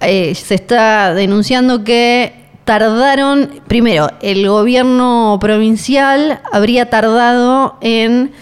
[0.00, 2.32] eh, se está denunciando que
[2.64, 3.50] tardaron.
[3.66, 8.32] Primero, el gobierno provincial habría tardado en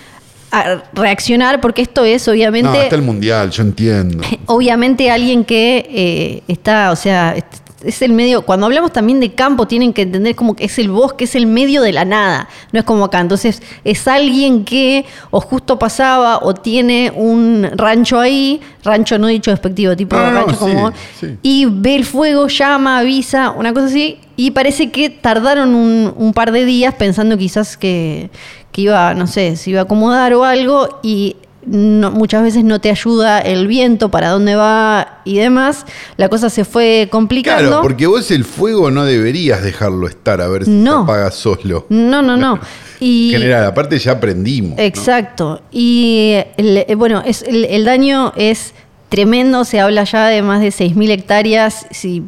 [0.53, 2.69] a- reaccionar, porque esto es obviamente.
[2.71, 4.23] No, está el mundial, yo entiendo.
[4.47, 9.67] Obviamente alguien que eh, está, o sea, es- el medio, cuando hablamos también de campo,
[9.67, 12.79] tienen que entender como que es el bosque, es el medio de la nada, no
[12.79, 13.19] es como acá.
[13.19, 19.51] Entonces, es alguien que o justo pasaba o tiene un rancho ahí, rancho no dicho
[19.51, 20.93] despectivo, tipo No, no, rancho sí, como...
[21.19, 21.27] sí.
[21.43, 26.33] Y ve el fuego, llama, avisa, una cosa así, y parece que tardaron un, un
[26.35, 28.31] par de días pensando quizás que,
[28.73, 32.81] que iba, no sé, se iba a acomodar o algo, y no- muchas veces no
[32.81, 35.87] te ayuda el viento para dónde va y demás.
[36.17, 37.69] La cosa se fue complicando.
[37.69, 40.99] Claro, porque vos el fuego no deberías dejarlo estar a ver si No.
[40.99, 41.87] se apaga solo.
[41.89, 42.59] No, no, no.
[43.05, 44.77] Y, General, aparte ya aprendimos.
[44.79, 44.83] ¿no?
[44.83, 45.61] Exacto.
[45.73, 48.75] Y el- eh, bueno, es, el, el daño es
[49.13, 51.87] tremendo, se habla ya de más de 6.000 hectáreas.
[51.91, 52.25] Si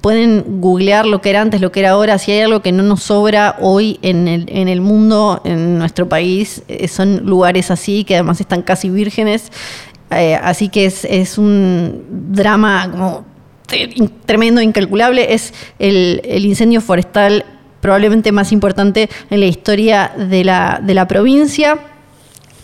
[0.00, 2.82] pueden googlear lo que era antes, lo que era ahora, si hay algo que no
[2.82, 8.04] nos sobra hoy en el, en el mundo, en nuestro país, eh, son lugares así
[8.04, 9.52] que además están casi vírgenes.
[10.10, 12.02] Eh, así que es, es un
[12.32, 13.26] drama como
[14.24, 15.34] tremendo, incalculable.
[15.34, 17.44] Es el, el incendio forestal
[17.82, 21.78] probablemente más importante en la historia de la, de la provincia.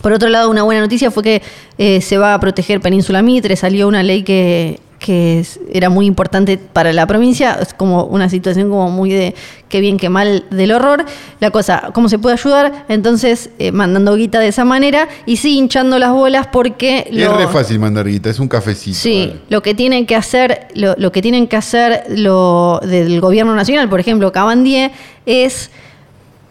[0.01, 1.41] Por otro lado, una buena noticia fue que
[1.77, 6.05] eh, se va a proteger Península Mitre, salió una ley que, que es- era muy
[6.05, 9.35] importante para la provincia, es como una situación como muy de
[9.67, 11.05] qué bien, qué mal del horror.
[11.41, 12.85] La cosa, ¿cómo se puede ayudar?
[12.89, 17.05] Entonces, eh, mandando guita de esa manera y sí hinchando las bolas porque...
[17.09, 18.97] Es lo- re fácil mandar guita, es un cafecito.
[18.97, 23.53] Sí, lo que tienen que hacer, lo, lo que tienen que hacer lo, del gobierno
[23.53, 24.91] nacional, por ejemplo, Cabandier,
[25.25, 25.69] es,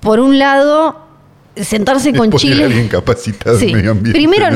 [0.00, 1.07] por un lado,
[1.64, 2.64] sentarse con Chile.
[2.64, 3.66] alguien capacitado Sí.
[3.68, 4.18] en medio ambiente.
[4.18, 4.46] Primero,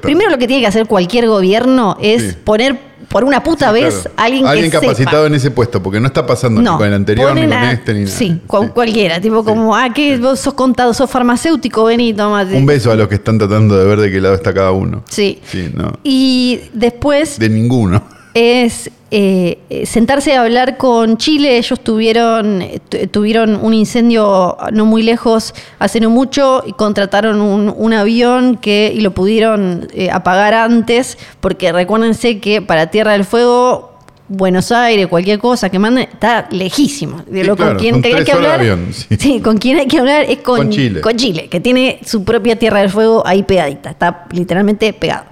[0.00, 2.36] primero lo que tiene que hacer cualquier gobierno es Sí.
[2.44, 4.10] poner por una puta Sí, vez claro.
[4.16, 5.26] a alguien, Alguien que capacitado sepa.
[5.26, 7.92] en ese puesto, porque no está pasando ni con el anterior, ni con a- este,
[7.92, 8.12] ni nada.
[8.16, 8.40] Sí, Sí.
[8.46, 9.20] cualquiera.
[9.20, 12.54] Tipo como, ah, que vos sos contado, sos farmacéutico, vení, tomate.
[12.56, 15.04] Un beso a los que están tratando de ver de qué lado está cada uno.
[15.10, 15.40] Sí.
[15.44, 15.92] Sí, no.
[16.04, 18.02] Y después De ninguno.
[18.34, 21.58] Es eh, eh, sentarse a hablar con Chile.
[21.58, 27.72] Ellos tuvieron, tu- tuvieron un incendio no muy lejos hace no mucho y contrataron un,
[27.76, 33.24] un avión que, y lo pudieron eh, apagar antes, porque recuérdense que para Tierra del
[33.24, 33.90] Fuego.
[34.28, 37.22] Buenos Aires, cualquier cosa que manden, está lejísimo.
[37.26, 38.60] De Sí, lo claro, con quien hay que hablar.
[38.60, 38.88] avión,
[39.18, 39.40] sí.
[39.40, 41.00] con quien hay que hablar es con, Con Chile.
[41.02, 45.24] con Chile, que tiene su propia Tierra del Fuego ahí pegadita, está literalmente pegado.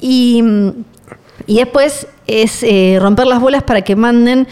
[0.00, 0.42] Y,
[1.46, 4.46] y después es eh, romper las bolas para que manden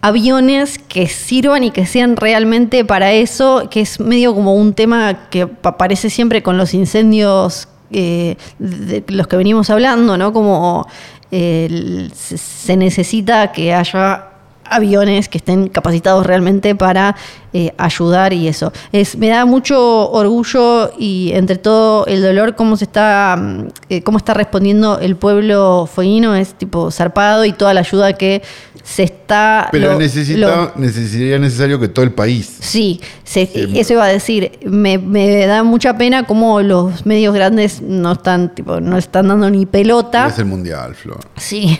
[0.00, 5.28] aviones que sirvan y que sean realmente para eso, que es medio como un tema
[5.30, 10.32] que pa- aparece siempre con los incendios eh, de los que venimos hablando, ¿no?
[10.32, 10.88] Como
[11.30, 14.31] eh, se necesita que haya
[14.64, 17.14] aviones que estén capacitados realmente para
[17.52, 18.72] eh, ayudar y eso.
[18.92, 24.02] Es, me da mucho orgullo y entre todo el dolor cómo se está, mm, eh,
[24.02, 28.42] cómo está respondiendo el pueblo fueguino, es tipo zarpado y toda la ayuda que
[28.82, 29.68] se está...
[29.70, 32.56] Pero lo- necesita, lo- necesitaría necesario que todo el país.
[32.60, 34.58] Sí, se- Sí, eso iba a decir.
[34.64, 39.50] Me, me da mucha pena cómo los medios grandes no están, tipo, no están dando
[39.50, 40.26] ni pelota.
[40.28, 41.20] Es el mundial, Flor.
[41.36, 41.78] Sí.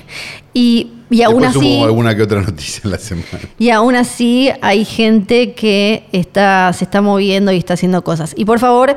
[0.55, 1.77] Y, y aún Después así.
[1.77, 3.27] hubo alguna que otra noticia en la semana.
[3.59, 8.35] Y aún así hay gente que está, se está moviendo y está haciendo cosas.
[8.37, 8.97] Y por favor,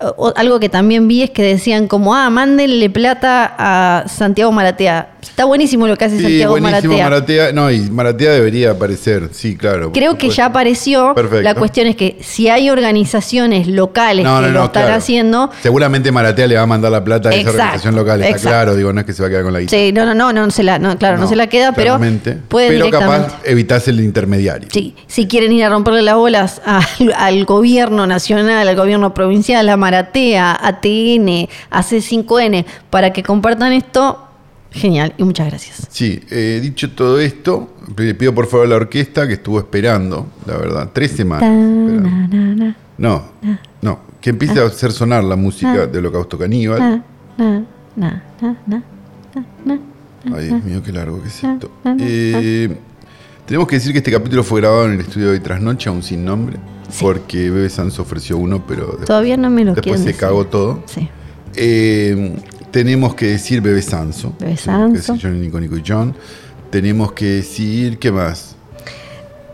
[0.00, 5.10] o- algo que también vi es que decían como, ah, mándenle plata a Santiago Maratea.
[5.20, 7.04] Está buenísimo lo que hace Sí, Santiago buenísimo Maratea.
[7.48, 7.52] Maratea.
[7.52, 9.92] No, y Maratea debería aparecer, sí, claro.
[9.92, 11.14] Creo que ya apareció.
[11.14, 11.42] Perfecto.
[11.42, 14.96] La cuestión es que si hay organizaciones locales No, que no, lo no, están claro.
[14.98, 18.30] haciendo, Seguramente Maratea le va a mandar la plata a esa Exacto, organización local, está
[18.30, 18.48] exacto.
[18.48, 19.70] claro, digo, no es que se va a quedar con la guita.
[19.70, 21.98] Sí, no, no, no, no se la, claro, no, se la queda, pero
[22.48, 24.68] puede Pero capaz evitarse el intermediario.
[24.72, 29.68] Sí, si quieren ir a romperle las bolas al, al gobierno nacional, al gobierno provincial,
[29.68, 34.24] a Maratea, a TN, a C5N, para que compartan esto,
[34.70, 35.86] genial y muchas gracias.
[35.90, 40.26] Sí, eh, dicho todo esto, le pido por favor a la orquesta que estuvo esperando,
[40.46, 41.50] la verdad, tres semanas.
[41.50, 42.74] esperando.
[42.98, 43.24] No,
[43.82, 46.80] no, que empiece a hacer sonar la música de Holocausto Caníbal.
[46.80, 47.04] Na,
[47.36, 47.66] na,
[47.96, 48.82] na, na, na,
[49.64, 49.78] na.
[50.36, 51.70] Ay, Dios mío, qué largo que es esto.
[52.00, 52.68] Eh,
[53.46, 56.24] tenemos que decir que este capítulo fue grabado en el estudio de Trasnoche, aún sin
[56.24, 56.58] nombre,
[57.00, 60.20] porque Bebe Sanz ofreció uno, pero después, Todavía no me lo después se decir.
[60.20, 60.82] cagó todo.
[60.86, 61.08] Sí.
[61.54, 62.36] Eh,
[62.70, 64.34] tenemos que decir Bebe Sanso.
[64.38, 65.12] Bebe que Sanso.
[65.14, 66.14] decir Johnny, Nico, Nico y John.
[66.70, 68.56] Tenemos que decir, ¿qué más?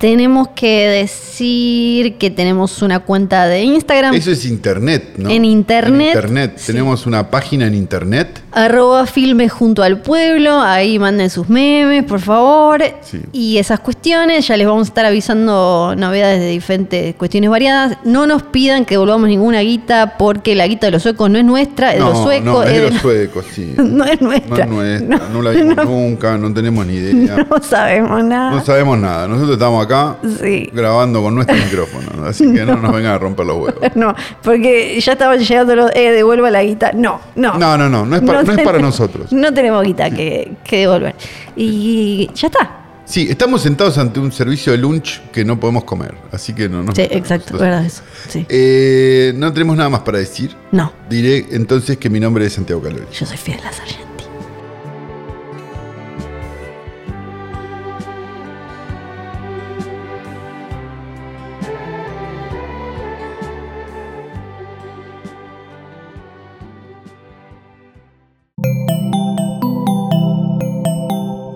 [0.04, 5.30] Tenemos que decir que tenemos una cuenta de Instagram, Eso es internet, ¿no?
[5.30, 6.52] En internet, En internet.
[6.56, 6.66] sí.
[6.72, 8.42] Tenemos una página en internet.
[8.52, 12.82] arroba filme junto al pueblo, ahí manden sus memes, por favor.
[13.00, 13.18] Sí.
[13.32, 17.96] Y esas cuestiones, ya les vamos a estar avisando novedades de diferentes cuestiones variadas.
[18.04, 21.44] No nos pidan que devolvamos ninguna guita, porque la guita de los suecos no es
[21.46, 22.44] nuestra, es de no, los suecos.
[22.44, 23.72] no, es de es de- los suecos, sí.
[23.78, 24.64] no es No nuestra.
[24.64, 27.36] es nuestra, no, la vimos nunca, no tenemos ni idea.
[27.50, 28.50] No sabemos nada.
[28.50, 29.26] No sabemos nada.
[29.26, 29.93] Nosotros estamos acá
[30.40, 30.70] Sí.
[30.72, 33.74] grabando con nuestro micrófono, así que no nos vengan a romper los huevos.
[33.94, 36.92] No, porque ya estaban llegando los, eh, devuelva la guita.
[36.92, 37.58] No, no.
[37.58, 39.32] No, no, no, no es para, no es para tenemos- nosotros.
[39.32, 41.14] No tenemos guita que, que devolver.
[41.56, 42.80] Y ya está.
[43.06, 46.82] Sí, estamos sentados ante un servicio de lunch que no podemos comer, así que no
[46.82, 48.02] nos Sí, exacto, Entonces, verdad eso.
[48.28, 48.46] Sí.
[48.48, 50.56] eh, no tenemos nada más para decir.
[50.72, 53.04] No, Diré entonces que mi nombre es Santiago Calori.
[53.12, 54.13] yo soy fiel a Sargenti.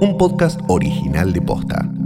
[0.01, 1.98] Un podcast original de Posta.